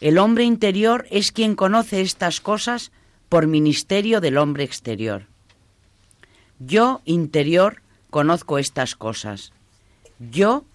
El 0.00 0.16
hombre 0.16 0.44
interior 0.44 1.06
es 1.10 1.30
quien 1.30 1.54
conoce 1.54 2.00
estas 2.00 2.40
cosas 2.40 2.90
por 3.28 3.46
ministerio 3.46 4.20
del 4.20 4.38
hombre 4.38 4.64
exterior. 4.64 5.26
Yo 6.58 7.02
interior 7.04 7.82
conozco 8.08 8.58
estas 8.58 8.96
cosas. 8.96 9.52
Yo, 10.20 10.66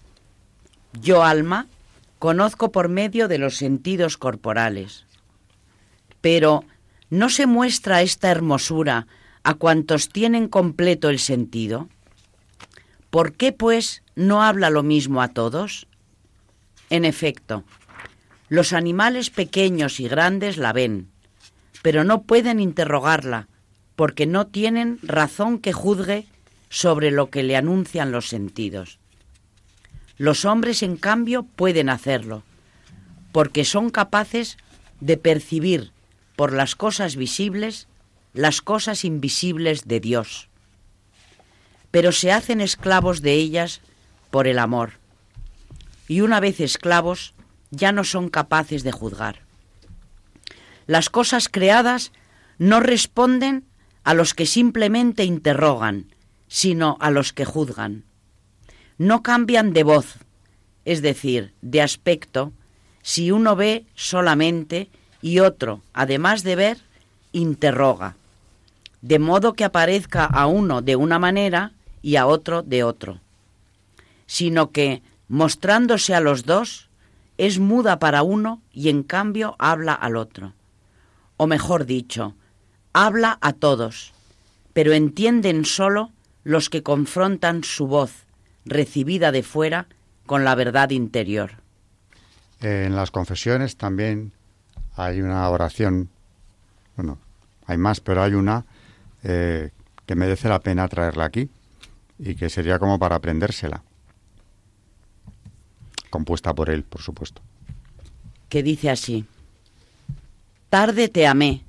yo 1.00 1.22
alma, 1.22 1.68
conozco 2.18 2.72
por 2.72 2.88
medio 2.88 3.28
de 3.28 3.38
los 3.38 3.56
sentidos 3.56 4.16
corporales. 4.16 5.06
Pero 6.20 6.64
¿no 7.10 7.30
se 7.30 7.46
muestra 7.46 8.02
esta 8.02 8.28
hermosura 8.32 9.06
a 9.44 9.54
cuantos 9.54 10.08
tienen 10.08 10.48
completo 10.48 11.10
el 11.10 11.20
sentido? 11.20 11.88
¿Por 13.10 13.34
qué, 13.34 13.52
pues, 13.52 14.02
no 14.16 14.42
habla 14.42 14.68
lo 14.68 14.82
mismo 14.82 15.22
a 15.22 15.28
todos? 15.28 15.86
En 16.90 17.04
efecto, 17.04 17.62
los 18.48 18.72
animales 18.72 19.30
pequeños 19.30 20.00
y 20.00 20.08
grandes 20.08 20.56
la 20.56 20.72
ven, 20.72 21.08
pero 21.82 22.02
no 22.02 22.22
pueden 22.22 22.58
interrogarla, 22.58 23.46
porque 23.94 24.26
no 24.26 24.48
tienen 24.48 24.98
razón 25.02 25.60
que 25.60 25.72
juzgue 25.72 26.26
sobre 26.68 27.12
lo 27.12 27.30
que 27.30 27.44
le 27.44 27.56
anuncian 27.56 28.10
los 28.10 28.28
sentidos. 28.28 28.98
Los 30.18 30.44
hombres, 30.44 30.82
en 30.82 30.96
cambio, 30.96 31.42
pueden 31.42 31.88
hacerlo, 31.88 32.42
porque 33.32 33.64
son 33.64 33.90
capaces 33.90 34.56
de 35.00 35.16
percibir 35.16 35.92
por 36.36 36.52
las 36.52 36.74
cosas 36.74 37.16
visibles 37.16 37.88
las 38.36 38.60
cosas 38.60 39.06
invisibles 39.06 39.88
de 39.88 39.98
Dios, 39.98 40.50
pero 41.90 42.12
se 42.12 42.32
hacen 42.32 42.60
esclavos 42.60 43.22
de 43.22 43.32
ellas 43.32 43.80
por 44.30 44.46
el 44.46 44.58
amor, 44.58 44.92
y 46.06 46.20
una 46.20 46.38
vez 46.38 46.60
esclavos 46.60 47.32
ya 47.70 47.92
no 47.92 48.04
son 48.04 48.28
capaces 48.28 48.82
de 48.82 48.92
juzgar. 48.92 49.40
Las 50.86 51.08
cosas 51.08 51.48
creadas 51.48 52.12
no 52.58 52.80
responden 52.80 53.64
a 54.04 54.12
los 54.12 54.34
que 54.34 54.44
simplemente 54.44 55.24
interrogan, 55.24 56.14
sino 56.46 56.98
a 57.00 57.10
los 57.10 57.32
que 57.32 57.46
juzgan. 57.46 58.04
No 58.98 59.22
cambian 59.22 59.72
de 59.72 59.82
voz, 59.82 60.16
es 60.84 61.02
decir, 61.02 61.52
de 61.60 61.82
aspecto, 61.82 62.52
si 63.02 63.30
uno 63.30 63.56
ve 63.56 63.84
solamente 63.94 64.88
y 65.20 65.40
otro, 65.40 65.82
además 65.92 66.42
de 66.42 66.56
ver, 66.56 66.78
interroga, 67.32 68.16
de 69.02 69.18
modo 69.18 69.52
que 69.52 69.64
aparezca 69.64 70.24
a 70.24 70.46
uno 70.46 70.82
de 70.82 70.96
una 70.96 71.18
manera 71.18 71.72
y 72.02 72.16
a 72.16 72.26
otro 72.26 72.62
de 72.62 72.84
otro, 72.84 73.20
sino 74.26 74.70
que, 74.70 75.02
mostrándose 75.28 76.14
a 76.14 76.20
los 76.20 76.44
dos, 76.44 76.88
es 77.38 77.58
muda 77.58 77.98
para 77.98 78.22
uno 78.22 78.62
y 78.72 78.88
en 78.88 79.02
cambio 79.02 79.56
habla 79.58 79.92
al 79.92 80.16
otro. 80.16 80.54
O 81.36 81.46
mejor 81.46 81.84
dicho, 81.84 82.34
habla 82.92 83.38
a 83.40 83.52
todos, 83.52 84.12
pero 84.72 84.92
entienden 84.92 85.64
solo 85.64 86.12
los 86.44 86.70
que 86.70 86.82
confrontan 86.82 87.62
su 87.62 87.86
voz, 87.86 88.25
recibida 88.66 89.32
de 89.32 89.42
fuera, 89.42 89.86
con 90.26 90.44
la 90.44 90.54
verdad 90.54 90.90
interior. 90.90 91.52
En 92.60 92.96
las 92.96 93.10
confesiones 93.10 93.76
también 93.76 94.32
hay 94.96 95.22
una 95.22 95.48
oración, 95.48 96.10
bueno, 96.96 97.18
hay 97.66 97.78
más, 97.78 98.00
pero 98.00 98.22
hay 98.22 98.34
una 98.34 98.64
eh, 99.22 99.70
que 100.04 100.14
merece 100.14 100.48
la 100.48 100.60
pena 100.60 100.88
traerla 100.88 101.24
aquí 101.24 101.48
y 102.18 102.34
que 102.34 102.50
sería 102.50 102.78
como 102.78 102.98
para 102.98 103.16
aprendérsela. 103.16 103.82
Compuesta 106.10 106.54
por 106.54 106.70
él, 106.70 106.82
por 106.82 107.02
supuesto. 107.02 107.42
Que 108.48 108.62
dice 108.62 108.90
así, 108.90 109.26
Tarde 110.70 111.08
te 111.08 111.26
amé, 111.26 111.64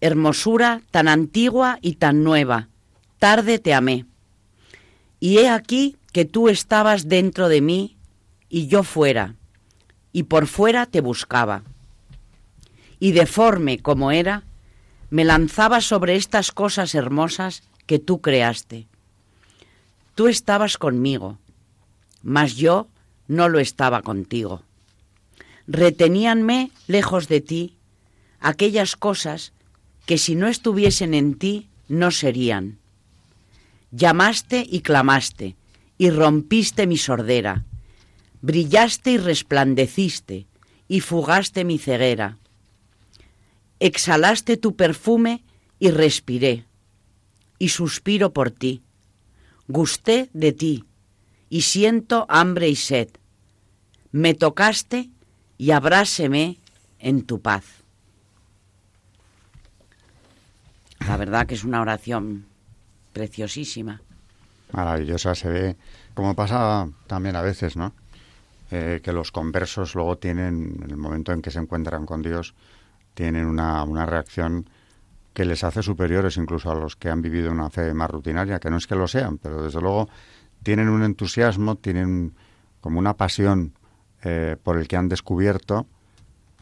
hermosura 0.00 0.82
tan 0.90 1.08
antigua 1.08 1.78
y 1.80 1.94
tan 1.94 2.22
nueva, 2.22 2.68
tarde 3.18 3.58
te 3.58 3.74
amé. 3.74 4.06
Y 5.20 5.38
he 5.38 5.48
aquí 5.48 5.96
que 6.12 6.24
tú 6.24 6.48
estabas 6.48 7.08
dentro 7.08 7.48
de 7.48 7.60
mí 7.60 7.96
y 8.48 8.68
yo 8.68 8.82
fuera, 8.82 9.34
y 10.12 10.24
por 10.24 10.46
fuera 10.46 10.86
te 10.86 11.00
buscaba. 11.00 11.62
Y 12.98 13.12
deforme 13.12 13.78
como 13.78 14.10
era, 14.10 14.44
me 15.10 15.24
lanzaba 15.24 15.80
sobre 15.80 16.16
estas 16.16 16.52
cosas 16.52 16.94
hermosas 16.94 17.62
que 17.86 17.98
tú 17.98 18.20
creaste. 18.20 18.86
Tú 20.14 20.28
estabas 20.28 20.78
conmigo, 20.78 21.38
mas 22.22 22.56
yo 22.56 22.88
no 23.28 23.48
lo 23.48 23.58
estaba 23.58 24.02
contigo. 24.02 24.62
Reteníanme 25.66 26.70
lejos 26.86 27.28
de 27.28 27.40
ti 27.40 27.76
aquellas 28.40 28.96
cosas 28.96 29.52
que 30.06 30.18
si 30.18 30.34
no 30.36 30.46
estuviesen 30.46 31.14
en 31.14 31.34
ti 31.34 31.68
no 31.88 32.10
serían. 32.10 32.78
Llamaste 33.90 34.66
y 34.68 34.80
clamaste, 34.80 35.56
y 35.98 36.10
rompiste 36.10 36.86
mi 36.86 36.96
sordera, 36.96 37.64
brillaste 38.42 39.12
y 39.12 39.18
resplandeciste, 39.18 40.46
y 40.88 41.00
fugaste 41.00 41.64
mi 41.64 41.78
ceguera. 41.78 42.38
Exhalaste 43.80 44.56
tu 44.56 44.76
perfume 44.76 45.44
y 45.78 45.90
respiré, 45.90 46.64
y 47.58 47.68
suspiro 47.68 48.32
por 48.32 48.50
ti. 48.50 48.82
Gusté 49.68 50.30
de 50.32 50.52
ti, 50.52 50.84
y 51.48 51.62
siento 51.62 52.26
hambre 52.28 52.68
y 52.68 52.76
sed. 52.76 53.08
Me 54.12 54.34
tocaste 54.34 55.10
y 55.58 55.70
abráseme 55.70 56.58
en 56.98 57.22
tu 57.22 57.40
paz. 57.40 57.64
La 61.06 61.16
verdad 61.16 61.46
que 61.46 61.54
es 61.54 61.64
una 61.64 61.80
oración 61.80 62.46
preciosísima. 63.16 63.98
Maravillosa, 64.72 65.34
se 65.34 65.48
ve, 65.48 65.76
como 66.12 66.34
pasa 66.34 66.86
también 67.06 67.34
a 67.34 67.40
veces, 67.40 67.74
¿no? 67.74 67.94
Eh, 68.70 69.00
que 69.02 69.10
los 69.10 69.32
conversos 69.32 69.94
luego 69.94 70.18
tienen, 70.18 70.82
en 70.84 70.90
el 70.90 70.98
momento 70.98 71.32
en 71.32 71.40
que 71.40 71.50
se 71.50 71.58
encuentran 71.58 72.04
con 72.04 72.20
Dios, 72.20 72.54
tienen 73.14 73.46
una, 73.46 73.84
una 73.84 74.04
reacción 74.04 74.68
que 75.32 75.46
les 75.46 75.64
hace 75.64 75.82
superiores 75.82 76.36
incluso 76.36 76.70
a 76.70 76.74
los 76.74 76.94
que 76.94 77.08
han 77.08 77.22
vivido 77.22 77.50
una 77.50 77.70
fe 77.70 77.94
más 77.94 78.10
rutinaria, 78.10 78.58
que 78.58 78.68
no 78.68 78.76
es 78.76 78.86
que 78.86 78.96
lo 78.96 79.08
sean, 79.08 79.38
pero 79.38 79.62
desde 79.62 79.80
luego 79.80 80.10
tienen 80.62 80.90
un 80.90 81.02
entusiasmo, 81.02 81.76
tienen 81.76 82.34
como 82.82 82.98
una 82.98 83.14
pasión 83.14 83.72
eh, 84.24 84.56
por 84.62 84.76
el 84.76 84.88
que 84.88 84.96
han 84.96 85.08
descubierto 85.08 85.86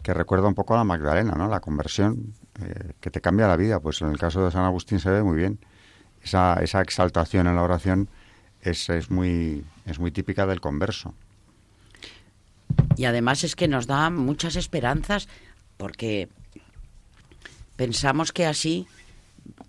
que 0.05 0.15
recuerda 0.15 0.47
un 0.47 0.55
poco 0.55 0.75
a 0.75 0.77
la 0.77 0.85
Magdalena, 0.85 1.33
¿no? 1.33 1.49
La 1.49 1.61
conversión 1.61 2.35
eh, 2.63 2.93
que 3.01 3.11
te 3.11 3.21
cambia 3.21 3.49
la 3.49 3.57
vida. 3.57 3.81
Pues 3.81 4.03
en 4.03 4.11
el 4.11 4.19
caso 4.19 4.45
de 4.45 4.53
San 4.53 4.65
Agustín 4.65 5.01
se 5.01 5.11
ve 5.11 5.23
muy 5.23 5.37
bien. 5.37 5.59
Esa, 6.25 6.55
esa 6.63 6.81
exaltación 6.81 7.47
en 7.47 7.55
la 7.55 7.63
oración 7.63 8.09
es, 8.63 8.89
es, 8.89 9.11
muy, 9.11 9.63
es 9.85 9.99
muy 9.99 10.11
típica 10.11 10.47
del 10.47 10.61
converso. 10.61 11.15
Y 12.97 13.05
además 13.05 13.45
es 13.45 13.55
que 13.55 13.69
nos 13.69 13.87
da 13.87 14.09
muchas 14.09 14.57
esperanzas 14.57 15.29
porque 15.77 16.29
pensamos 17.77 18.33
que 18.33 18.47
así 18.47 18.87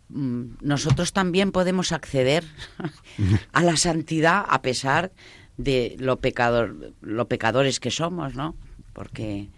mm, 0.10 0.44
nosotros 0.62 1.12
también 1.12 1.52
podemos 1.52 1.92
acceder 1.92 2.46
a 3.52 3.62
la 3.62 3.76
santidad 3.76 4.46
a 4.48 4.62
pesar 4.62 5.12
de 5.58 5.98
lo 6.00 6.20
pecador, 6.20 6.94
lo 7.02 7.28
pecadores 7.28 7.82
que 7.82 7.92
somos, 7.92 8.36
¿no? 8.36 8.56
Porque 8.94 9.50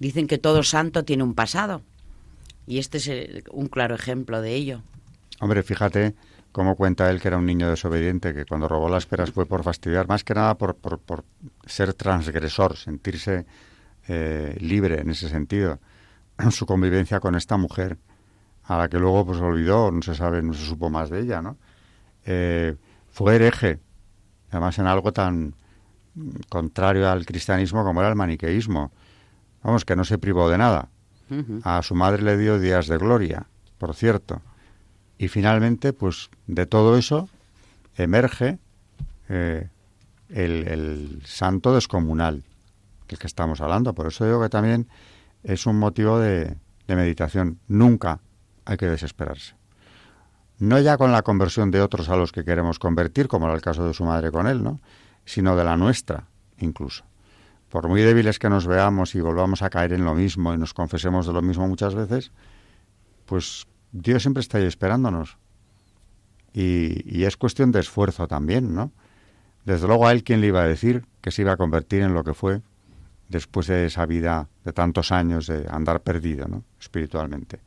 dicen 0.00 0.26
que 0.26 0.36
todo 0.36 0.62
santo 0.62 1.04
tiene 1.04 1.22
un 1.22 1.34
pasado 1.34 1.82
y 2.66 2.78
este 2.78 2.98
es 2.98 3.44
un 3.50 3.68
claro 3.68 3.94
ejemplo 3.94 4.42
de 4.42 4.54
ello. 4.54 4.82
Hombre, 5.40 5.62
fíjate 5.62 6.14
cómo 6.52 6.76
cuenta 6.76 7.10
él 7.10 7.20
que 7.20 7.28
era 7.28 7.38
un 7.38 7.46
niño 7.46 7.68
desobediente, 7.68 8.34
que 8.34 8.44
cuando 8.44 8.68
robó 8.68 8.88
las 8.88 9.06
peras 9.06 9.32
fue 9.32 9.46
por 9.46 9.64
fastidiar, 9.64 10.06
más 10.06 10.22
que 10.22 10.34
nada 10.34 10.56
por, 10.56 10.76
por, 10.76 11.24
ser 11.66 11.94
transgresor, 11.94 12.76
sentirse 12.76 13.46
eh, 14.06 14.56
libre 14.60 15.00
en 15.00 15.10
ese 15.10 15.28
sentido, 15.28 15.80
en 16.38 16.52
su 16.52 16.66
convivencia 16.66 17.20
con 17.20 17.34
esta 17.34 17.56
mujer, 17.56 17.98
a 18.64 18.78
la 18.78 18.88
que 18.88 18.98
luego 18.98 19.26
pues 19.26 19.40
olvidó, 19.40 19.90
no 19.90 20.02
se 20.02 20.14
sabe, 20.14 20.42
no 20.42 20.52
se 20.52 20.64
supo 20.64 20.90
más 20.90 21.10
de 21.10 21.20
ella, 21.20 21.42
¿no? 21.42 21.56
Eh, 22.24 22.76
fue 23.10 23.34
hereje, 23.34 23.80
además 24.50 24.78
en 24.78 24.86
algo 24.86 25.12
tan 25.12 25.54
contrario 26.48 27.08
al 27.10 27.24
cristianismo 27.24 27.84
como 27.84 28.00
era 28.00 28.10
el 28.10 28.16
maniqueísmo. 28.16 28.92
Vamos, 29.62 29.84
que 29.84 29.96
no 29.96 30.04
se 30.04 30.18
privó 30.18 30.48
de 30.48 30.58
nada. 30.58 30.88
A 31.62 31.82
su 31.82 31.94
madre 31.94 32.22
le 32.22 32.36
dio 32.36 32.58
días 32.58 32.88
de 32.88 32.98
gloria, 32.98 33.46
por 33.78 33.94
cierto. 33.94 34.42
Y 35.22 35.28
finalmente, 35.28 35.92
pues 35.92 36.30
de 36.48 36.66
todo 36.66 36.98
eso 36.98 37.28
emerge 37.94 38.58
eh, 39.28 39.68
el, 40.28 41.22
santo 41.24 41.72
descomunal, 41.72 42.42
del 43.06 43.18
que 43.20 43.28
estamos 43.28 43.60
hablando. 43.60 43.94
Por 43.94 44.08
eso 44.08 44.24
digo 44.24 44.42
que 44.42 44.48
también 44.48 44.88
es 45.44 45.64
un 45.66 45.78
motivo 45.78 46.18
de, 46.18 46.56
de 46.88 46.96
meditación. 46.96 47.60
Nunca 47.68 48.18
hay 48.64 48.76
que 48.76 48.86
desesperarse. 48.86 49.54
No 50.58 50.80
ya 50.80 50.96
con 50.96 51.12
la 51.12 51.22
conversión 51.22 51.70
de 51.70 51.82
otros 51.82 52.08
a 52.08 52.16
los 52.16 52.32
que 52.32 52.44
queremos 52.44 52.80
convertir, 52.80 53.28
como 53.28 53.46
era 53.46 53.54
el 53.54 53.62
caso 53.62 53.86
de 53.86 53.94
su 53.94 54.02
madre 54.04 54.32
con 54.32 54.48
él, 54.48 54.64
¿no? 54.64 54.80
sino 55.24 55.54
de 55.54 55.62
la 55.62 55.76
nuestra 55.76 56.26
incluso. 56.58 57.04
Por 57.68 57.86
muy 57.86 58.02
débiles 58.02 58.40
que 58.40 58.50
nos 58.50 58.66
veamos 58.66 59.14
y 59.14 59.20
volvamos 59.20 59.62
a 59.62 59.70
caer 59.70 59.92
en 59.92 60.04
lo 60.04 60.16
mismo 60.16 60.52
y 60.52 60.58
nos 60.58 60.74
confesemos 60.74 61.28
de 61.28 61.32
lo 61.32 61.42
mismo 61.42 61.68
muchas 61.68 61.94
veces, 61.94 62.32
pues 63.24 63.68
Dios 63.92 64.22
siempre 64.22 64.40
está 64.40 64.58
ahí 64.58 64.64
esperándonos. 64.64 65.36
Y, 66.54 67.24
es 67.24 67.36
cuestión 67.36 67.72
de 67.72 67.80
esfuerzo 67.80 68.26
también, 68.26 68.74
¿no? 68.74 68.90
Desde 69.64 69.86
luego 69.86 70.06
a 70.06 70.12
él 70.12 70.24
quien 70.24 70.40
le 70.40 70.48
iba 70.48 70.62
a 70.62 70.66
decir 70.66 71.04
que 71.20 71.30
se 71.30 71.42
iba 71.42 71.52
a 71.52 71.56
convertir 71.56 72.02
en 72.02 72.14
lo 72.14 72.24
que 72.24 72.34
fue 72.34 72.60
después 73.28 73.68
de 73.68 73.86
esa 73.86 74.04
vida 74.06 74.48
de 74.64 74.72
tantos 74.72 75.12
años 75.12 75.46
de 75.46 75.66
andar 75.70 76.00
perdido, 76.00 76.48
¿no? 76.48 76.64
espiritualmente. 76.80 77.60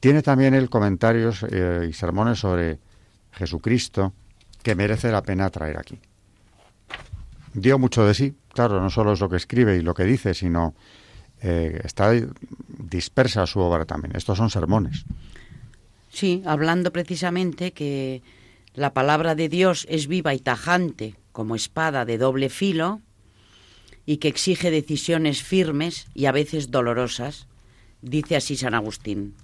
Tiene 0.00 0.22
también 0.22 0.54
el 0.54 0.70
comentarios 0.70 1.44
eh, 1.48 1.86
y 1.88 1.92
sermones 1.92 2.40
sobre 2.40 2.78
Jesucristo 3.32 4.12
que 4.62 4.74
merece 4.74 5.12
la 5.12 5.22
pena 5.22 5.50
traer 5.50 5.78
aquí. 5.78 5.98
Dio 7.52 7.78
mucho 7.78 8.04
de 8.04 8.14
sí, 8.14 8.34
claro, 8.52 8.80
no 8.80 8.90
solo 8.90 9.12
es 9.12 9.20
lo 9.20 9.28
que 9.28 9.36
escribe 9.36 9.76
y 9.76 9.82
lo 9.82 9.94
que 9.94 10.04
dice, 10.04 10.34
sino 10.34 10.74
eh, 11.40 11.80
está 11.84 12.10
dispersa 12.68 13.46
su 13.46 13.60
obra 13.60 13.84
también. 13.84 14.16
Estos 14.16 14.38
son 14.38 14.50
sermones. 14.50 15.04
Sí, 16.14 16.42
hablando 16.46 16.92
precisamente 16.92 17.72
que 17.72 18.22
la 18.72 18.94
palabra 18.94 19.34
de 19.34 19.48
Dios 19.48 19.84
es 19.90 20.06
viva 20.06 20.32
y 20.32 20.38
tajante 20.38 21.16
como 21.32 21.56
espada 21.56 22.04
de 22.04 22.18
doble 22.18 22.50
filo 22.50 23.00
y 24.06 24.18
que 24.18 24.28
exige 24.28 24.70
decisiones 24.70 25.42
firmes 25.42 26.06
y 26.14 26.26
a 26.26 26.32
veces 26.32 26.70
dolorosas, 26.70 27.48
dice 28.00 28.36
así 28.36 28.56
San 28.56 28.74
Agustín. 28.74 29.34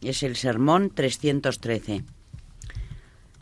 Es 0.00 0.22
el 0.22 0.36
sermón 0.36 0.88
313. 0.88 2.04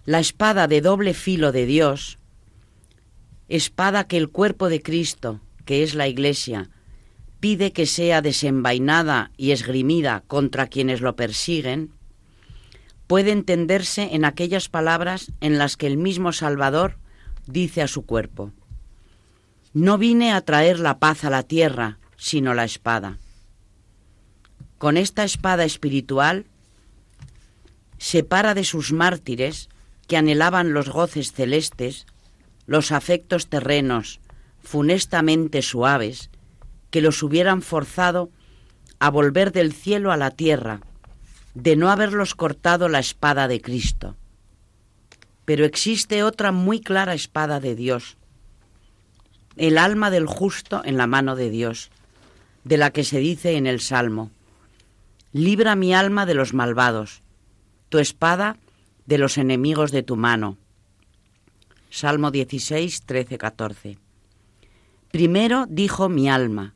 La 0.04 0.18
espada 0.18 0.66
de 0.66 0.80
doble 0.80 1.14
filo 1.14 1.52
de 1.52 1.66
Dios, 1.66 2.18
espada 3.48 4.08
que 4.08 4.16
el 4.16 4.30
cuerpo 4.30 4.68
de 4.68 4.82
Cristo, 4.82 5.40
que 5.64 5.84
es 5.84 5.94
la 5.94 6.08
Iglesia, 6.08 6.70
pide 7.38 7.72
que 7.72 7.86
sea 7.86 8.20
desenvainada 8.20 9.30
y 9.36 9.52
esgrimida 9.52 10.24
contra 10.26 10.66
quienes 10.66 11.02
lo 11.02 11.14
persiguen, 11.14 11.92
puede 13.06 13.32
entenderse 13.32 14.14
en 14.14 14.24
aquellas 14.24 14.68
palabras 14.68 15.32
en 15.40 15.58
las 15.58 15.76
que 15.76 15.86
el 15.86 15.96
mismo 15.96 16.32
Salvador 16.32 16.98
dice 17.46 17.82
a 17.82 17.88
su 17.88 18.06
cuerpo, 18.06 18.52
No 19.72 19.98
vine 19.98 20.32
a 20.32 20.40
traer 20.40 20.78
la 20.78 20.98
paz 20.98 21.24
a 21.24 21.30
la 21.30 21.42
tierra, 21.42 21.98
sino 22.16 22.54
la 22.54 22.64
espada. 22.64 23.18
Con 24.78 24.96
esta 24.96 25.24
espada 25.24 25.64
espiritual 25.64 26.46
separa 27.98 28.54
de 28.54 28.64
sus 28.64 28.92
mártires 28.92 29.68
que 30.06 30.16
anhelaban 30.16 30.72
los 30.72 30.88
goces 30.88 31.32
celestes, 31.32 32.06
los 32.66 32.92
afectos 32.92 33.48
terrenos, 33.48 34.20
funestamente 34.62 35.62
suaves, 35.62 36.30
que 36.90 37.00
los 37.00 37.22
hubieran 37.22 37.62
forzado 37.62 38.30
a 38.98 39.10
volver 39.10 39.52
del 39.52 39.72
cielo 39.72 40.12
a 40.12 40.16
la 40.16 40.30
tierra, 40.30 40.80
de 41.54 41.76
no 41.76 41.90
haberlos 41.90 42.34
cortado 42.34 42.88
la 42.88 42.98
espada 42.98 43.48
de 43.48 43.60
Cristo. 43.60 44.16
Pero 45.44 45.64
existe 45.64 46.22
otra 46.22 46.52
muy 46.52 46.80
clara 46.80 47.14
espada 47.14 47.60
de 47.60 47.74
Dios, 47.74 48.16
el 49.56 49.78
alma 49.78 50.10
del 50.10 50.26
justo 50.26 50.82
en 50.84 50.96
la 50.96 51.06
mano 51.06 51.36
de 51.36 51.50
Dios, 51.50 51.90
de 52.64 52.76
la 52.76 52.90
que 52.90 53.04
se 53.04 53.18
dice 53.18 53.56
en 53.56 53.66
el 53.66 53.80
Salmo, 53.80 54.30
Libra 55.32 55.74
mi 55.74 55.92
alma 55.94 56.26
de 56.26 56.34
los 56.34 56.54
malvados, 56.54 57.22
tu 57.88 57.98
espada 57.98 58.56
de 59.06 59.18
los 59.18 59.36
enemigos 59.36 59.90
de 59.90 60.02
tu 60.02 60.16
mano. 60.16 60.56
Salmo 61.90 62.30
16, 62.30 63.02
13, 63.02 63.38
14. 63.38 63.98
Primero 65.10 65.66
dijo 65.68 66.08
mi 66.08 66.28
alma, 66.28 66.74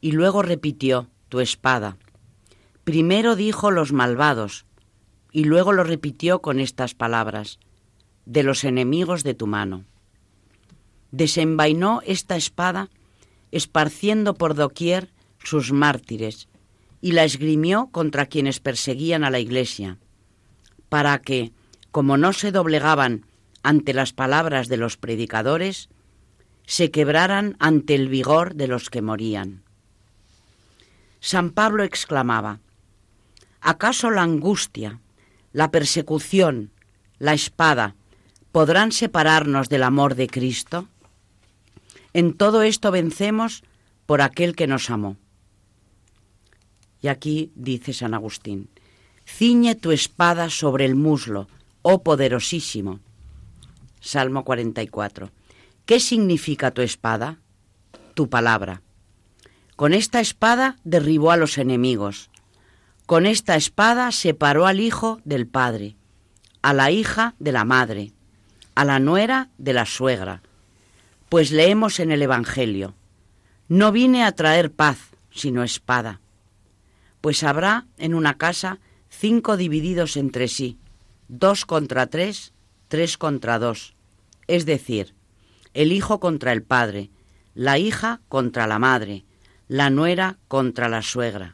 y 0.00 0.12
luego 0.12 0.42
repitió 0.42 1.08
tu 1.28 1.40
espada. 1.40 1.96
Primero 2.84 3.34
dijo 3.34 3.70
los 3.70 3.92
malvados, 3.92 4.66
y 5.32 5.44
luego 5.44 5.72
lo 5.72 5.84
repitió 5.84 6.42
con 6.42 6.60
estas 6.60 6.94
palabras, 6.94 7.58
de 8.26 8.42
los 8.42 8.62
enemigos 8.62 9.24
de 9.24 9.34
tu 9.34 9.46
mano. 9.46 9.84
Desenvainó 11.10 12.02
esta 12.04 12.36
espada, 12.36 12.90
esparciendo 13.52 14.34
por 14.34 14.54
doquier 14.54 15.10
sus 15.42 15.72
mártires, 15.72 16.48
y 17.00 17.12
la 17.12 17.24
esgrimió 17.24 17.88
contra 17.90 18.26
quienes 18.26 18.60
perseguían 18.60 19.24
a 19.24 19.30
la 19.30 19.38
Iglesia, 19.38 19.98
para 20.88 21.18
que, 21.20 21.52
como 21.90 22.16
no 22.16 22.32
se 22.32 22.52
doblegaban 22.52 23.24
ante 23.62 23.94
las 23.94 24.12
palabras 24.12 24.68
de 24.68 24.76
los 24.76 24.98
predicadores, 24.98 25.88
se 26.66 26.90
quebraran 26.90 27.56
ante 27.60 27.94
el 27.94 28.08
vigor 28.08 28.54
de 28.54 28.68
los 28.68 28.90
que 28.90 29.02
morían. 29.02 29.62
San 31.20 31.50
Pablo 31.50 31.84
exclamaba, 31.84 32.60
¿Acaso 33.66 34.10
la 34.10 34.22
angustia, 34.22 35.00
la 35.54 35.70
persecución, 35.70 36.70
la 37.18 37.32
espada 37.32 37.94
podrán 38.52 38.92
separarnos 38.92 39.70
del 39.70 39.84
amor 39.84 40.16
de 40.16 40.26
Cristo? 40.26 40.86
En 42.12 42.34
todo 42.34 42.62
esto 42.62 42.90
vencemos 42.90 43.64
por 44.04 44.20
aquel 44.20 44.54
que 44.54 44.66
nos 44.66 44.90
amó. 44.90 45.16
Y 47.00 47.08
aquí 47.08 47.52
dice 47.54 47.94
San 47.94 48.12
Agustín, 48.12 48.68
ciñe 49.24 49.74
tu 49.74 49.92
espada 49.92 50.50
sobre 50.50 50.84
el 50.84 50.94
muslo, 50.94 51.48
oh 51.80 52.02
poderosísimo. 52.02 53.00
Salmo 53.98 54.44
44. 54.44 55.30
¿Qué 55.86 56.00
significa 56.00 56.70
tu 56.70 56.82
espada? 56.82 57.38
Tu 58.12 58.28
palabra. 58.28 58.82
Con 59.74 59.94
esta 59.94 60.20
espada 60.20 60.76
derribó 60.84 61.30
a 61.30 61.38
los 61.38 61.56
enemigos, 61.56 62.28
con 63.06 63.26
esta 63.26 63.56
espada 63.56 64.10
separó 64.12 64.66
al 64.66 64.80
hijo 64.80 65.20
del 65.24 65.46
padre, 65.46 65.96
a 66.62 66.72
la 66.72 66.90
hija 66.90 67.34
de 67.38 67.52
la 67.52 67.64
madre, 67.64 68.12
a 68.74 68.84
la 68.84 68.98
nuera 68.98 69.50
de 69.58 69.74
la 69.74 69.84
suegra. 69.84 70.42
Pues 71.28 71.50
leemos 71.50 72.00
en 72.00 72.10
el 72.10 72.22
Evangelio, 72.22 72.94
no 73.68 73.92
vine 73.92 74.24
a 74.24 74.32
traer 74.32 74.72
paz, 74.72 74.98
sino 75.30 75.62
espada. 75.62 76.20
Pues 77.20 77.42
habrá 77.42 77.86
en 77.98 78.14
una 78.14 78.38
casa 78.38 78.78
cinco 79.08 79.56
divididos 79.56 80.16
entre 80.16 80.48
sí, 80.48 80.78
dos 81.28 81.66
contra 81.66 82.06
tres, 82.06 82.52
tres 82.88 83.18
contra 83.18 83.58
dos, 83.58 83.94
es 84.46 84.66
decir, 84.66 85.14
el 85.74 85.92
hijo 85.92 86.20
contra 86.20 86.52
el 86.52 86.62
padre, 86.62 87.10
la 87.54 87.78
hija 87.78 88.20
contra 88.28 88.66
la 88.66 88.78
madre, 88.78 89.24
la 89.68 89.90
nuera 89.90 90.38
contra 90.48 90.88
la 90.88 91.02
suegra. 91.02 91.53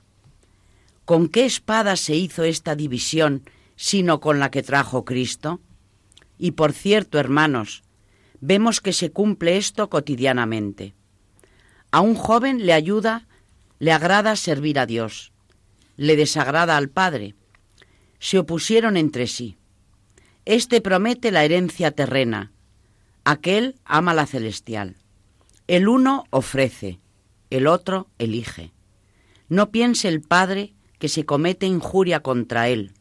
¿Con 1.11 1.27
qué 1.27 1.45
espada 1.45 1.97
se 1.97 2.15
hizo 2.15 2.45
esta 2.45 2.77
división 2.77 3.43
sino 3.75 4.21
con 4.21 4.39
la 4.39 4.53
que 4.53 4.63
trajo 4.63 5.05
Cristo? 5.05 5.61
Y 6.39 6.53
por 6.53 6.73
cierto, 6.73 7.19
hermanos, 7.19 7.83
vemos 8.41 8.81
que 8.81 8.93
se 8.93 9.11
cumple 9.11 9.57
esto 9.57 9.91
cotidianamente. 9.91 10.95
A 11.91 12.01
un 12.01 12.15
joven 12.15 12.65
le 12.65 12.73
ayuda, 12.73 13.27
le 13.81 13.91
agrada 13.91 14.37
servir 14.37 14.79
a 14.79 14.87
Dios, 14.87 15.33
le 15.97 16.15
desagrada 16.15 16.77
al 16.77 16.91
Padre. 16.91 17.35
Se 18.21 18.39
opusieron 18.39 18.97
entre 18.97 19.27
sí. 19.27 19.57
Este 20.45 20.81
promete 20.81 21.33
la 21.33 21.45
herencia 21.45 21.91
terrena, 21.91 22.53
aquel 23.25 23.75
ama 23.85 24.15
la 24.15 24.27
celestial. 24.27 24.95
El 25.67 25.89
uno 25.89 26.27
ofrece, 26.31 27.01
el 27.51 27.67
otro 27.67 28.07
elige. 28.19 28.71
No 29.49 29.73
piense 29.73 30.07
el 30.07 30.21
Padre 30.21 30.73
que 31.01 31.09
se 31.09 31.25
comete 31.25 31.67
injuria 31.67 32.21
contra 32.21 32.69
él. 32.69 32.93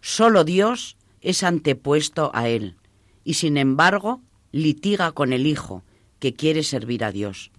Solo 0.00 0.42
Dios 0.42 0.96
es 1.20 1.44
antepuesto 1.44 2.32
a 2.34 2.48
él, 2.48 2.76
y 3.22 3.34
sin 3.34 3.58
embargo 3.58 4.22
litiga 4.50 5.12
con 5.12 5.32
el 5.32 5.46
Hijo, 5.46 5.84
que 6.18 6.34
quiere 6.34 6.64
servir 6.64 7.04
a 7.04 7.12
Dios. 7.12 7.52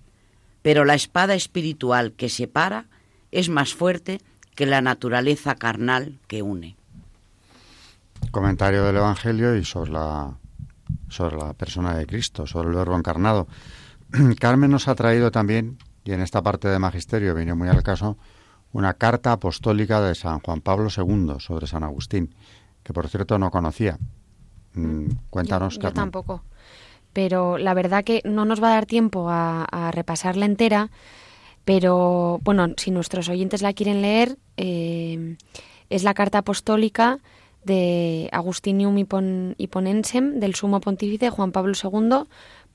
Pero 0.61 0.83
la 0.83 0.95
espada 0.95 1.35
espiritual 1.35 2.13
que 2.13 2.27
separa 2.27 2.87
es 3.31 3.49
más 3.49 3.73
fuerte 3.73 4.19
que 4.55 4.65
la 4.65 4.81
naturaleza 4.81 5.55
carnal 5.55 6.19
que 6.27 6.41
une. 6.41 6.75
Comentario 8.31 8.83
del 8.83 8.97
Evangelio 8.97 9.55
y 9.55 9.63
sobre 9.63 9.91
la, 9.91 10.37
sobre 11.09 11.37
la 11.37 11.53
persona 11.53 11.95
de 11.95 12.05
Cristo, 12.07 12.47
sobre 12.47 12.69
el 12.69 12.75
Verbo 12.75 12.97
encarnado. 12.97 13.47
Carmen 14.39 14.71
nos 14.71 14.87
ha 14.87 14.95
traído 14.95 15.31
también, 15.31 15.77
y 16.03 16.13
en 16.13 16.21
esta 16.21 16.41
parte 16.41 16.67
de 16.67 16.79
Magisterio 16.79 17.35
viene 17.35 17.53
muy 17.53 17.69
al 17.69 17.83
caso, 17.83 18.17
una 18.73 18.93
carta 18.93 19.33
apostólica 19.33 20.01
de 20.01 20.15
San 20.15 20.39
Juan 20.39 20.61
Pablo 20.61 20.89
II 20.95 21.35
sobre 21.39 21.67
San 21.67 21.83
Agustín. 21.83 22.33
que 22.83 22.93
por 22.93 23.07
cierto 23.07 23.37
no 23.37 23.51
conocía. 23.51 23.99
Mm, 24.73 25.07
cuéntanos, 25.29 25.75
yo, 25.75 25.81
yo 25.83 25.93
tampoco. 25.93 26.43
Pero 27.13 27.57
la 27.57 27.73
verdad 27.73 28.03
que 28.03 28.21
no 28.25 28.45
nos 28.45 28.61
va 28.61 28.69
a 28.69 28.75
dar 28.75 28.85
tiempo 28.85 29.29
a, 29.29 29.65
a 29.65 29.91
repasarla 29.91 30.45
entera, 30.45 30.89
pero 31.65 32.39
bueno, 32.43 32.69
si 32.77 32.91
nuestros 32.91 33.29
oyentes 33.29 33.61
la 33.61 33.73
quieren 33.73 34.01
leer, 34.01 34.37
eh, 34.57 35.37
es 35.89 36.03
la 36.03 36.13
carta 36.13 36.39
apostólica 36.39 37.19
de 37.63 38.29
Agustinium 38.31 38.97
Hiponensem 39.57 40.39
del 40.39 40.55
sumo 40.55 40.81
pontífice 40.81 41.29
Juan 41.29 41.51
Pablo 41.51 41.73
II, 41.81 42.27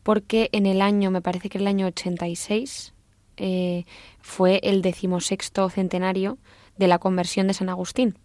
porque 0.02 0.48
en 0.52 0.66
el 0.66 0.80
año, 0.80 1.10
me 1.10 1.22
parece 1.22 1.48
que 1.48 1.58
el 1.58 1.66
año 1.66 1.86
86, 1.86 2.94
eh, 3.36 3.84
fue 4.20 4.60
el 4.62 4.82
decimosexto 4.82 5.68
centenario 5.70 6.38
de 6.76 6.88
la 6.88 6.98
conversión 6.98 7.46
de 7.46 7.54
San 7.54 7.68
Agustín. 7.68 8.18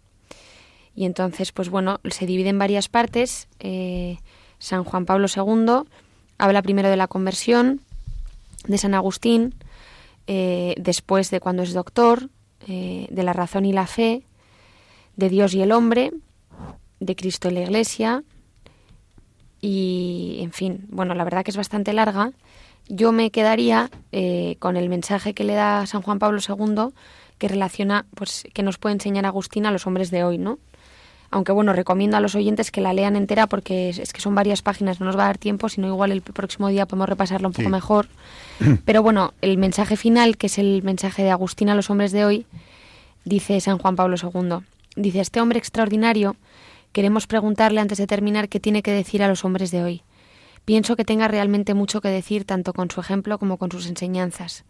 Y 0.94 1.04
entonces, 1.04 1.52
pues 1.52 1.70
bueno, 1.70 2.00
se 2.10 2.26
divide 2.26 2.50
en 2.50 2.58
varias 2.58 2.88
partes. 2.88 3.48
Eh, 3.60 4.18
San 4.58 4.84
Juan 4.84 5.06
Pablo 5.06 5.26
II 5.34 5.88
habla 6.38 6.62
primero 6.62 6.90
de 6.90 6.96
la 6.96 7.08
conversión 7.08 7.80
de 8.66 8.78
San 8.78 8.94
Agustín, 8.94 9.54
eh, 10.26 10.74
después 10.78 11.30
de 11.30 11.40
cuando 11.40 11.62
es 11.62 11.72
doctor, 11.72 12.28
de 12.64 13.22
la 13.24 13.32
razón 13.32 13.64
y 13.64 13.72
la 13.72 13.88
fe, 13.88 14.22
de 15.16 15.28
Dios 15.28 15.52
y 15.52 15.62
el 15.62 15.72
hombre, 15.72 16.12
de 17.00 17.16
Cristo 17.16 17.48
y 17.48 17.54
la 17.54 17.62
Iglesia, 17.62 18.22
y 19.62 20.40
en 20.42 20.52
fin, 20.52 20.86
bueno, 20.90 21.14
la 21.14 21.24
verdad 21.24 21.44
que 21.44 21.52
es 21.52 21.56
bastante 21.56 21.92
larga. 21.92 22.32
Yo 22.94 23.10
me 23.10 23.30
quedaría 23.30 23.90
eh, 24.12 24.56
con 24.58 24.76
el 24.76 24.90
mensaje 24.90 25.32
que 25.32 25.44
le 25.44 25.54
da 25.54 25.86
San 25.86 26.02
Juan 26.02 26.18
Pablo 26.18 26.40
II, 26.46 26.92
que 27.38 27.48
relaciona, 27.48 28.04
pues, 28.14 28.44
que 28.52 28.62
nos 28.62 28.76
puede 28.76 28.92
enseñar 28.92 29.24
Agustín 29.24 29.64
a 29.64 29.70
los 29.70 29.86
hombres 29.86 30.10
de 30.10 30.24
hoy, 30.24 30.36
¿no? 30.36 30.58
Aunque 31.30 31.52
bueno, 31.52 31.72
recomiendo 31.72 32.18
a 32.18 32.20
los 32.20 32.34
oyentes 32.34 32.70
que 32.70 32.82
la 32.82 32.92
lean 32.92 33.16
entera 33.16 33.46
porque 33.46 33.88
es, 33.88 34.12
que 34.12 34.20
son 34.20 34.34
varias 34.34 34.60
páginas, 34.60 35.00
no 35.00 35.06
nos 35.06 35.16
va 35.16 35.22
a 35.22 35.28
dar 35.28 35.38
tiempo, 35.38 35.70
sino 35.70 35.86
igual 35.86 36.12
el 36.12 36.20
próximo 36.20 36.68
día 36.68 36.84
podemos 36.84 37.08
repasarlo 37.08 37.48
un 37.48 37.54
poco 37.54 37.70
mejor. 37.70 38.08
Pero 38.84 39.02
bueno, 39.02 39.32
el 39.40 39.56
mensaje 39.56 39.96
final, 39.96 40.36
que 40.36 40.48
es 40.48 40.58
el 40.58 40.82
mensaje 40.82 41.22
de 41.22 41.30
Agustín 41.30 41.70
a 41.70 41.74
los 41.74 41.88
hombres 41.88 42.12
de 42.12 42.26
hoy, 42.26 42.44
dice 43.24 43.58
San 43.62 43.78
Juan 43.78 43.96
Pablo 43.96 44.16
II. 44.22 44.58
Dice, 44.96 45.20
este 45.20 45.40
hombre 45.40 45.58
extraordinario, 45.58 46.36
queremos 46.92 47.26
preguntarle 47.26 47.80
antes 47.80 47.96
de 47.96 48.06
terminar 48.06 48.50
qué 48.50 48.60
tiene 48.60 48.82
que 48.82 48.92
decir 48.92 49.22
a 49.22 49.28
los 49.28 49.46
hombres 49.46 49.70
de 49.70 49.82
hoy. 49.82 50.02
Pienso 50.64 50.96
que 50.96 51.04
tenga 51.04 51.28
realmente 51.28 51.74
mucho 51.74 52.00
que 52.00 52.08
decir 52.08 52.44
tanto 52.44 52.72
con 52.72 52.90
su 52.90 53.00
ejemplo 53.00 53.38
como 53.38 53.58
con 53.58 53.70
sus 53.70 53.86
enseñanzas. 53.86 54.64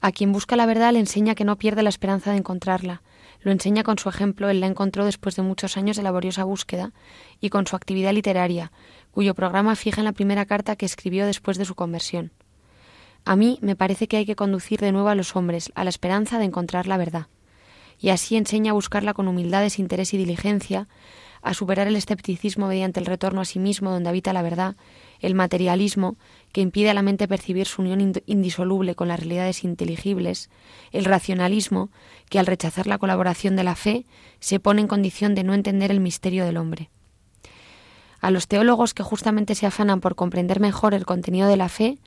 A 0.00 0.12
quien 0.12 0.32
busca 0.32 0.56
la 0.56 0.66
verdad 0.66 0.92
le 0.92 0.98
enseña 0.98 1.34
que 1.34 1.44
no 1.44 1.56
pierde 1.56 1.82
la 1.82 1.88
esperanza 1.88 2.32
de 2.32 2.36
encontrarla, 2.36 3.02
lo 3.40 3.52
enseña 3.52 3.82
con 3.82 3.98
su 3.98 4.08
ejemplo, 4.08 4.48
él 4.48 4.60
la 4.60 4.66
encontró 4.66 5.04
después 5.04 5.36
de 5.36 5.42
muchos 5.42 5.76
años 5.76 5.96
de 5.96 6.02
laboriosa 6.02 6.44
búsqueda 6.44 6.92
y 7.40 7.50
con 7.50 7.66
su 7.66 7.76
actividad 7.76 8.12
literaria, 8.12 8.72
cuyo 9.10 9.34
programa 9.34 9.76
fija 9.76 10.00
en 10.00 10.06
la 10.06 10.12
primera 10.12 10.46
carta 10.46 10.76
que 10.76 10.86
escribió 10.86 11.26
después 11.26 11.58
de 11.58 11.64
su 11.64 11.74
conversión. 11.74 12.32
A 13.24 13.36
mí 13.36 13.58
me 13.62 13.76
parece 13.76 14.08
que 14.08 14.18
hay 14.18 14.26
que 14.26 14.36
conducir 14.36 14.80
de 14.80 14.92
nuevo 14.92 15.08
a 15.08 15.14
los 15.14 15.36
hombres 15.36 15.72
a 15.74 15.84
la 15.84 15.90
esperanza 15.90 16.38
de 16.38 16.44
encontrar 16.44 16.86
la 16.86 16.96
verdad. 16.96 17.28
Y 17.98 18.10
así 18.10 18.36
enseña 18.36 18.72
a 18.72 18.74
buscarla 18.74 19.14
con 19.14 19.28
humildad, 19.28 19.62
desinterés 19.62 20.12
y 20.12 20.18
diligencia, 20.18 20.88
a 21.40 21.54
superar 21.54 21.86
el 21.86 21.96
escepticismo 21.96 22.66
mediante 22.66 23.00
el 23.00 23.06
retorno 23.06 23.40
a 23.40 23.44
sí 23.44 23.58
mismo 23.58 23.90
donde 23.90 24.08
habita 24.08 24.32
la 24.32 24.42
verdad, 24.42 24.76
el 25.20 25.34
materialismo, 25.34 26.16
que 26.52 26.60
impide 26.60 26.90
a 26.90 26.94
la 26.94 27.02
mente 27.02 27.26
percibir 27.26 27.66
su 27.66 27.82
unión 27.82 28.14
indisoluble 28.26 28.94
con 28.94 29.08
las 29.08 29.18
realidades 29.18 29.64
inteligibles, 29.64 30.50
el 30.92 31.04
racionalismo, 31.04 31.90
que 32.28 32.38
al 32.38 32.46
rechazar 32.46 32.86
la 32.86 32.98
colaboración 32.98 33.56
de 33.56 33.64
la 33.64 33.74
fe 33.74 34.04
se 34.40 34.60
pone 34.60 34.80
en 34.80 34.88
condición 34.88 35.34
de 35.34 35.44
no 35.44 35.54
entender 35.54 35.90
el 35.90 36.00
misterio 36.00 36.44
del 36.44 36.56
hombre. 36.56 36.90
A 38.20 38.30
los 38.30 38.48
teólogos 38.48 38.94
que 38.94 39.02
justamente 39.02 39.54
se 39.54 39.66
afanan 39.66 40.00
por 40.00 40.14
comprender 40.14 40.60
mejor 40.60 40.94
el 40.94 41.04
contenido 41.04 41.48
de 41.48 41.56
la 41.56 41.68
fe, 41.68 41.98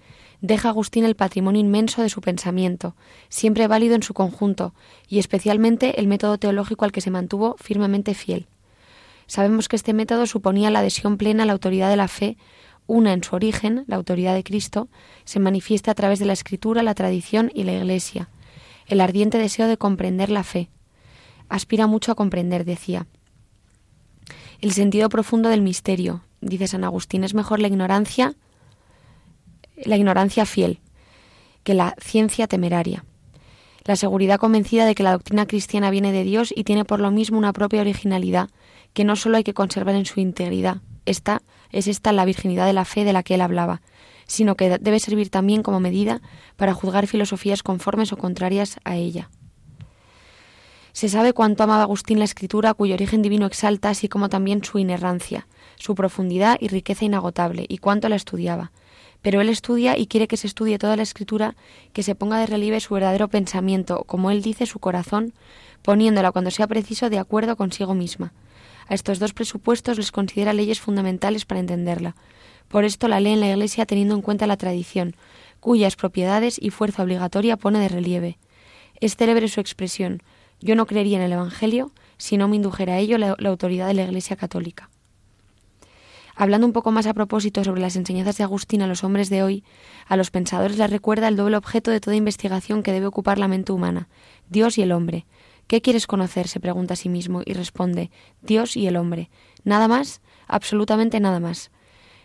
deja 0.42 0.70
Agustín 0.70 1.04
el 1.06 1.16
patrimonio 1.16 1.62
inmenso 1.62 2.02
de 2.02 2.10
su 2.10 2.22
pensamiento, 2.22 2.96
siempre 3.30 3.68
válido 3.68 3.96
en 3.96 4.04
su 4.04 4.14
conjunto, 4.14 4.74
y 5.08 5.20
especialmente 5.20 6.00
el 6.00 6.08
método 6.08 6.38
teológico 6.38 6.86
al 6.86 6.92
que 6.92 7.02
se 7.02 7.12
mantuvo 7.12 7.56
firmemente 7.60 8.14
fiel. 8.14 8.48
Sabemos 9.28 9.68
que 9.68 9.76
este 9.76 9.94
método 9.94 10.26
suponía 10.26 10.72
la 10.72 10.80
adhesión 10.80 11.18
plena 11.18 11.44
a 11.44 11.46
la 11.46 11.54
autoridad 11.54 11.90
de 11.90 11.98
la 11.98 12.08
fe 12.08 12.38
una 12.88 13.14
en 13.14 13.24
su 13.24 13.36
origen, 13.36 13.84
la 13.88 13.98
autoridad 13.98 14.34
de 14.34 14.44
Cristo, 14.44 14.88
se 15.26 15.40
manifiesta 15.40 15.92
a 15.92 15.96
través 15.96 16.20
de 16.20 16.26
la 16.26 16.34
escritura, 16.34 16.84
la 16.84 16.96
tradición 16.96 17.52
y 17.54 17.64
la 17.64 17.74
Iglesia. 17.74 18.30
El 18.88 19.02
ardiente 19.02 19.38
deseo 19.38 19.68
de 19.68 19.78
comprender 19.78 20.30
la 20.30 20.44
fe. 20.44 20.70
Aspira 21.50 21.86
mucho 21.86 22.12
a 22.12 22.16
comprender, 22.16 22.66
decía. 22.66 23.06
El 24.60 24.72
sentido 24.72 25.10
profundo 25.10 25.50
del 25.50 25.62
misterio, 25.62 26.24
dice 26.42 26.68
San 26.68 26.84
Agustín, 26.84 27.24
es 27.24 27.34
mejor 27.34 27.60
la 27.60 27.68
ignorancia, 27.68 28.34
la 29.76 29.98
ignorancia 29.98 30.46
fiel, 30.46 30.80
que 31.64 31.74
la 31.74 31.96
ciencia 32.02 32.48
temeraria. 32.48 33.06
La 33.84 33.96
seguridad 33.96 34.40
convencida 34.40 34.86
de 34.86 34.96
que 34.96 35.04
la 35.04 35.12
doctrina 35.12 35.46
cristiana 35.46 35.92
viene 35.92 36.12
de 36.12 36.24
Dios 36.24 36.54
y 36.56 36.64
tiene 36.64 36.86
por 36.86 37.00
lo 37.00 37.12
mismo 37.12 37.38
una 37.38 37.54
propia 37.54 37.82
originalidad, 37.82 38.50
que 38.94 39.04
no 39.04 39.16
solo 39.16 39.38
hay 39.38 39.44
que 39.44 39.54
conservar 39.54 39.96
en 39.96 40.06
su 40.06 40.20
integridad, 40.20 40.82
esta 41.08 41.42
es 41.72 41.88
esta 41.88 42.12
la 42.12 42.26
virginidad 42.26 42.66
de 42.66 42.74
la 42.74 42.86
fe 42.86 43.04
de 43.04 43.14
la 43.14 43.24
que 43.24 43.36
él 43.36 43.42
hablaba, 43.42 43.82
sino 44.28 44.56
que 44.56 44.78
debe 44.78 45.00
servir 45.00 45.30
también 45.30 45.64
como 45.64 45.80
medida 45.80 46.22
para 46.56 46.74
juzgar 46.74 47.08
filosofías 47.08 47.64
conformes 47.64 48.12
o 48.12 48.18
contrarias 48.18 48.78
a 48.84 48.96
ella. 48.96 49.30
Se 50.92 51.10
sabe 51.10 51.34
cuánto 51.34 51.64
amaba 51.64 51.84
Agustín 51.84 52.20
la 52.20 52.26
escritura, 52.26 52.74
cuyo 52.74 52.96
origen 52.96 53.22
divino 53.22 53.46
exalta, 53.46 53.90
así 53.90 54.10
como 54.10 54.30
también 54.30 54.64
su 54.64 54.80
inerrancia, 54.80 55.48
su 55.76 55.94
profundidad 55.94 56.58
y 56.60 56.70
riqueza 56.70 57.06
inagotable, 57.06 57.66
y 57.70 57.78
cuánto 57.78 58.10
la 58.10 58.16
estudiaba. 58.16 58.72
Pero 59.22 59.40
él 59.40 59.50
estudia 59.50 59.98
y 59.98 60.08
quiere 60.08 60.28
que 60.28 60.38
se 60.38 60.48
estudie 60.48 60.80
toda 60.80 60.96
la 60.96 61.04
escritura, 61.04 61.56
que 61.94 62.04
se 62.04 62.16
ponga 62.16 62.40
de 62.40 62.48
relieve 62.48 62.80
su 62.80 62.96
verdadero 62.96 63.28
pensamiento, 63.28 64.04
como 64.06 64.32
él 64.32 64.42
dice, 64.42 64.66
su 64.66 64.80
corazón, 64.80 65.34
poniéndola 65.84 66.32
cuando 66.32 66.50
sea 66.50 66.68
preciso 66.68 67.10
de 67.10 67.20
acuerdo 67.20 67.56
consigo 67.56 67.94
misma. 67.94 68.34
A 68.90 68.94
estos 68.94 69.20
dos 69.20 69.34
presupuestos 69.34 69.98
les 69.98 70.12
considera 70.12 70.54
leyes 70.54 70.80
fundamentales 70.80 71.46
para 71.46 71.60
entenderla. 71.60 72.16
Por 72.68 72.86
esto 72.86 73.08
la 73.08 73.20
lee 73.20 73.32
en 73.32 73.40
la 73.40 73.50
Iglesia 73.50 73.86
teniendo 73.86 74.16
en 74.16 74.22
cuenta 74.22 74.48
la 74.48 74.58
tradición, 74.58 75.16
cuyas 75.60 75.96
propiedades 75.96 76.58
y 76.62 76.70
fuerza 76.70 77.04
obligatoria 77.04 77.58
pone 77.58 77.80
de 77.80 77.90
relieve. 77.90 78.38
Es 79.00 79.16
célebre 79.16 79.48
su 79.48 79.60
expresión 79.60 80.22
Yo 80.60 80.76
no 80.76 80.88
creería 80.88 81.18
en 81.18 81.24
el 81.24 81.34
Evangelio 81.34 81.92
si 82.18 82.38
no 82.38 82.48
me 82.48 82.56
indujera 82.56 82.94
a 82.94 83.00
ello 83.00 83.18
la, 83.18 83.36
la 83.38 83.50
autoridad 83.50 83.88
de 83.88 83.94
la 83.94 84.04
Iglesia 84.04 84.36
católica. 84.36 84.90
Hablando 86.36 86.68
un 86.68 86.74
poco 86.74 86.92
más 86.92 87.08
a 87.08 87.16
propósito 87.16 87.64
sobre 87.64 87.82
las 87.82 87.96
enseñanzas 87.96 88.38
de 88.38 88.44
Agustín 88.44 88.84
a 88.84 88.88
los 88.88 89.04
hombres 89.04 89.30
de 89.30 89.42
hoy, 89.42 89.64
a 90.08 90.16
los 90.16 90.30
pensadores 90.30 90.78
les 90.78 90.90
recuerda 90.90 91.28
el 91.28 91.36
doble 91.36 91.58
objeto 91.58 91.90
de 91.90 92.00
toda 92.00 92.16
investigación 92.16 92.84
que 92.84 92.92
debe 92.92 93.08
ocupar 93.08 93.40
la 93.40 93.48
mente 93.48 93.72
humana, 93.72 94.08
Dios 94.48 94.78
y 94.78 94.84
el 94.84 94.92
hombre, 94.92 95.26
¿Qué 95.68 95.82
quieres 95.82 96.08
conocer? 96.08 96.48
se 96.48 96.62
pregunta 96.62 96.94
a 96.94 96.98
sí 96.98 97.10
mismo 97.10 97.42
y 97.46 97.54
responde 97.54 98.10
Dios 98.42 98.78
y 98.78 98.88
el 98.88 98.96
hombre. 98.96 99.30
¿Nada 99.66 99.90
más? 99.90 100.22
Absolutamente 100.48 101.20
nada 101.20 101.42
más. 101.42 101.72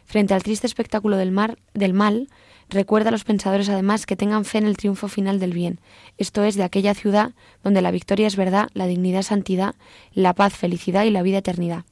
Frente 0.04 0.32
al 0.34 0.44
triste 0.44 0.66
espectáculo 0.66 1.16
del, 1.16 1.32
mar, 1.32 1.58
del 1.74 1.92
mal, 1.92 2.28
recuerda 2.68 3.08
a 3.08 3.12
los 3.12 3.24
pensadores 3.24 3.68
además 3.68 4.06
que 4.06 4.16
tengan 4.16 4.44
fe 4.44 4.58
en 4.58 4.66
el 4.66 4.76
triunfo 4.76 5.08
final 5.08 5.40
del 5.40 5.52
bien, 5.52 5.80
esto 6.18 6.44
es, 6.44 6.54
de 6.54 6.62
aquella 6.62 6.94
ciudad 6.94 7.32
donde 7.64 7.82
la 7.82 7.90
victoria 7.90 8.26
es 8.26 8.36
verdad, 8.36 8.68
la 8.74 8.86
dignidad 8.86 9.22
santidad, 9.22 9.74
la 10.12 10.34
paz 10.34 10.54
felicidad 10.54 11.04
y 11.04 11.10
la 11.10 11.22
vida 11.22 11.38
eternidad. 11.38 11.84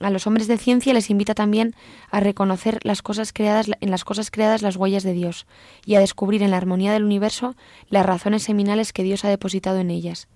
A 0.00 0.10
los 0.10 0.26
hombres 0.26 0.46
de 0.46 0.58
ciencia 0.58 0.94
les 0.94 1.10
invita 1.10 1.34
también 1.34 1.74
a 2.10 2.20
reconocer 2.20 2.78
las 2.84 3.02
cosas 3.02 3.32
creadas, 3.32 3.68
en 3.80 3.90
las 3.90 4.04
cosas 4.04 4.30
creadas 4.30 4.62
las 4.62 4.76
huellas 4.76 5.02
de 5.02 5.12
Dios 5.12 5.46
y 5.84 5.96
a 5.96 6.00
descubrir 6.00 6.42
en 6.42 6.52
la 6.52 6.56
armonía 6.56 6.92
del 6.92 7.04
universo 7.04 7.56
las 7.88 8.06
razones 8.06 8.44
seminales 8.44 8.92
que 8.92 9.02
Dios 9.02 9.24
ha 9.24 9.28
depositado 9.28 9.78
en 9.78 9.90
ellas. 9.90 10.28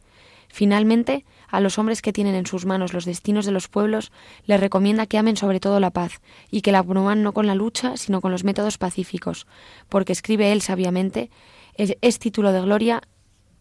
Finalmente, 0.53 1.24
a 1.48 1.61
los 1.61 1.78
hombres 1.78 2.03
que 2.03 2.12
tienen 2.12 2.34
en 2.34 2.44
sus 2.44 2.66
manos 2.66 2.92
los 2.92 3.07
destinos 3.07 3.46
de 3.46 3.53
los 3.53 3.68
pueblos, 3.68 4.12
les 4.44 4.61
recomienda 4.61 5.07
que 5.07 5.16
amen 5.16 5.38
sobre 5.38 5.61
todo 5.61 5.80
la 5.80 5.88
paz 5.88 6.20
y 6.50 6.61
que 6.61 6.72
la 6.72 6.82
promuevan 6.82 7.22
no 7.22 7.32
con 7.32 7.46
la 7.46 7.55
lucha, 7.55 7.96
sino 7.96 8.20
con 8.20 8.32
los 8.32 8.44
métodos 8.44 8.76
pacíficos, 8.76 9.46
porque 9.88 10.12
escribe 10.12 10.53
él 10.53 10.61
sabiamente, 10.61 11.30
es, 11.74 12.18
título 12.18 12.53
de 12.53 12.61
gloria 12.61 13.00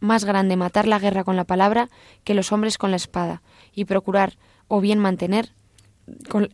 más 0.02 0.26
grande 0.26 0.58
matar 0.58 0.86
la 0.86 1.00
guerra 1.00 1.24
con 1.24 1.38
la 1.38 1.46
palabra 1.46 1.88
que 2.26 2.34
los 2.34 2.52
hombres 2.52 2.78
con 2.78 2.92
la 2.92 2.98
espada, 2.98 3.42
y 3.74 3.86
procurar 3.86 4.38
o 4.68 4.82
bien 4.82 5.00
mantener 5.00 5.54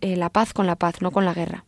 eh, 0.01 0.17
la 0.17 0.29
paz 0.29 0.53
con 0.53 0.67
la 0.67 0.75
paz, 0.75 1.01
no 1.01 1.09
con 1.09 1.25
la 1.25 1.33
guerra. 1.33 1.65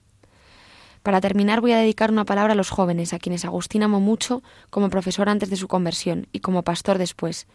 Para 1.02 1.22
terminar 1.22 1.60
voy 1.60 1.72
a 1.72 1.80
dedicar 1.80 2.12
una 2.12 2.26
palabra 2.26 2.54
a 2.54 2.56
los 2.56 2.70
jóvenes, 2.70 3.14
a 3.14 3.20
quienes 3.20 3.46
Agustín 3.46 3.82
amó 3.82 4.00
mucho 4.00 4.44
como 4.70 4.92
profesor 4.92 5.28
antes 5.28 5.50
de 5.50 5.56
su 5.56 5.68
conversión 5.68 6.28
y 6.32 6.42
como 6.42 6.62
pastor 6.62 7.00
después, 7.00 7.48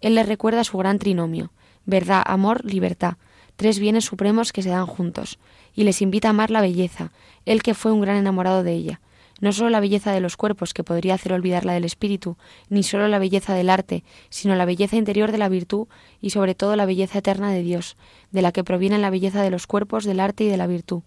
él 0.00 0.14
les 0.14 0.26
recuerda 0.26 0.64
su 0.64 0.78
gran 0.78 0.98
trinomio, 0.98 1.52
verdad, 1.84 2.22
amor, 2.26 2.64
libertad, 2.64 3.14
tres 3.56 3.78
bienes 3.78 4.04
supremos 4.04 4.52
que 4.52 4.62
se 4.62 4.68
dan 4.68 4.86
juntos, 4.86 5.38
y 5.74 5.84
les 5.84 6.02
invita 6.02 6.28
a 6.28 6.30
amar 6.30 6.50
la 6.50 6.60
belleza, 6.60 7.12
él 7.44 7.62
que 7.62 7.74
fue 7.74 7.92
un 7.92 8.00
gran 8.00 8.16
enamorado 8.16 8.62
de 8.62 8.72
ella. 8.72 9.00
no 9.40 9.52
solo 9.52 9.68
la 9.70 9.80
belleza 9.80 10.12
de 10.12 10.20
los 10.20 10.36
cuerpos, 10.36 10.72
que 10.72 10.84
podría 10.84 11.14
hacer 11.14 11.32
olvidar 11.32 11.66
la 11.66 11.74
del 11.74 11.84
espíritu, 11.84 12.36
ni 12.70 12.82
solo 12.82 13.06
la 13.08 13.18
belleza 13.18 13.54
del 13.54 13.68
arte, 13.68 14.02
sino 14.30 14.54
la 14.54 14.64
belleza 14.64 14.96
interior 14.96 15.30
de 15.30 15.38
la 15.38 15.50
virtud 15.50 15.88
y 16.22 16.30
sobre 16.30 16.54
todo 16.54 16.74
la 16.74 16.86
belleza 16.86 17.18
eterna 17.18 17.50
de 17.50 17.62
Dios, 17.62 17.96
de 18.30 18.42
la 18.42 18.52
que 18.52 18.64
proviene 18.64 18.98
la 18.98 19.10
belleza 19.10 19.42
de 19.42 19.50
los 19.50 19.66
cuerpos, 19.66 20.04
del 20.04 20.20
arte 20.20 20.44
y 20.44 20.48
de 20.48 20.56
la 20.56 20.66
virtud. 20.66 21.02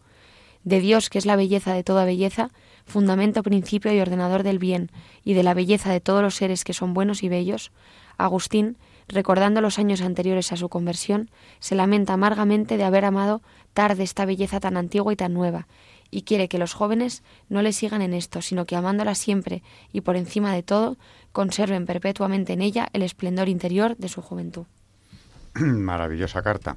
De 0.63 0.79
Dios, 0.79 1.09
que 1.09 1.17
es 1.17 1.25
la 1.25 1.37
belleza 1.37 1.73
de 1.73 1.83
toda 1.83 2.05
belleza, 2.05 2.51
fundamento, 2.85 3.41
principio 3.41 3.93
y 3.93 3.99
ordenador 3.99 4.43
del 4.43 4.59
bien, 4.59 4.91
y 5.23 5.33
de 5.33 5.43
la 5.43 5.53
belleza 5.53 5.91
de 5.91 6.01
todos 6.01 6.21
los 6.21 6.35
seres 6.35 6.63
que 6.63 6.73
son 6.73 6.93
buenos 6.93 7.23
y 7.23 7.29
bellos, 7.29 7.71
Agustín, 8.19 8.77
recordando 9.07 9.61
los 9.61 9.79
años 9.79 10.01
anteriores 10.01 10.51
a 10.51 10.57
su 10.57 10.69
conversión, 10.69 11.31
se 11.59 11.73
lamenta 11.73 12.13
amargamente 12.13 12.77
de 12.77 12.83
haber 12.83 13.05
amado 13.05 13.41
tarde 13.73 14.03
esta 14.03 14.25
belleza 14.25 14.59
tan 14.59 14.77
antigua 14.77 15.11
y 15.13 15.15
tan 15.15 15.33
nueva, 15.33 15.67
y 16.11 16.23
quiere 16.23 16.47
que 16.47 16.57
los 16.57 16.73
jóvenes 16.73 17.23
no 17.49 17.61
le 17.61 17.73
sigan 17.73 18.01
en 18.01 18.13
esto, 18.13 18.41
sino 18.41 18.65
que 18.65 18.75
amándola 18.75 19.15
siempre 19.15 19.63
y 19.93 20.01
por 20.01 20.15
encima 20.15 20.53
de 20.53 20.63
todo, 20.63 20.97
conserven 21.31 21.85
perpetuamente 21.85 22.53
en 22.53 22.61
ella 22.61 22.89
el 22.93 23.03
esplendor 23.03 23.49
interior 23.49 23.95
de 23.97 24.09
su 24.09 24.21
juventud. 24.21 24.65
Maravillosa 25.55 26.41
carta. 26.41 26.75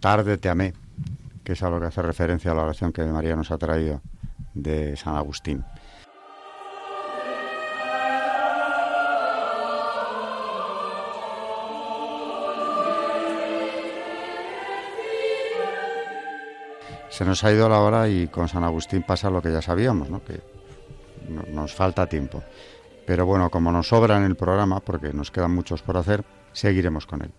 Tarde 0.00 0.38
te 0.38 0.48
amé, 0.48 0.74
que 1.44 1.52
es 1.52 1.62
a 1.62 1.70
lo 1.70 1.80
que 1.80 1.86
hace 1.86 2.02
referencia 2.02 2.50
a 2.50 2.54
la 2.54 2.62
oración 2.62 2.92
que 2.92 3.04
María 3.04 3.36
nos 3.36 3.50
ha 3.50 3.58
traído 3.58 4.00
de 4.54 4.96
San 4.96 5.16
Agustín. 5.16 5.64
Se 17.16 17.24
nos 17.24 17.42
ha 17.44 17.50
ido 17.50 17.66
la 17.66 17.80
hora 17.80 18.10
y 18.10 18.28
con 18.28 18.46
San 18.46 18.62
Agustín 18.62 19.02
pasa 19.02 19.30
lo 19.30 19.40
que 19.40 19.50
ya 19.50 19.62
sabíamos, 19.62 20.10
¿no? 20.10 20.22
que 20.22 20.38
nos 21.50 21.72
falta 21.72 22.06
tiempo. 22.06 22.42
Pero 23.06 23.24
bueno, 23.24 23.48
como 23.48 23.72
nos 23.72 23.88
sobra 23.88 24.18
en 24.18 24.24
el 24.24 24.36
programa, 24.36 24.80
porque 24.80 25.14
nos 25.14 25.30
quedan 25.30 25.54
muchos 25.54 25.80
por 25.80 25.96
hacer, 25.96 26.26
seguiremos 26.52 27.06
con 27.06 27.22
él. 27.22 27.32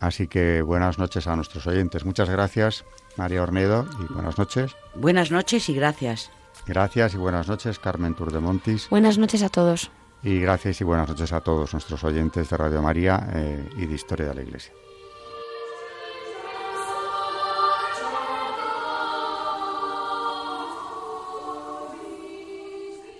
Así 0.00 0.26
que 0.26 0.60
buenas 0.60 0.98
noches 0.98 1.28
a 1.28 1.36
nuestros 1.36 1.68
oyentes. 1.68 2.04
Muchas 2.04 2.28
gracias, 2.28 2.84
María 3.16 3.44
Ornedo, 3.44 3.86
y 4.02 4.12
buenas 4.12 4.38
noches. 4.38 4.74
Buenas 4.96 5.30
noches 5.30 5.68
y 5.68 5.74
gracias. 5.74 6.32
Gracias 6.66 7.14
y 7.14 7.16
buenas 7.16 7.46
noches, 7.46 7.78
Carmen 7.78 8.16
Turdemontis. 8.16 8.90
Buenas 8.90 9.18
noches 9.18 9.44
a 9.44 9.50
todos. 9.50 9.92
Y 10.24 10.40
gracias 10.40 10.80
y 10.80 10.84
buenas 10.84 11.08
noches 11.08 11.32
a 11.32 11.42
todos 11.42 11.72
nuestros 11.74 12.02
oyentes 12.02 12.50
de 12.50 12.56
Radio 12.56 12.82
María 12.82 13.24
eh, 13.34 13.70
y 13.76 13.86
de 13.86 13.94
Historia 13.94 14.30
de 14.30 14.34
la 14.34 14.42
Iglesia. 14.42 14.72